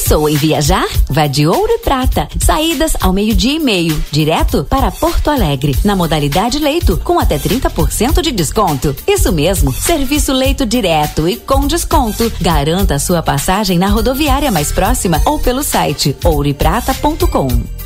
[0.07, 0.87] Pensou em viajar?
[1.11, 2.29] Vá de Ouro e Prata.
[2.41, 8.23] Saídas ao meio-dia e meio, direto para Porto Alegre, na modalidade leito, com até 30%
[8.23, 8.95] de desconto.
[9.05, 12.33] Isso mesmo, serviço leito direto e com desconto.
[12.41, 17.86] Garanta sua passagem na rodoviária mais próxima ou pelo site ouroeprata.com.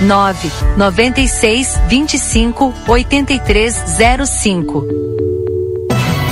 [0.00, 4.84] 9 96 25 8305.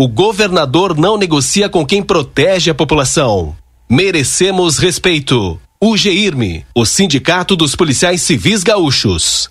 [0.00, 3.56] O governador não negocia com quem protege a população.
[3.90, 5.60] Merecemos respeito.
[5.80, 9.50] O GIRME, o Sindicato dos Policiais Civis Gaúchos.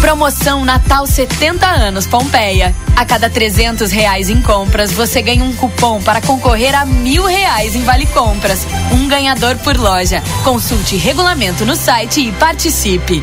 [0.00, 2.74] Promoção Natal 70 anos Pompeia.
[2.96, 7.76] A cada 300 reais em compras, você ganha um cupom para concorrer a mil reais
[7.76, 8.66] em Vale Compras.
[8.90, 10.24] Um ganhador por loja.
[10.42, 13.22] Consulte regulamento no site e participe.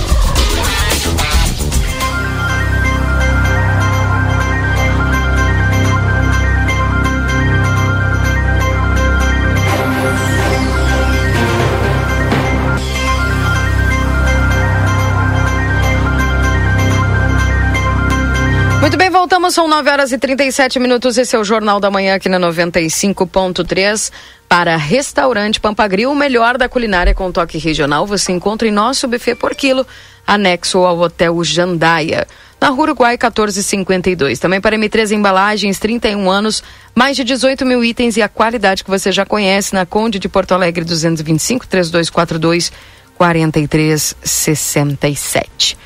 [18.81, 21.15] Muito bem, voltamos, são 9 horas e 37 minutos.
[21.15, 24.11] Esse é o Jornal da Manhã aqui na 95.3.
[24.49, 29.35] Para Restaurante Pampagril, o melhor da culinária com toque regional, você encontra em nosso buffet
[29.35, 29.85] por quilo,
[30.25, 32.25] anexo ao Hotel Jandaia.
[32.59, 34.39] Na Rua Uruguai 1452.
[34.39, 36.63] Também para M3 Embalagens, 31 anos,
[36.95, 40.27] mais de 18 mil itens e a qualidade que você já conhece na Conde de
[40.27, 42.71] Porto Alegre 225 3242
[43.15, 45.77] 4367.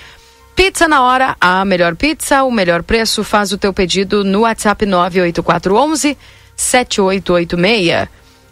[0.56, 3.26] Pizza na hora, a melhor pizza, o melhor preço.
[3.26, 6.18] Faz o teu pedido no WhatsApp 98411
[6.56, 8.08] 7886.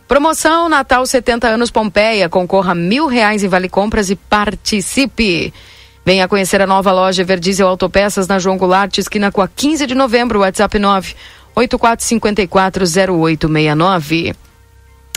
[0.05, 2.27] Promoção Natal 70 anos Pompeia.
[2.27, 5.53] Concorra mil reais em Vale Compras e participe.
[6.05, 9.95] Venha conhecer a nova loja Verdiesel Autopeças na João Goulart, esquina com a 15 de
[9.95, 10.41] novembro.
[10.41, 11.15] WhatsApp 9
[11.55, 14.35] 84540869.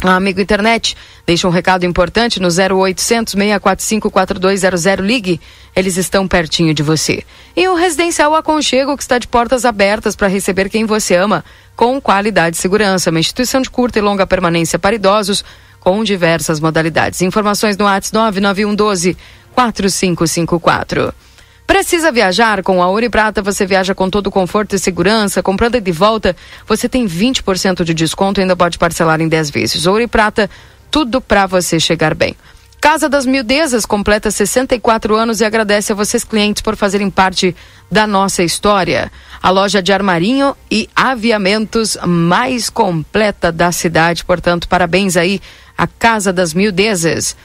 [0.02, 0.94] Amigo internet,
[1.26, 5.04] deixa um recado importante no 0800 645 4200.
[5.04, 5.40] Ligue,
[5.74, 7.24] eles estão pertinho de você.
[7.56, 11.42] E o Residencial Aconchego, que está de portas abertas para receber quem você ama,
[11.74, 13.08] com qualidade e segurança.
[13.10, 15.42] Uma instituição de curta e longa permanência para idosos,
[15.80, 17.22] com diversas modalidades.
[17.22, 19.16] Informações no WhatsApp 99112
[19.54, 21.25] 4554.
[21.66, 22.62] Precisa viajar?
[22.62, 25.42] Com a Ouro e Prata você viaja com todo conforto e segurança.
[25.42, 26.36] Comprando de volta,
[26.66, 29.86] você tem 20% de desconto e ainda pode parcelar em 10 vezes.
[29.86, 30.48] Ouro e Prata,
[30.90, 32.36] tudo para você chegar bem.
[32.80, 37.56] Casa das Mildezas completa 64 anos e agradece a vocês clientes por fazerem parte
[37.90, 39.10] da nossa história.
[39.42, 44.24] A loja de armarinho e aviamentos mais completa da cidade.
[44.24, 45.40] Portanto, parabéns aí
[45.76, 47.36] à Casa das Mildezas.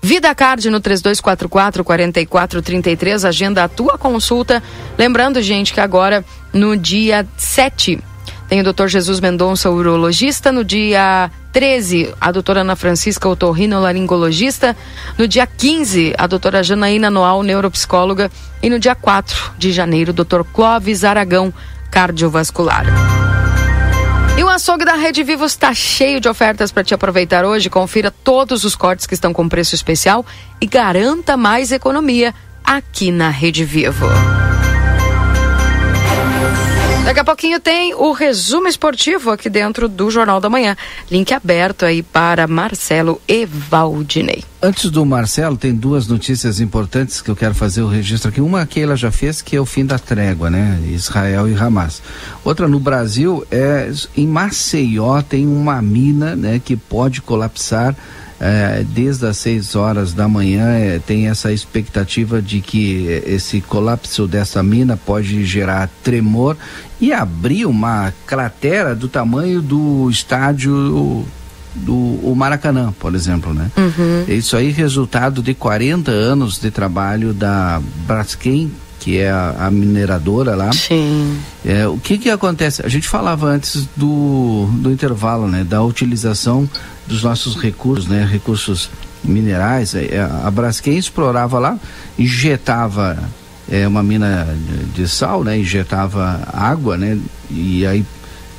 [0.00, 4.62] Vida Card no 3244-4433, agenda a tua consulta.
[4.96, 7.98] Lembrando, gente, que agora no dia 7
[8.48, 10.50] tem o doutor Jesus Mendonça, urologista.
[10.50, 14.74] No dia 13, a doutora Ana Francisca, otorrinolaringologista.
[15.18, 18.30] No dia 15, a doutora Janaína Noal, neuropsicóloga.
[18.62, 21.52] E no dia 4 de janeiro, o doutor Clóvis Aragão,
[21.90, 22.86] cardiovascular.
[24.38, 27.68] E o açougue da Rede Vivo está cheio de ofertas para te aproveitar hoje.
[27.68, 30.24] Confira todos os cortes que estão com preço especial
[30.60, 32.32] e garanta mais economia
[32.62, 34.06] aqui na Rede Vivo.
[37.08, 40.76] Daqui a pouquinho tem o resumo esportivo aqui dentro do Jornal da Manhã.
[41.10, 44.44] Link aberto aí para Marcelo e Valdinei.
[44.60, 48.42] Antes do Marcelo, tem duas notícias importantes que eu quero fazer o registro aqui.
[48.42, 50.78] Uma que ela já fez, que é o fim da trégua, né?
[50.86, 52.02] Israel e Hamas.
[52.44, 57.96] Outra no Brasil, é em Maceió tem uma mina, né, que pode colapsar
[58.40, 64.26] é, desde as 6 horas da manhã é, tem essa expectativa de que esse colapso
[64.28, 66.56] dessa mina pode gerar tremor
[67.00, 71.26] e abrir uma cratera do tamanho do estádio
[71.74, 73.70] do Maracanã, por exemplo, né?
[73.76, 74.24] Uhum.
[74.34, 80.56] Isso aí resultado de 40 anos de trabalho da Braskem que é a, a, mineradora
[80.56, 80.72] lá.
[80.72, 81.38] Sim.
[81.64, 82.84] É, o que que acontece?
[82.84, 85.62] A gente falava antes do, do intervalo, né?
[85.62, 86.68] Da utilização
[87.08, 88.28] dos nossos recursos, né?
[88.30, 88.90] Recursos
[89.24, 89.94] minerais.
[89.94, 91.78] É, a Braskem explorava lá,
[92.18, 93.18] injetava
[93.68, 94.46] é, uma mina
[94.94, 95.58] de sal, né?
[95.58, 97.18] Injetava água, né?
[97.50, 98.04] E aí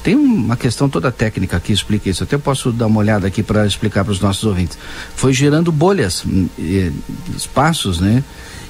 [0.04, 2.24] tem uma questão toda técnica que explica isso.
[2.24, 4.78] Até posso dar uma olhada aqui para explicar para os nossos ouvintes.
[5.16, 6.24] Foi gerando bolhas,
[7.36, 8.24] espaços, né?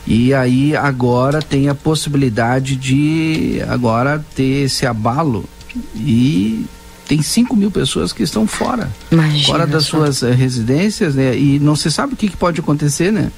[0.06, 5.46] E aí agora tem a possibilidade de agora ter esse abalo
[5.96, 6.66] e
[7.10, 8.88] tem 5 mil pessoas que estão fora.
[9.12, 9.98] Imagina fora das só.
[9.98, 11.36] suas uh, residências, né?
[11.36, 13.32] E não se sabe o que, que pode acontecer, né?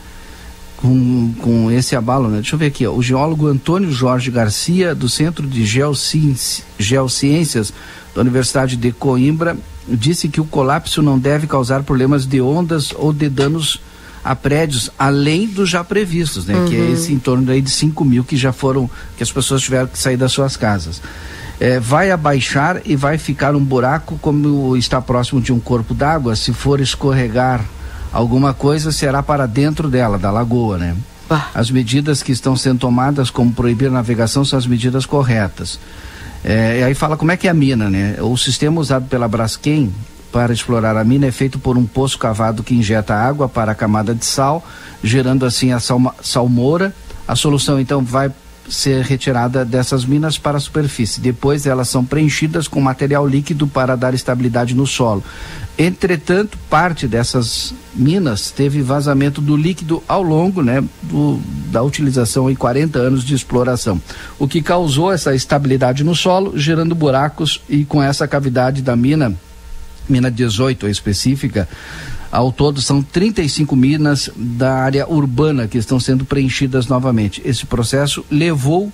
[0.75, 2.41] Com, com esse abalo, né?
[2.41, 2.91] Deixa eu ver aqui, ó.
[2.91, 7.73] o geólogo Antônio Jorge Garcia, do Centro de Geociências, Geociências
[8.13, 9.55] da Universidade de Coimbra,
[9.87, 13.79] disse que o colapso não deve causar problemas de ondas ou de danos
[14.21, 16.55] a prédios além dos já previstos, né?
[16.55, 16.67] Uhum.
[16.67, 19.61] Que é esse em torno aí de 5 mil que já foram, que as pessoas
[19.61, 21.01] tiveram que sair das suas casas.
[21.61, 26.35] É, vai abaixar e vai ficar um buraco como está próximo de um corpo d'água.
[26.35, 27.63] Se for escorregar
[28.11, 30.97] alguma coisa, será para dentro dela, da lagoa, né?
[31.53, 35.79] As medidas que estão sendo tomadas, como proibir a navegação, são as medidas corretas.
[36.43, 38.17] É, e aí fala como é que é a mina, né?
[38.19, 39.93] O sistema usado pela Braskem
[40.31, 43.75] para explorar a mina é feito por um poço cavado que injeta água para a
[43.75, 44.65] camada de sal,
[45.03, 46.91] gerando assim a salma, salmoura.
[47.27, 48.31] A solução então vai
[48.71, 51.19] ser retirada dessas minas para a superfície.
[51.19, 55.23] Depois elas são preenchidas com material líquido para dar estabilidade no solo.
[55.77, 61.39] Entretanto, parte dessas minas teve vazamento do líquido ao longo né, do,
[61.71, 64.01] da utilização em 40 anos de exploração,
[64.37, 69.33] o que causou essa estabilidade no solo, gerando buracos e com essa cavidade da mina,
[70.07, 71.67] mina 18 específica,
[72.31, 77.41] ao todo são 35 minas da área urbana que estão sendo preenchidas novamente.
[77.43, 78.91] Esse processo levou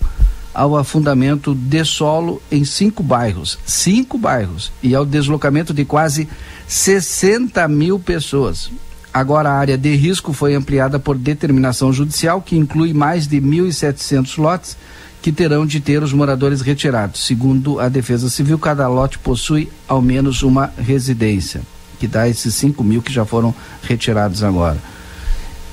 [0.54, 6.28] ao afundamento de solo em cinco bairros, cinco bairros, e ao deslocamento de quase
[6.68, 8.72] 60 mil pessoas.
[9.14, 14.38] Agora, a área de risco foi ampliada por determinação judicial, que inclui mais de 1.700
[14.38, 14.78] lotes
[15.22, 17.26] que terão de ter os moradores retirados.
[17.26, 21.62] Segundo a Defesa Civil, cada lote possui ao menos uma residência,
[22.00, 23.54] que dá esses 5 mil que já foram
[23.84, 24.78] retirados agora.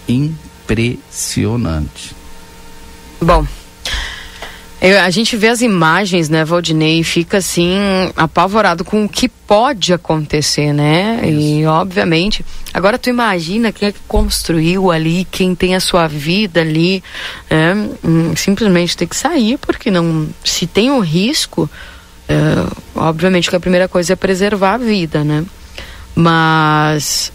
[0.09, 2.15] Impressionante.
[3.21, 3.47] Bom,
[4.81, 7.79] eu- a gente vê as imagens, né, Valdinei, e fica assim,
[8.17, 11.21] apavorado com o que pode acontecer, né?
[11.25, 12.45] E obviamente.
[12.73, 17.03] Agora tu imagina quem é que construiu ali, quem tem a sua vida ali,
[17.49, 17.89] né?
[18.05, 20.29] Hum, simplesmente tem que sair, porque não.
[20.45, 21.71] Se tem um risco,
[22.29, 22.35] é,
[22.95, 25.45] obviamente que a primeira coisa é preservar a vida, né?
[26.15, 27.33] Mas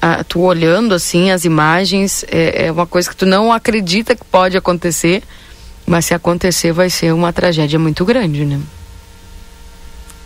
[0.00, 4.24] ah, tu olhando assim as imagens é, é uma coisa que tu não acredita que
[4.24, 5.22] pode acontecer,
[5.86, 8.60] mas se acontecer vai ser uma tragédia muito grande, né?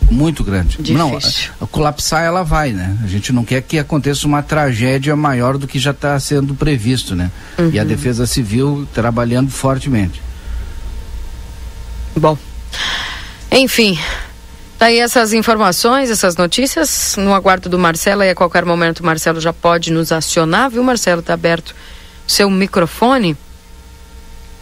[0.09, 0.77] Muito grande.
[0.77, 0.97] Difícil.
[0.97, 2.97] Não, a, a colapsar ela vai, né?
[3.01, 7.15] A gente não quer que aconteça uma tragédia maior do que já está sendo previsto,
[7.15, 7.31] né?
[7.71, 7.87] E a Uhum.
[7.87, 10.21] Defesa Civil trabalhando fortemente.
[12.13, 12.37] Bom,
[13.49, 13.97] enfim,
[14.81, 19.05] tá aí essas informações, essas notícias, no aguardo do Marcelo, e a qualquer momento o
[19.05, 21.21] Marcelo já pode nos acionar, viu, Marcelo?
[21.21, 21.75] Tá aberto
[22.25, 23.37] seu microfone.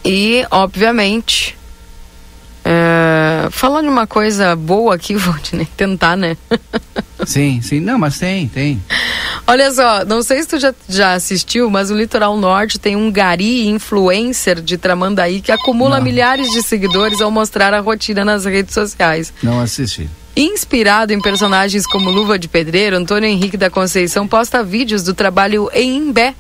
[0.04, 1.58] E, obviamente,
[2.66, 5.34] é, falando uma coisa boa aqui, vou
[5.78, 6.36] tentar, né?
[7.26, 8.84] sim, sim, não, mas tem, tem.
[9.48, 13.12] Olha só, não sei se tu já, já assistiu, mas o Litoral Norte tem um
[13.12, 16.04] gari influencer de Tramandaí que acumula Não.
[16.04, 19.34] milhares de seguidores ao mostrar a rotina nas redes sociais.
[19.42, 20.10] Não assisti.
[20.36, 25.70] Inspirado em personagens como Luva de Pedreiro, Antônio Henrique da Conceição posta vídeos do trabalho
[25.74, 26.34] em Imbé,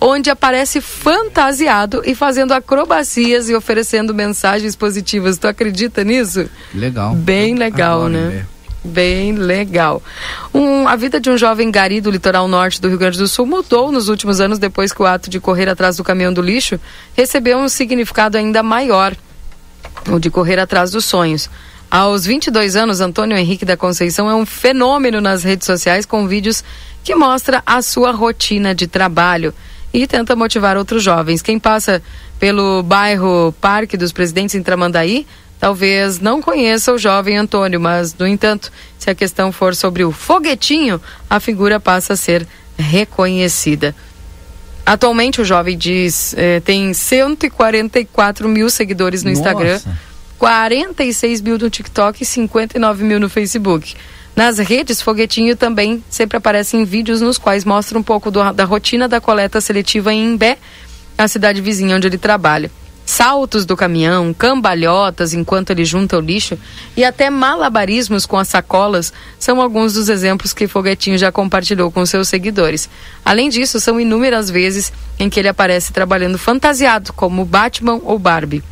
[0.00, 5.38] onde aparece fantasiado e fazendo acrobacias e oferecendo mensagens positivas.
[5.38, 6.48] Tu acredita nisso?
[6.74, 7.14] Legal.
[7.14, 8.46] Bem legal, Adoro né?
[8.82, 10.02] Bem legal.
[10.54, 13.44] Um, a vida de um jovem gari do litoral norte do Rio Grande do Sul
[13.44, 16.80] mudou nos últimos anos depois que o ato de correr atrás do caminhão do lixo
[17.14, 19.14] recebeu um significado ainda maior,
[20.08, 21.50] o de correr atrás dos sonhos.
[21.90, 26.64] Aos 22 anos, Antônio Henrique da Conceição é um fenômeno nas redes sociais com vídeos
[27.04, 29.52] que mostra a sua rotina de trabalho
[29.92, 31.42] e tenta motivar outros jovens.
[31.42, 32.02] Quem passa
[32.38, 35.26] pelo bairro Parque dos Presidentes em Tramandaí
[35.60, 40.10] talvez não conheça o jovem Antônio, mas, no entanto, se a questão for sobre o
[40.10, 42.46] foguetinho, a figura passa a ser
[42.78, 43.94] reconhecida.
[44.86, 49.98] Atualmente, o jovem diz eh, tem 144 mil seguidores no Instagram, Nossa.
[50.38, 53.94] 46 mil no TikTok e 59 mil no Facebook.
[54.34, 58.64] Nas redes, Foguetinho também sempre aparece em vídeos nos quais mostra um pouco do- da
[58.64, 60.56] rotina da coleta seletiva em Imbé,
[61.18, 62.70] a cidade vizinha onde ele trabalha.
[63.10, 66.56] Saltos do caminhão, cambalhotas enquanto ele junta o lixo
[66.96, 72.06] e até malabarismos com as sacolas são alguns dos exemplos que Foguetinho já compartilhou com
[72.06, 72.88] seus seguidores.
[73.24, 78.62] Além disso, são inúmeras vezes em que ele aparece trabalhando fantasiado, como Batman ou Barbie.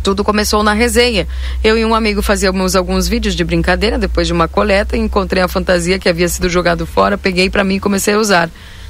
[0.00, 1.26] Tudo começou na resenha.
[1.64, 5.42] Eu e um amigo fazíamos alguns vídeos de brincadeira depois de uma coleta e encontrei
[5.42, 8.48] a fantasia que havia sido jogado fora, peguei para mim e comecei a usar.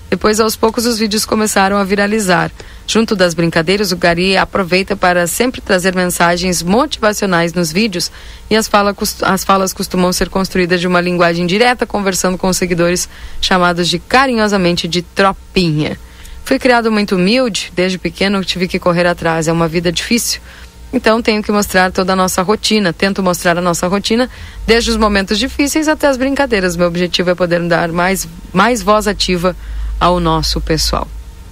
[0.09, 2.51] Depois, aos poucos, os vídeos começaram a viralizar.
[2.87, 8.13] Junto das brincadeiras, o Gari aproveita para sempre trazer mensagens motivacionais nos vídeos
[8.49, 12.57] e as, fala, as falas costumam ser construídas de uma linguagem direta, conversando com os
[12.57, 13.09] seguidores,
[13.41, 15.99] chamados de carinhosamente de tropinha.
[16.45, 20.41] Fui criado muito humilde, desde pequeno tive que correr atrás, é uma vida difícil.
[20.93, 22.93] Então tenho que mostrar toda a nossa rotina.
[22.93, 24.31] Tento mostrar a nossa rotina
[24.65, 26.77] desde os momentos difíceis até as brincadeiras.
[26.77, 29.57] Meu objetivo é poder dar mais, mais voz ativa
[29.99, 31.09] ao nosso pessoal.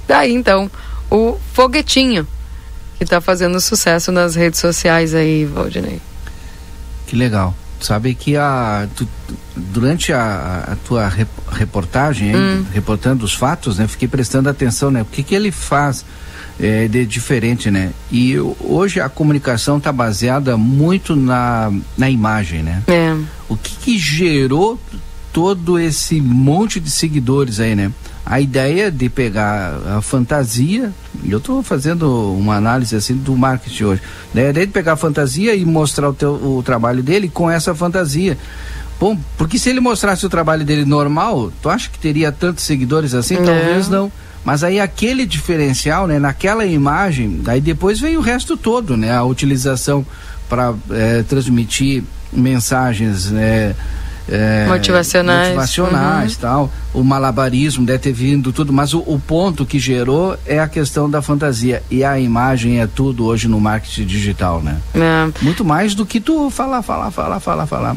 [0.07, 0.71] Daí então
[1.11, 2.27] o foguetinho
[2.97, 6.01] que está fazendo sucesso nas redes sociais aí, Valdinei.
[7.07, 7.55] Que legal.
[7.81, 9.07] Sabe que a, tu,
[9.55, 11.13] durante a, a, tua
[11.53, 12.65] reportagem, aí, hum.
[12.73, 15.03] reportando os fatos, né, fiquei prestando atenção, né?
[15.03, 16.05] O que, que ele faz
[16.59, 17.93] é, de diferente, né?
[18.11, 22.83] E hoje a comunicação está baseada muito na, na imagem, né?
[22.87, 23.15] É.
[23.49, 24.81] O que, que gerou
[25.33, 27.93] todo esse monte de seguidores aí, né?
[28.27, 30.91] A ideia de pegar a fantasia,
[31.27, 34.03] eu estou fazendo uma análise assim do marketing hoje.
[34.35, 37.75] A ideia de pegar a fantasia e mostrar o, teu, o trabalho dele com essa
[37.75, 38.39] fantasia.
[38.99, 43.13] Bom, porque se ele mostrasse o trabalho dele normal, tu acha que teria tantos seguidores
[43.13, 43.35] assim?
[43.37, 43.45] Não.
[43.45, 44.11] Talvez não.
[44.45, 49.25] Mas aí aquele diferencial, né, naquela imagem, aí depois vem o resto todo, né, a
[49.25, 50.05] utilização
[50.49, 53.75] para é, transmitir mensagens, né,
[54.29, 56.41] é, motivacionais, motivacionais uhum.
[56.41, 56.73] tal.
[56.93, 61.11] O malabarismo deve ter vindo tudo, mas o, o, ponto que gerou é a questão
[61.11, 64.79] da fantasia e a imagem é tudo hoje no marketing digital, né?
[64.95, 65.45] É.
[65.45, 67.97] Muito mais do que tu falar, falar, falar, falar, falar.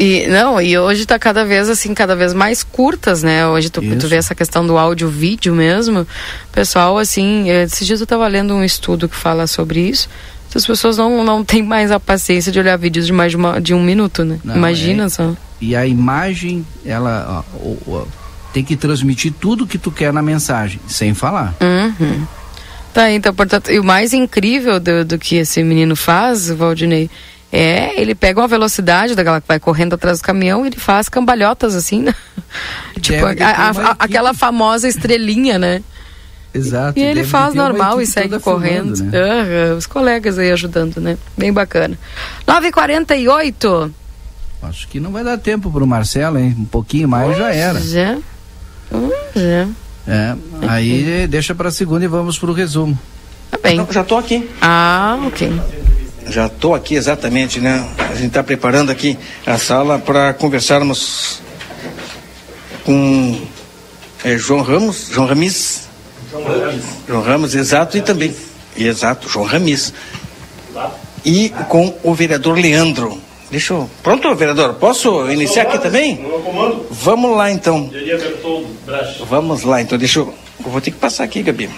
[0.00, 3.46] E não, e hoje está cada vez assim, cada vez mais curtas, né?
[3.48, 6.06] Hoje tu, tu vê essa questão do áudio vídeo mesmo.
[6.52, 10.08] Pessoal, assim, esses dias eu estava lendo um estudo que fala sobre isso.
[10.54, 13.60] As pessoas não, não têm mais a paciência de olhar vídeos de mais de, uma,
[13.60, 14.38] de um minuto, né?
[14.42, 15.34] Não, Imagina é, só.
[15.60, 18.04] E a imagem, ela ó, ó,
[18.52, 21.54] tem que transmitir tudo que tu quer na mensagem, sem falar.
[21.60, 22.26] Uhum.
[22.94, 27.10] Tá, então, portanto, e o mais incrível do, do que esse menino faz, Valdinei,
[27.52, 31.08] é, ele pega uma velocidade daquela que vai correndo atrás do caminhão e ele faz
[31.08, 32.14] cambalhotas assim, né?
[33.00, 35.82] tipo, a, a, aquela famosa estrelinha, né?
[36.52, 36.98] Exato.
[36.98, 38.96] E ele faz normal e segue correndo.
[38.96, 39.70] Filmando, né?
[39.70, 41.18] uhum, os colegas aí ajudando, né?
[41.36, 41.98] Bem bacana.
[42.46, 43.90] 9h48.
[44.62, 46.56] Acho que não vai dar tempo para o Marcelo, hein?
[46.58, 47.80] Um pouquinho mais já era.
[47.80, 48.18] Já.
[49.34, 49.68] Já.
[50.06, 50.34] É,
[50.66, 52.98] aí deixa para segunda e vamos para o resumo.
[53.50, 53.86] Tá bem.
[53.90, 54.48] já estou aqui.
[54.60, 55.52] Ah, ok.
[56.28, 57.86] Já estou aqui exatamente, né?
[57.98, 61.40] A gente está preparando aqui a sala para conversarmos
[62.84, 63.40] com
[64.24, 65.87] é, João Ramos, João Ramis.
[66.42, 66.84] João Ramos.
[67.06, 68.34] João Ramos, exato, e também,
[68.76, 69.92] exato, João Ramis.
[71.24, 73.20] E com o vereador Leandro.
[73.50, 73.90] Deixa eu.
[74.02, 74.74] Pronto, vereador?
[74.74, 76.24] Posso iniciar aqui também?
[76.90, 77.90] Vamos lá então.
[79.26, 79.96] Vamos lá então.
[79.96, 80.34] Deixa eu.
[80.64, 81.70] Eu vou ter que passar aqui, Gabi.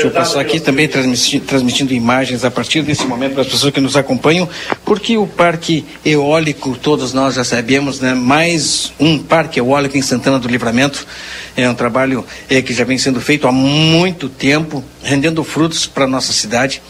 [0.00, 3.70] Deixa eu passar aqui também transmitindo, transmitindo imagens a partir desse momento para as pessoas
[3.70, 4.48] que nos acompanham,
[4.82, 8.14] porque o parque eólico, todos nós já sabemos, né?
[8.14, 11.06] Mais um parque eólico em Santana do Livramento.
[11.54, 16.04] É um trabalho é, que já vem sendo feito há muito tempo, rendendo frutos para
[16.04, 16.80] a nossa cidade,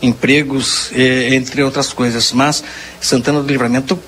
[0.00, 2.30] empregos, é, entre outras coisas.
[2.30, 2.62] Mas
[3.00, 3.98] Santana do Livramento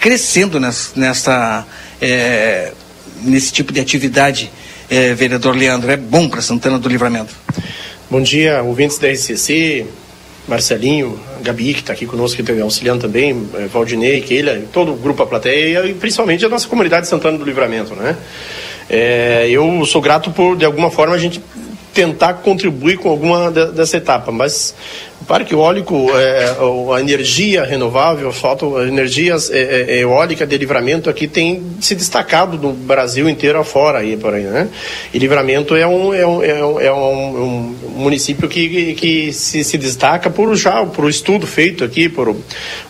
[0.00, 1.66] crescendo nessa, nessa
[2.00, 2.72] é,
[3.22, 4.50] nesse tipo de atividade
[4.88, 7.34] é, vereador Leandro, é bom para Santana do Livramento.
[8.10, 9.86] Bom dia, ouvintes da RCC,
[10.46, 14.96] Marcelinho, Gabi, que está aqui conosco, que está auxiliando também, é, Valdinei, Keila, todo o
[14.96, 18.16] grupo A Plateia e principalmente a nossa comunidade de Santana do Livramento, né?
[18.88, 21.42] É, eu sou grato por, de alguma forma, a gente
[21.94, 24.74] tentar contribuir com alguma dessa etapa, mas
[25.26, 26.56] parque eólico, é,
[26.94, 32.58] a energia renovável, a, a energia é, é, eólica de livramento aqui tem se destacado
[32.58, 34.68] no Brasil inteiro afora aí por aí, né?
[35.12, 39.78] E livramento é um, é um, é um, é um município que, que se, se
[39.78, 42.36] destaca por já por o estudo feito aqui por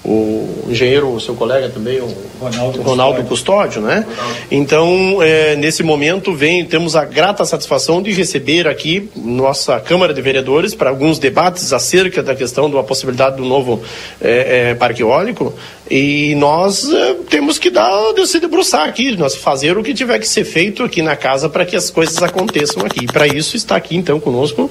[0.05, 2.09] o, engenheiro, o seu colega também, o
[2.41, 4.05] Ronaldo, Ronaldo Custódio, né?
[4.51, 10.21] Então, é, nesse momento vem temos a grata satisfação de receber aqui nossa Câmara de
[10.21, 13.83] Vereadores para alguns debates acerca da questão da possibilidade do novo
[14.21, 15.55] é, é, parque eólico
[15.91, 17.93] e nós é, temos que dar,
[18.27, 21.65] se debruçar aqui, nós fazer o que tiver que ser feito aqui na casa para
[21.65, 23.07] que as coisas aconteçam aqui.
[23.07, 24.71] Para isso está aqui então conosco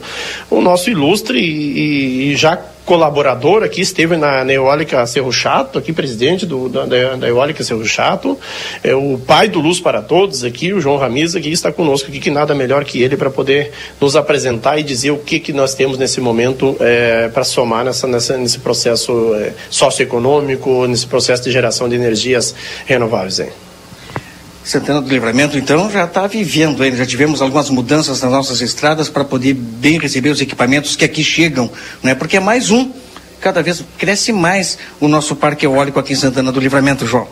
[0.50, 5.94] o nosso ilustre e, e já colaborador aqui, esteve na, na Eólica Cerro Chato, aqui
[5.94, 6.86] presidente do, da,
[7.16, 8.38] da Eólica Cerro Chato,
[8.84, 12.20] é o pai do Luz para Todos aqui, o João Ramiz, aqui está conosco aqui,
[12.20, 15.74] que nada melhor que ele para poder nos apresentar e dizer o que, que nós
[15.74, 21.52] temos nesse momento é, para somar nessa, nessa, nesse processo é, socioeconômico, nesse processo de
[21.52, 22.54] geração de energias
[22.86, 23.40] renováveis.
[23.40, 23.50] Hein?
[24.64, 29.26] Santana do Livramento, então, já está vivendo, já tivemos algumas mudanças nas nossas estradas para
[29.26, 31.70] poder bem receber os equipamentos que aqui chegam,
[32.02, 32.16] né?
[32.16, 32.90] porque é mais um,
[33.42, 37.28] cada vez cresce mais o nosso parque eólico aqui em Santana do Livramento, João.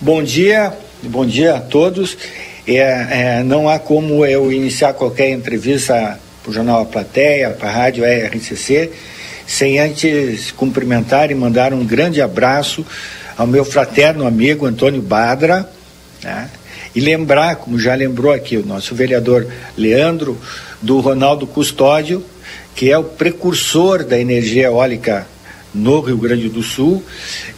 [0.00, 0.72] Bom dia,
[1.02, 2.16] bom dia a todos.
[2.66, 7.68] É, é, não há como eu iniciar qualquer entrevista para o Jornal A Plateia, para
[7.68, 8.90] a Rádio RCC,
[9.46, 12.84] sem antes cumprimentar e mandar um grande abraço
[13.36, 15.68] ao meu fraterno amigo Antônio Badra,
[16.24, 16.48] né?
[16.94, 19.46] E lembrar, como já lembrou aqui o nosso vereador
[19.76, 20.40] Leandro,
[20.80, 22.24] do Ronaldo Custódio,
[22.74, 25.26] que é o precursor da energia eólica
[25.72, 27.02] no Rio Grande do Sul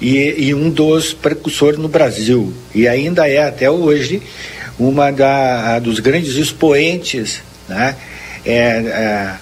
[0.01, 2.53] e, e, um dos precursores no Brasil.
[2.75, 4.23] E ainda é até hoje
[4.79, 7.95] uma da, dos grandes expoentes né,
[8.45, 9.35] é, é,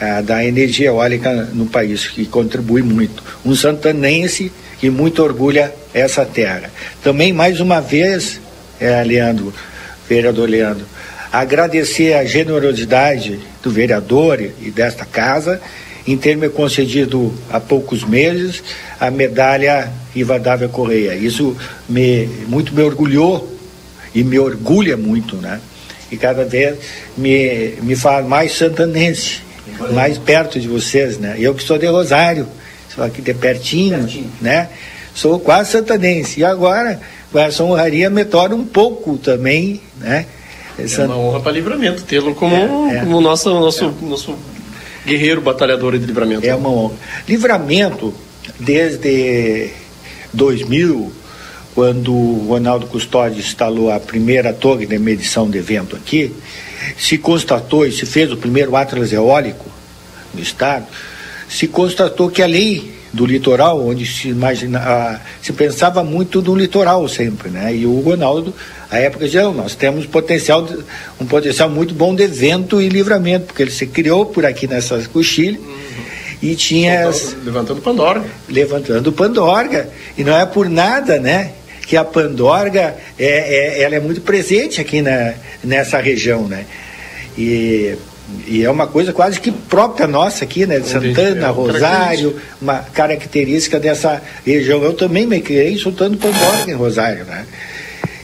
[0.00, 3.22] é, da energia eólica no país, que contribui muito.
[3.44, 6.70] Um santanense que muito orgulha essa terra.
[7.02, 8.40] Também, mais uma vez,
[8.80, 9.52] é, Leandro,
[10.08, 10.86] vereador Leandro,
[11.32, 15.60] agradecer a generosidade do vereador e desta casa
[16.06, 18.62] em ter me concedido há poucos meses
[18.98, 21.14] a medalha Rivadavia Correia.
[21.14, 21.56] Isso
[21.88, 23.56] me, muito me orgulhou
[24.14, 25.60] e me orgulha muito, né?
[26.10, 26.76] E cada vez
[27.16, 29.42] me, me faz mais santanense,
[29.92, 31.36] mais perto de vocês, né?
[31.38, 32.48] Eu que sou de Rosário,
[32.92, 34.32] sou aqui de pertinho, pertinho.
[34.40, 34.68] né?
[35.14, 36.40] Sou quase santanense.
[36.40, 37.00] E agora,
[37.34, 40.26] essa honraria, me torna um pouco também, né?
[40.78, 41.02] Essa...
[41.02, 43.00] É uma honra para livramento tê-lo como, é, é.
[43.00, 44.06] como nosso, nosso, é.
[44.06, 44.34] nosso
[45.06, 46.46] guerreiro batalhador de livramento.
[46.46, 46.94] É uma honra.
[47.28, 48.14] Livramento,
[48.58, 49.70] desde
[50.32, 51.12] 2000,
[51.74, 56.34] quando o Ronaldo Custódio instalou a primeira torre de medição de vento aqui,
[56.98, 59.66] se constatou e se fez o primeiro atlas eólico
[60.34, 60.86] no estado,
[61.48, 67.08] se constatou que a lei do litoral, onde se imagina, se pensava muito no litoral
[67.08, 67.74] sempre, né?
[67.74, 68.54] E o Ronaldo,
[68.90, 70.68] à época, dizia, nós temos potencial,
[71.20, 75.06] um potencial muito bom de vento e livramento, porque ele se criou por aqui nessas
[75.06, 75.74] coxilhas uhum.
[76.40, 77.08] e tinha...
[77.08, 78.26] As, levantando Pandorga.
[78.48, 81.52] Levantando Pandorga, e não é por nada, né?
[81.86, 85.34] Que a Pandorga, é, é, ela é muito presente aqui na,
[85.64, 86.64] nessa região, né?
[87.36, 87.96] E
[88.46, 90.78] e é uma coisa quase que própria nossa aqui, né?
[90.78, 94.82] De Santana, é Rosário, uma característica dessa região.
[94.82, 97.46] Eu também me criei soltando pandora em Rosário, né?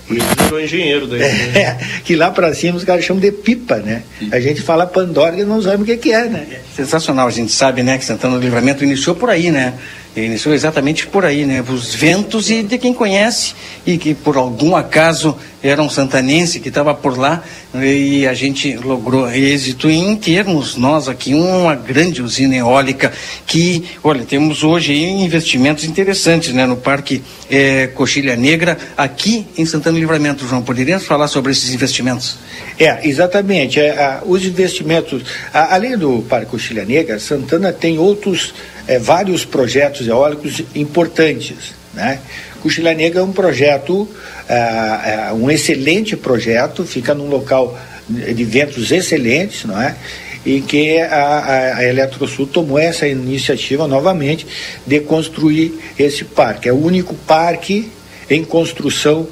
[0.08, 1.20] E, virou engenheiro daí.
[1.20, 1.58] Né?
[1.60, 4.02] É, que lá para cima os caras chamam de pipa, né?
[4.30, 6.46] A gente fala Pandora e não sabe o que, que é, né?
[6.74, 9.74] Sensacional, a gente sabe, né, que Santana do Livramento iniciou por aí, né?
[10.16, 11.62] Iniciou exatamente por aí, né?
[11.68, 13.54] Os ventos e de quem conhece
[13.86, 17.44] e que por algum acaso era um santanense que estava por lá
[17.74, 23.12] e a gente logrou êxito em termos, nós aqui, uma grande usina eólica
[23.46, 26.64] que, olha, temos hoje investimentos interessantes, né?
[26.64, 30.46] No Parque é, Coxilha Negra, aqui em Santana do Livramento.
[30.46, 32.38] João, poderíamos falar sobre esses investimentos?
[32.78, 33.80] É, exatamente.
[33.80, 35.22] É, a, os investimentos,
[35.52, 38.54] a, além do Parque Coxilha Negra, Santana tem outros
[38.86, 41.74] é, vários projetos eólicos importantes.
[41.94, 42.20] Né?
[42.62, 44.08] Cochila Negra é um projeto,
[44.48, 49.96] é, é, um excelente projeto, fica num local de ventos excelentes, não é?
[50.44, 54.46] em que a, a Eletrosul tomou essa iniciativa novamente
[54.86, 56.68] de construir esse parque.
[56.68, 57.90] É o único parque
[58.30, 59.26] em construção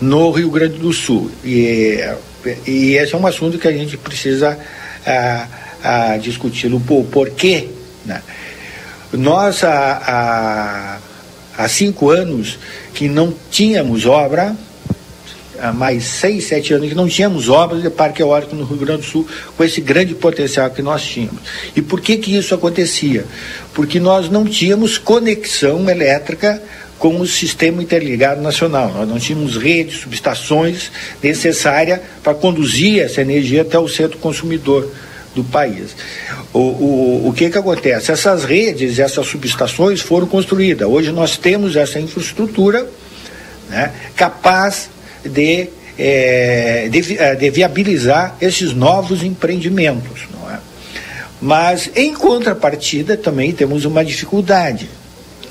[0.00, 1.32] no Rio Grande do Sul.
[1.44, 1.98] E,
[2.64, 4.56] e esse é um assunto que a gente precisa
[6.20, 6.72] discutir.
[6.72, 6.80] O
[7.10, 7.68] porquê.
[8.04, 8.22] Né?
[9.12, 11.00] Nós, há,
[11.56, 12.58] há, há cinco anos
[12.94, 14.56] que não tínhamos obra,
[15.60, 19.02] há mais seis, sete anos que não tínhamos obras de parque eólico no Rio Grande
[19.02, 21.40] do Sul com esse grande potencial que nós tínhamos.
[21.76, 23.26] E por que que isso acontecia?
[23.74, 26.62] Porque nós não tínhamos conexão elétrica
[26.98, 28.92] com o sistema interligado nacional.
[28.94, 30.90] Nós não tínhamos redes, subestações
[31.22, 34.88] necessárias para conduzir essa energia até o centro consumidor
[35.34, 35.96] do país.
[36.52, 38.12] O, o, o que que acontece?
[38.12, 40.88] Essas redes, essas subestações foram construídas.
[40.88, 42.86] Hoje nós temos essa infraestrutura
[43.68, 44.90] né, capaz
[45.24, 45.68] de,
[45.98, 50.22] é, de, é, de, viabilizar esses novos empreendimentos.
[50.32, 50.58] Não é?
[51.40, 54.88] Mas, em contrapartida, também temos uma dificuldade.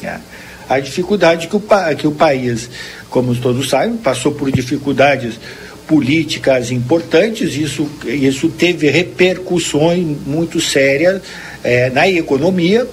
[0.01, 0.21] Né?
[0.69, 1.63] A dificuldade que o,
[1.97, 2.69] que o país,
[3.09, 5.33] como todos sabem, passou por dificuldades
[5.91, 11.21] políticas importantes, isso, isso teve repercussões muito sérias
[11.61, 12.87] é, na economia,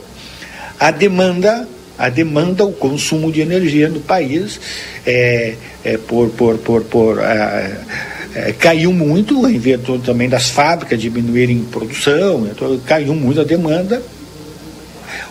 [0.81, 4.61] a demanda, a demanda, o consumo de energia no país
[5.07, 5.55] é,
[5.85, 12.49] é, por, por, por, por é, caiu muito, em virtude também das fábricas diminuírem produção,
[12.51, 14.03] então, caiu muito a demanda.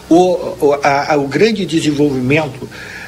[0.10, 0.16] O,
[0.68, 2.66] o, a, o grande desenvolvimento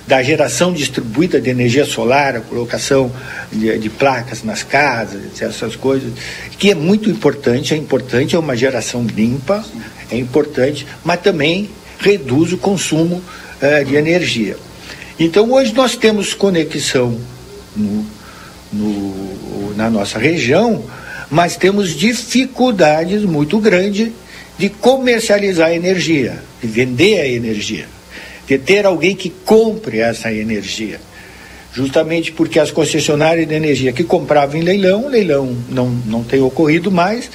[0.10, 3.11] da geração distribuída de energia solar, a colocação
[3.52, 6.11] de, de, placas nas casas, essas coisas,
[6.57, 9.64] que é muito importante, é importante, é uma geração limpa,
[10.10, 11.69] é importante, mas também
[11.99, 13.22] reduz o consumo
[13.61, 14.57] uh, de energia.
[15.19, 17.15] Então hoje nós temos conexão
[17.76, 18.03] no,
[18.73, 20.84] no, na nossa região,
[21.30, 24.11] mas temos dificuldades muito grandes
[24.57, 27.99] de comercializar a energia, de vender a energia
[28.58, 31.00] de ter alguém que compre essa energia.
[31.72, 36.92] justamente porque as concessionárias de energia que compravam em leilão, leilão não, não tem ocorrido
[36.92, 37.30] mais,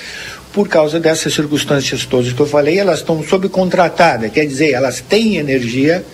[0.53, 5.36] por causa dessas circunstâncias todas que eu falei, elas estão subcontratadas, quer dizer, elas têm
[5.36, 6.05] energia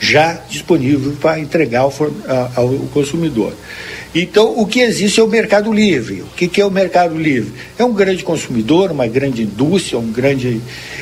[0.00, 1.94] já disponível para entregar ao,
[2.56, 3.54] ao, consumidor.
[4.14, 6.22] Então, o que existe é o mercado livre.
[6.22, 7.52] O que, que, é o mercado livre?
[7.78, 10.60] É um grande consumidor, uma grande indústria, um grande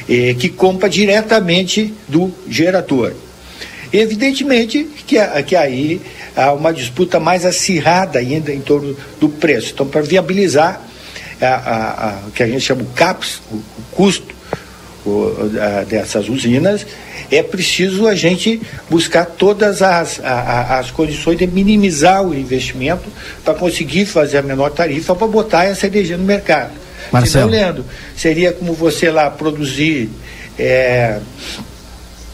[0.09, 3.15] eh, que compra diretamente do gerador.
[3.93, 6.01] Evidentemente que, que aí
[6.37, 9.73] há uma disputa mais acirrada ainda em torno do preço.
[9.73, 10.81] Então, para viabilizar
[12.27, 14.35] o que a gente chama o CAPS, o, o custo
[15.05, 16.87] o, a, dessas usinas,
[17.31, 23.09] é preciso a gente buscar todas as, a, as condições de minimizar o investimento
[23.45, 26.73] para conseguir fazer a menor tarifa para botar essa energia no mercado.
[27.13, 27.51] Marcelo.
[27.51, 27.85] Senão, Leandro,
[28.17, 30.11] seria como você lá produzir
[30.59, 31.19] é,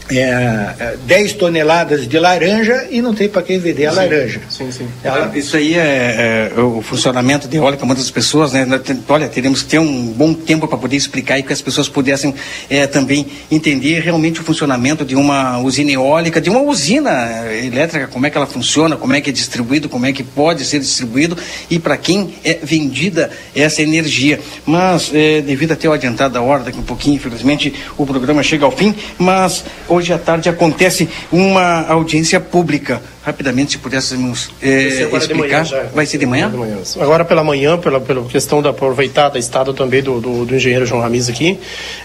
[0.09, 4.41] é, 10 toneladas de laranja e não tem para quem vender a sim, laranja.
[4.49, 4.87] Sim, sim.
[5.03, 5.31] Ela...
[5.37, 8.65] Isso aí é, é, o funcionamento de eólica, muitas pessoas, né?
[9.07, 12.33] Olha, teríamos que ter um bom tempo para poder explicar e que as pessoas pudessem
[12.69, 18.25] é, também entender realmente o funcionamento de uma usina eólica, de uma usina elétrica, como
[18.25, 21.37] é que ela funciona, como é que é distribuído, como é que pode ser distribuído
[21.69, 24.39] e para quem é vendida essa energia.
[24.65, 28.65] Mas, é, devido a ter adiantado a hora, daqui um pouquinho, infelizmente, o programa chega
[28.65, 29.63] ao fim, mas
[29.97, 35.65] hoje à tarde acontece uma audiência pública rapidamente, se pudéssemos é, explicar.
[35.65, 36.49] Manhã, vai ser de manhã?
[36.49, 36.77] de manhã?
[37.01, 40.85] Agora pela manhã, pela, pela questão da aproveitar da estado também do, do, do engenheiro
[40.85, 41.59] João Ramiz aqui,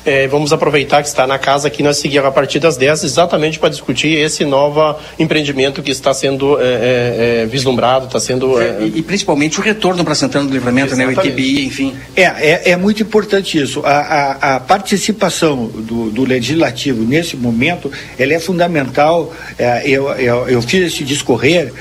[0.04, 3.60] é, vamos aproveitar que está na casa aqui, nós seguimos a partir das 10, exatamente
[3.60, 8.60] para discutir esse novo empreendimento que está sendo é, vislumbrado, está sendo...
[8.60, 11.16] E, e, principalmente o retorno para Santana do Livramento, exatamente.
[11.16, 11.94] né, o ITBI, enfim.
[12.16, 13.80] É, é, é, muito importante isso.
[13.84, 17.81] A, a, a participação do, do, Legislativo nesse momento,
[18.18, 19.32] ela é fundamental.
[19.84, 21.72] eu, eu, eu fiz esse discorrer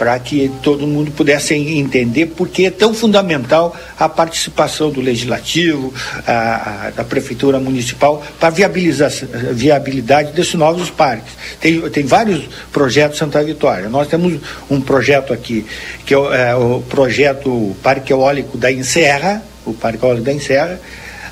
[0.00, 5.92] para que todo mundo pudesse entender por que é tão fundamental a participação do legislativo,
[6.26, 11.34] a, a da prefeitura municipal para a viabilidade desses novos parques.
[11.60, 13.90] Tem, tem vários projetos Santa Vitória.
[13.90, 15.66] Nós temos um projeto aqui
[16.06, 20.80] que é o, é, o projeto Parque Eólico da Enserra, o Parque Eólico da Enserra,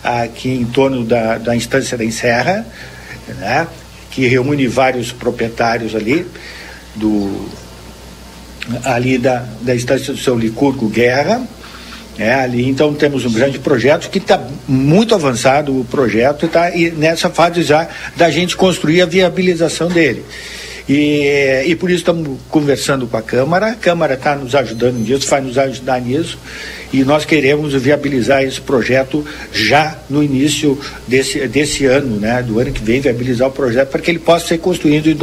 [0.05, 2.67] aqui em torno da, da instância da Enserra,
[3.39, 3.67] né,
[4.19, 6.27] que reúne vários proprietários ali
[6.97, 7.49] do
[8.85, 11.41] ali da, da estância do seu Licurgo Guerra.
[12.19, 17.31] É, ali então temos um grande projeto que está muito avançado o projeto está nessa
[17.31, 17.87] fase já
[18.17, 20.25] da gente construir a viabilização dele.
[20.89, 25.29] E, e por isso estamos conversando com a Câmara, a Câmara está nos ajudando nisso,
[25.29, 26.39] vai nos ajudar nisso,
[26.91, 32.73] e nós queremos viabilizar esse projeto já no início desse, desse ano, né, do ano
[32.73, 35.15] que vem, viabilizar o projeto para que ele possa ser construído em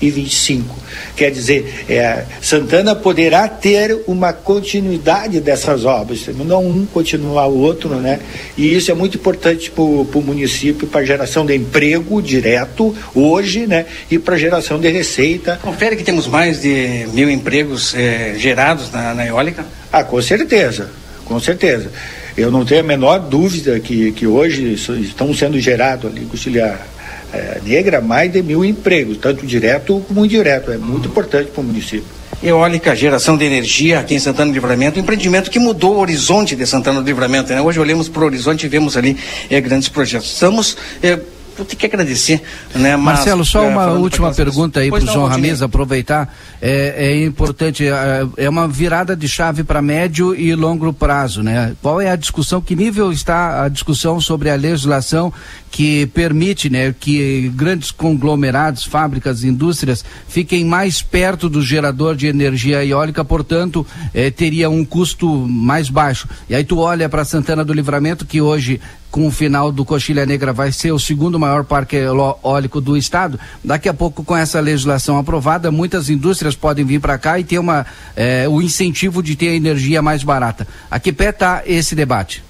[0.00, 0.74] 2025.
[1.14, 7.90] Quer dizer, é, Santana poderá ter uma continuidade dessas obras, não um continuar o outro,
[7.96, 8.20] né?
[8.56, 13.66] E isso é muito importante para o município, para a geração de emprego direto hoje,
[13.66, 13.86] né?
[14.10, 15.58] E para a geração de receita.
[15.62, 19.64] Confere que temos mais de mil empregos é, gerados na, na eólica?
[19.92, 20.90] Ah, com certeza,
[21.24, 21.90] com certeza.
[22.36, 26.86] Eu não tenho a menor dúvida que, que hoje estão sendo gerados ali, Costilhar
[27.32, 30.70] é, negra mais de mil empregos, tanto direto como indireto.
[30.70, 32.20] É muito importante para o município.
[32.42, 36.56] Eólica, geração de energia aqui em Santana do Livramento, um empreendimento que mudou o horizonte
[36.56, 37.52] de Santana do Livramento.
[37.52, 37.60] Né?
[37.60, 39.16] Hoje olhamos para o horizonte e vemos ali
[39.50, 40.32] é, grandes projetos.
[40.32, 40.76] Estamos.
[41.02, 41.18] É,
[41.56, 42.42] vou ter que agradecer,
[42.74, 42.96] né?
[42.96, 46.34] Mas, Marcelo, só é, uma última pergunta aí para o João Ramiz aproveitar.
[46.60, 51.74] É, é importante, é, é uma virada de chave para médio e longo prazo, né?
[51.82, 55.32] Qual é a discussão, que nível está a discussão sobre a legislação
[55.70, 62.84] que permite, né, que grandes conglomerados, fábricas, indústrias fiquem mais perto do gerador de energia
[62.84, 66.28] eólica, portanto, eh, teria um custo mais baixo.
[66.48, 70.24] E aí tu olha para Santana do Livramento, que hoje com o final do Coxilha
[70.24, 73.38] Negra vai ser o segundo maior parque eólico do estado.
[73.62, 77.58] Daqui a pouco, com essa legislação aprovada, muitas indústrias podem vir para cá e ter
[77.58, 77.84] uma,
[78.16, 80.66] eh, o incentivo de ter a energia mais barata.
[80.90, 82.42] A que pé está esse debate?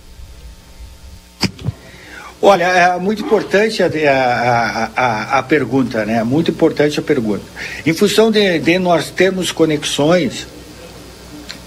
[2.43, 6.25] Olha, é muito importante a, a, a, a, pergunta, né?
[6.25, 7.45] Muito importante a pergunta.
[7.85, 10.47] Em função de, de nós termos conexões,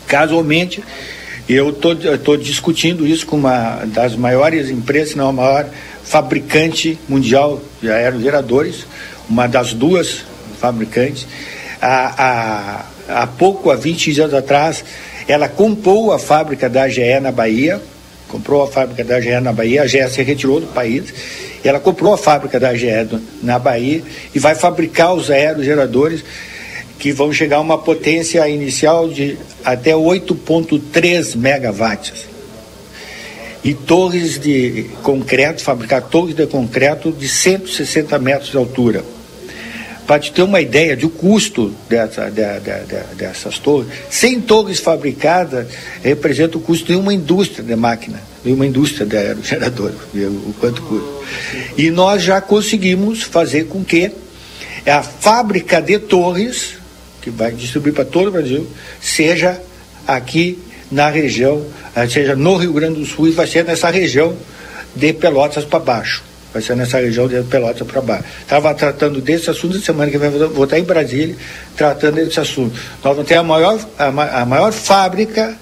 [0.07, 0.83] casualmente,
[1.47, 5.69] eu estou discutindo isso com uma das maiores empresas, não a maior
[6.03, 8.85] fabricante mundial de aerogeradores,
[9.29, 10.23] uma das duas
[10.59, 11.27] fabricantes.
[11.81, 14.85] Há, há, há pouco, há 20 anos atrás,
[15.27, 17.81] ela comprou a fábrica da GE na Bahia,
[18.29, 21.13] comprou a fábrica da GE na Bahia, a GE se retirou do país,
[21.63, 22.87] ela comprou a fábrica da GE
[23.41, 24.01] na Bahia
[24.33, 26.23] e vai fabricar os aerogeradores
[27.03, 32.29] que vão chegar a uma potência inicial de até 8,3 megawatts.
[33.61, 39.03] E torres de concreto, fabricar torres de concreto de 160 metros de altura.
[40.07, 44.79] Para te ter uma ideia do custo dessa, de, de, de, dessas torres, 100 torres
[44.79, 45.67] fabricadas
[46.01, 50.81] representa o custo de uma indústria de máquina, de uma indústria de aerogerador, o quanto
[50.83, 51.09] custa.
[51.77, 54.09] E nós já conseguimos fazer com que
[54.85, 56.81] a fábrica de torres,
[57.23, 58.67] que vai distribuir para todo o Brasil,
[59.01, 59.59] seja
[60.05, 60.59] aqui
[60.91, 61.65] na região,
[62.09, 64.35] seja no Rio Grande do Sul e vai ser nessa região
[64.95, 66.23] de Pelotas para baixo
[66.53, 68.25] vai ser nessa região de Pelotas para baixo.
[68.41, 71.35] Estava tratando desse assunto, semana que vem vou estar em Brasília
[71.75, 72.79] tratando desse assunto.
[73.03, 75.57] Nós vamos ter a maior, a, a maior fábrica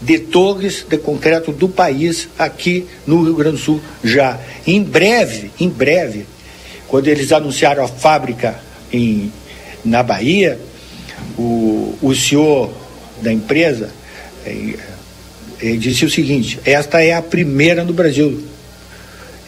[0.00, 4.38] de torres de concreto do país aqui no Rio Grande do Sul já.
[4.66, 6.24] Em breve, em breve,
[6.88, 8.58] quando eles anunciaram a fábrica
[8.90, 9.30] em,
[9.84, 10.58] na Bahia,
[11.38, 12.72] o, o senhor
[13.22, 13.90] da empresa
[14.44, 14.78] ele
[15.60, 18.42] eh, disse o seguinte: esta é a primeira no Brasil.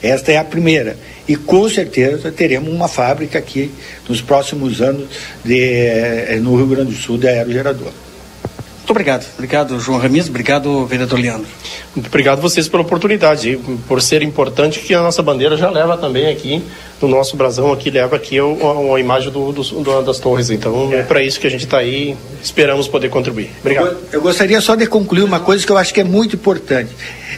[0.02, 0.96] Esta é a primeira.
[1.28, 3.70] E com certeza teremos uma fábrica aqui
[4.08, 5.08] nos próximos anos
[5.44, 7.92] de, eh, no Rio Grande do Sul de aerogerador.
[8.82, 9.24] Muito obrigado.
[9.34, 10.28] Obrigado, João Ramiz.
[10.28, 11.46] Obrigado, vereador Leandro.
[11.94, 13.56] Muito obrigado vocês pela oportunidade
[13.86, 16.64] por ser importante que a nossa bandeira já leva também aqui
[17.00, 20.50] no nosso brasão aqui leva aqui a, imagem do, do, do, das torres.
[20.50, 22.16] Então é, é para isso que a gente está aí.
[22.42, 23.50] Esperamos poder contribuir.
[23.60, 23.86] Obrigado.
[23.86, 26.90] Eu, eu, gostaria só de concluir uma coisa que eu acho que é muito importante.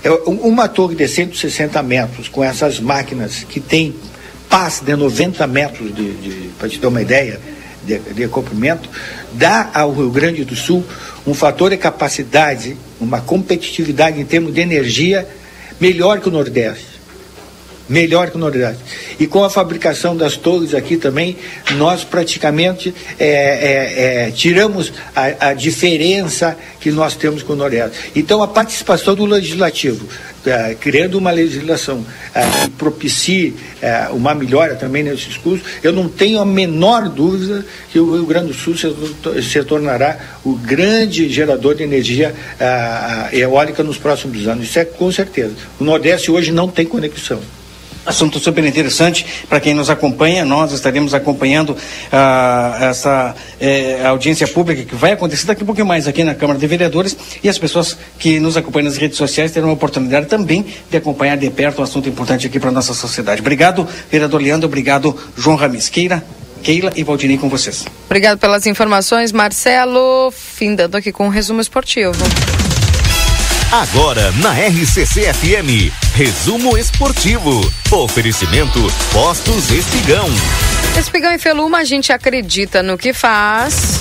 [0.03, 3.95] É, uma torre de 160 metros com essas máquinas que tem
[4.49, 7.39] paz de 90 metros de, de para te ter uma ideia
[7.85, 8.89] de, de comprimento,
[9.33, 10.85] dá ao Rio Grande do Sul
[11.27, 15.27] um fator de capacidade, uma competitividade em termos de energia
[15.81, 16.94] melhor que o Nordeste.
[17.87, 18.83] Melhor que o Nordeste.
[19.21, 21.37] E com a fabricação das torres aqui também,
[21.73, 28.13] nós praticamente é, é, é, tiramos a, a, diferença que nós temos com o Nordeste.
[28.17, 30.09] Então, a participação do Legislativo,
[30.47, 32.05] é, criando uma legislação
[32.35, 37.67] é, que propicie é, uma melhora também nesses custos, eu não tenho a menor dúvida
[37.93, 38.89] que o Rio Grande do Sul se,
[39.43, 42.35] se tornará o grande gerador de energia
[43.33, 44.65] eólica nos próximos anos.
[44.65, 45.55] Isso é com certeza.
[45.79, 47.41] O Nordeste hoje não tem conexão.
[48.07, 50.45] Assunto super interessante para quem nos acompanha.
[50.45, 51.77] Nós estaremos acompanhando
[52.13, 56.35] ah, essa eh, audiência pública que vai acontecer daqui a um pouquinho mais aqui na
[56.35, 60.27] Câmara de Vereadores e as pessoas que nos acompanham nas redes sociais terão a oportunidade
[60.27, 63.41] também de acompanhar de perto um assunto importante aqui para a nossa sociedade.
[63.41, 64.67] Obrigado, vereador Leandro.
[64.67, 65.89] Obrigado, João Ramis.
[65.89, 66.23] Queira,
[66.63, 67.85] Keila e Valdinei com vocês.
[68.07, 70.31] Obrigado pelas informações, Marcelo.
[70.31, 72.13] Findando aqui com um resumo esportivo.
[73.75, 77.61] Agora na RCC FM, resumo esportivo.
[77.91, 78.79] Oferecimento
[79.13, 80.29] Postos Espigão.
[80.97, 83.99] Espigão e Feluma, a gente acredita no que faz.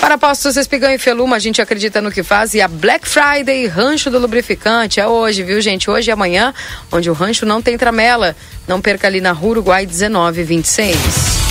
[0.00, 3.66] Para Postos Espigão e Feluma, a gente acredita no que faz e a Black Friday
[3.66, 5.90] Rancho do Lubrificante é hoje, viu, gente?
[5.90, 6.54] Hoje e amanhã,
[6.92, 8.36] onde o rancho não tem tramela.
[8.68, 11.45] Não perca ali na Rua Uruguai 1926.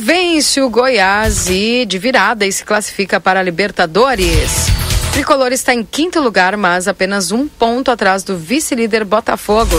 [0.00, 4.68] Vence o Goiás e de virada e se classifica para a Libertadores.
[5.08, 9.76] O Tricolor está em quinto lugar, mas apenas um ponto atrás do vice-líder Botafogo.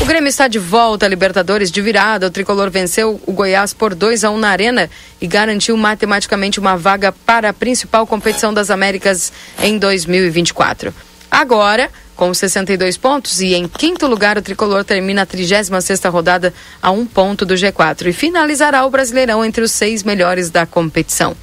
[0.00, 2.26] O Grêmio está de volta à Libertadores de virada.
[2.26, 4.90] O Tricolor venceu o Goiás por 2 a 1 na Arena
[5.20, 9.32] e garantiu matematicamente uma vaga para a principal competição das Américas
[9.62, 10.92] em 2024.
[11.34, 15.68] Agora, com 62 pontos e em quinto lugar o tricolor termina a 36
[16.04, 20.64] rodada a um ponto do G4 e finalizará o Brasileirão entre os seis melhores da
[20.64, 21.36] competição.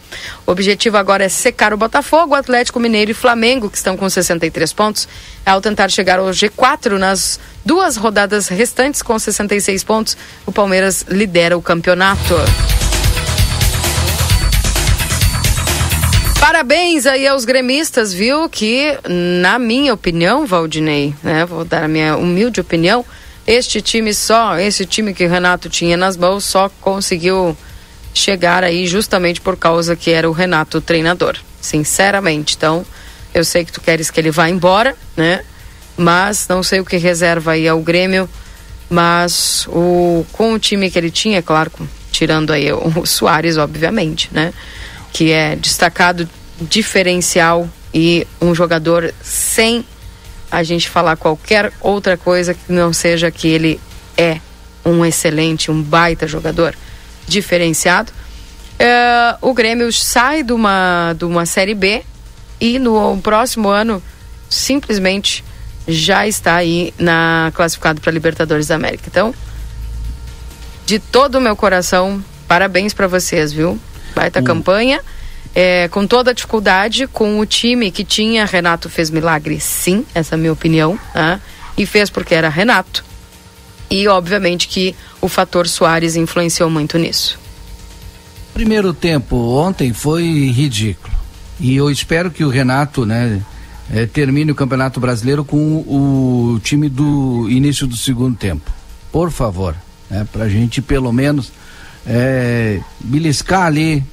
[0.47, 4.71] O objetivo agora é secar o Botafogo, Atlético Mineiro e Flamengo, que estão com 63
[4.71, 5.09] pontos,
[5.45, 10.15] ao tentar chegar ao G4 nas duas rodadas restantes com 66 pontos.
[10.45, 12.35] O Palmeiras lidera o campeonato.
[16.41, 18.49] Parabéns aí aos gremistas, viu?
[18.49, 21.45] Que, na minha opinião, Valdinei, né?
[21.45, 23.05] Vou dar a minha humilde opinião.
[23.45, 27.55] Este time só, esse time que Renato tinha nas mãos, só conseguiu
[28.11, 31.37] chegar aí justamente por causa que era o Renato o treinador.
[31.61, 32.55] Sinceramente.
[32.57, 32.83] Então,
[33.35, 35.43] eu sei que tu queres que ele vá embora, né?
[35.95, 38.27] Mas não sei o que reserva aí ao Grêmio.
[38.89, 41.71] Mas o, com o time que ele tinha, claro,
[42.11, 44.51] tirando aí o, o Soares, obviamente, né?
[45.11, 46.27] Que é destacado,
[46.59, 49.85] diferencial e um jogador sem
[50.49, 53.79] a gente falar qualquer outra coisa que não seja que ele
[54.17, 54.39] é
[54.83, 56.75] um excelente, um baita jogador
[57.27, 58.11] diferenciado.
[58.77, 62.03] É, o Grêmio sai de uma, de uma Série B
[62.59, 64.01] e no próximo ano
[64.49, 65.43] simplesmente
[65.87, 69.03] já está aí na classificado para Libertadores da América.
[69.07, 69.33] Então,
[70.85, 73.79] de todo o meu coração, parabéns para vocês, viu?
[74.15, 75.01] Baita campanha.
[75.53, 80.35] É, com toda a dificuldade, com o time que tinha, Renato fez milagre, sim, essa
[80.35, 81.41] é a minha opinião, né?
[81.77, 83.03] e fez porque era Renato.
[83.89, 87.37] E obviamente que o fator Soares influenciou muito nisso.
[88.53, 91.13] Primeiro tempo ontem foi ridículo.
[91.59, 93.41] E eu espero que o Renato, né,
[93.93, 98.71] eh, termine o Campeonato Brasileiro com o, time do início do segundo tempo.
[99.11, 99.75] Por favor,
[100.09, 101.51] né, para a gente pelo menos
[102.05, 104.03] eh, beliscar ali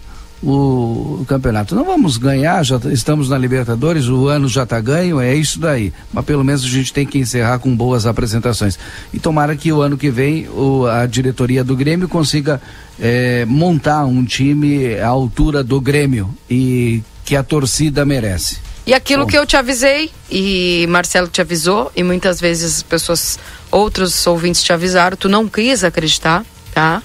[0.43, 1.75] o, o, campeonato.
[1.75, 5.93] Não vamos ganhar, já estamos na Libertadores, o ano já está ganho, é isso daí.
[6.13, 8.79] Mas pelo menos a gente tem que encerrar com boas apresentações.
[9.13, 12.61] E tomara que o ano que vem o, a diretoria do Grêmio consiga
[13.01, 18.59] é, montar um time à altura do Grêmio e que a torcida merece.
[18.87, 19.29] E aquilo Bom.
[19.29, 23.39] que eu te avisei, e Marcelo te avisou, e muitas vezes pessoas,
[23.71, 26.43] outros ouvintes te avisaram, tu não quis acreditar,
[26.73, 27.03] tá?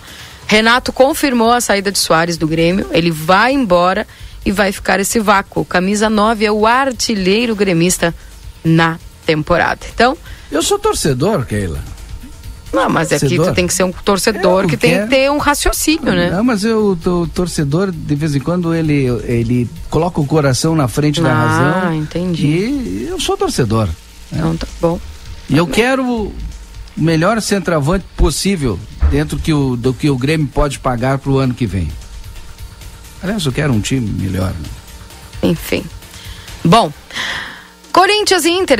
[0.47, 4.07] Renato confirmou a saída de Soares do Grêmio, ele vai embora
[4.45, 5.65] e vai ficar esse vácuo.
[5.65, 8.13] Camisa 9 é o artilheiro gremista
[8.63, 9.85] na temporada.
[9.93, 10.17] Então.
[10.51, 11.79] Eu sou torcedor, Keila.
[12.73, 13.45] Não, mas torcedor.
[13.45, 16.31] aqui tu tem que ser um torcedor que tem que ter um raciocínio, né?
[16.31, 20.87] Não, mas eu, o torcedor, de vez em quando, ele, ele coloca o coração na
[20.87, 21.89] frente ah, da razão.
[21.89, 22.47] Ah, entendi.
[22.47, 23.87] E eu sou torcedor.
[23.87, 23.93] Né?
[24.39, 24.99] Então tá bom.
[25.47, 26.33] E eu quero
[26.97, 28.79] o melhor centroavante possível
[29.09, 31.89] dentro que o, do que o Grêmio pode pagar para o ano que vem.
[33.21, 34.51] Aliás, eu quero um time melhor.
[34.51, 34.69] Né?
[35.43, 35.83] Enfim.
[36.63, 36.91] Bom.
[37.91, 38.79] Corinthians e Inter,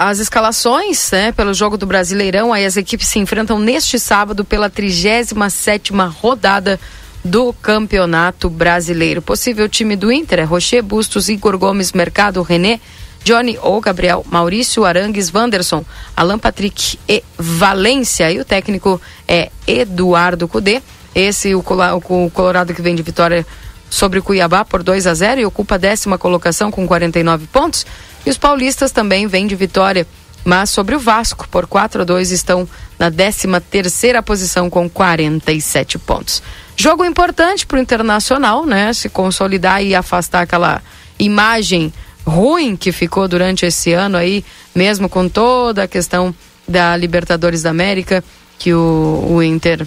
[0.00, 4.68] as escalações, né, pelo jogo do Brasileirão, aí as equipes se enfrentam neste sábado pela
[4.68, 6.80] 37 rodada
[7.24, 9.22] do Campeonato Brasileiro.
[9.22, 12.80] Possível time do Inter é Rocher, Bustos, Igor Gomes, Mercado, René,
[13.24, 15.84] Johnny ou Gabriel, Maurício Arangues, Wanderson,
[16.16, 18.30] Alan Patrick e Valência.
[18.30, 20.82] E o técnico é Eduardo Cudê.
[21.14, 23.46] Esse, o, o Colorado que vem de vitória
[23.90, 27.86] sobre o Cuiabá por 2 a 0 e ocupa a décima colocação com 49 pontos.
[28.24, 30.06] E os paulistas também vêm de vitória,
[30.44, 32.66] mas sobre o Vasco por 4 a 2 estão
[32.98, 36.42] na 13 terceira posição com 47 pontos.
[36.74, 38.92] Jogo importante para o Internacional, né?
[38.94, 40.82] Se consolidar e afastar aquela
[41.18, 41.92] imagem
[42.26, 44.44] ruim que ficou durante esse ano aí,
[44.74, 46.34] mesmo com toda a questão
[46.66, 48.22] da Libertadores da América,
[48.58, 49.86] que o, o Inter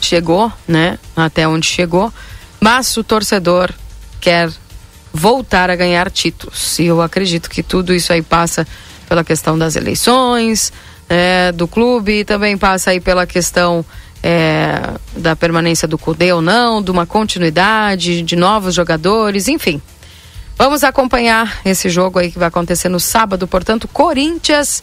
[0.00, 0.98] chegou, né?
[1.16, 2.12] Até onde chegou.
[2.60, 3.72] Mas o torcedor
[4.20, 4.50] quer
[5.12, 6.78] voltar a ganhar títulos.
[6.78, 8.66] E eu acredito que tudo isso aí passa
[9.08, 10.72] pela questão das eleições,
[11.08, 13.84] é, do clube, também passa aí pela questão
[14.22, 14.80] é,
[15.16, 19.80] da permanência do CUDE ou não, de uma continuidade, de novos jogadores, enfim.
[20.58, 24.82] Vamos acompanhar esse jogo aí que vai acontecer no sábado, portanto, Corinthians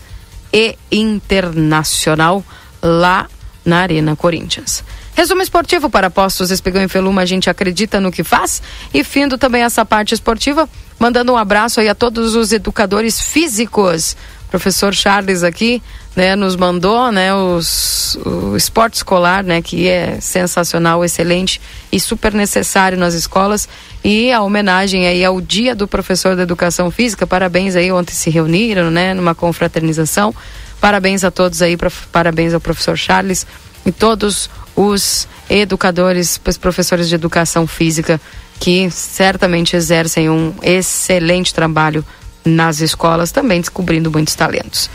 [0.51, 2.41] e Internacional
[2.81, 3.27] lá
[3.65, 4.85] na Arena Corinthians.
[5.13, 8.61] Resumo esportivo para Postos Espigão e Feluma, a gente acredita no que faz.
[8.93, 14.15] E findo também essa parte esportiva, mandando um abraço aí a todos os educadores físicos.
[14.55, 15.83] Professor Charles aqui,
[16.15, 21.59] né, nos mandou, né, os, o esporte escolar, né, que é sensacional, excelente
[21.91, 23.67] e super necessário nas escolas
[24.01, 27.27] e a homenagem aí ao Dia do Professor da Educação Física.
[27.27, 30.33] Parabéns aí, ontem se reuniram, né, numa confraternização.
[30.79, 31.75] Parabéns a todos aí,
[32.09, 33.45] parabéns ao professor Charles
[33.85, 38.21] e todos os educadores, os professores de educação física
[38.57, 42.05] que certamente exercem um excelente trabalho
[42.45, 44.89] nas escolas, também descobrindo muitos talentos.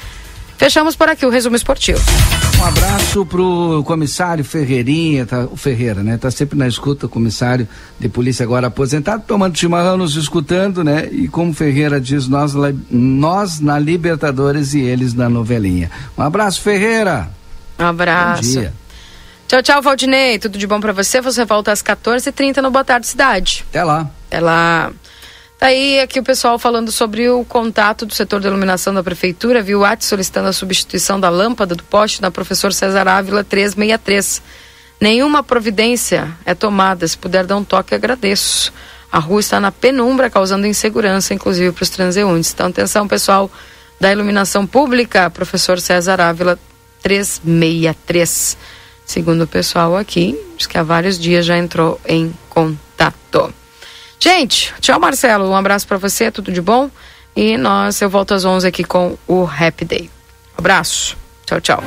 [0.60, 1.98] Fechamos por aqui o resumo esportivo.
[2.60, 6.18] Um abraço pro comissário Ferreirinha, tá, o Ferreira, né?
[6.18, 7.66] Tá sempre na escuta, comissário
[7.98, 11.08] de polícia agora aposentado, tomando chimarrão, nos escutando, né?
[11.10, 12.52] E como Ferreira diz, nós,
[12.90, 15.90] nós na Libertadores e eles na novelinha.
[16.16, 17.30] Um abraço, Ferreira.
[17.78, 18.42] Um abraço.
[18.42, 18.74] Bom dia.
[19.48, 20.38] Tchau, tchau, Valdinei.
[20.38, 21.22] Tudo de bom para você?
[21.22, 23.64] Você volta às 14h30 no Boa Tarde Cidade.
[23.70, 24.10] Até lá.
[24.28, 24.92] Até lá.
[25.60, 29.84] Aí aqui o pessoal falando sobre o contato do setor de iluminação da prefeitura, viu?
[29.84, 34.40] AT solicitando a substituição da lâmpada do poste na professor César Ávila 363.
[34.98, 37.06] Nenhuma providência é tomada.
[37.06, 38.72] Se puder dar um toque, agradeço.
[39.12, 42.54] A rua está na penumbra, causando insegurança, inclusive para os transeuntes.
[42.54, 43.50] Então, atenção, pessoal
[44.00, 46.58] da iluminação pública, professor César Ávila
[47.02, 48.56] 363.
[49.04, 53.59] Segundo o pessoal aqui, diz que há vários dias já entrou em contato.
[54.22, 56.90] Gente, tchau Marcelo, um abraço para você, tudo de bom?
[57.34, 60.10] E nós, eu volto às 11 aqui com o Happy Day.
[60.58, 61.16] Abraço,
[61.46, 61.82] tchau, tchau.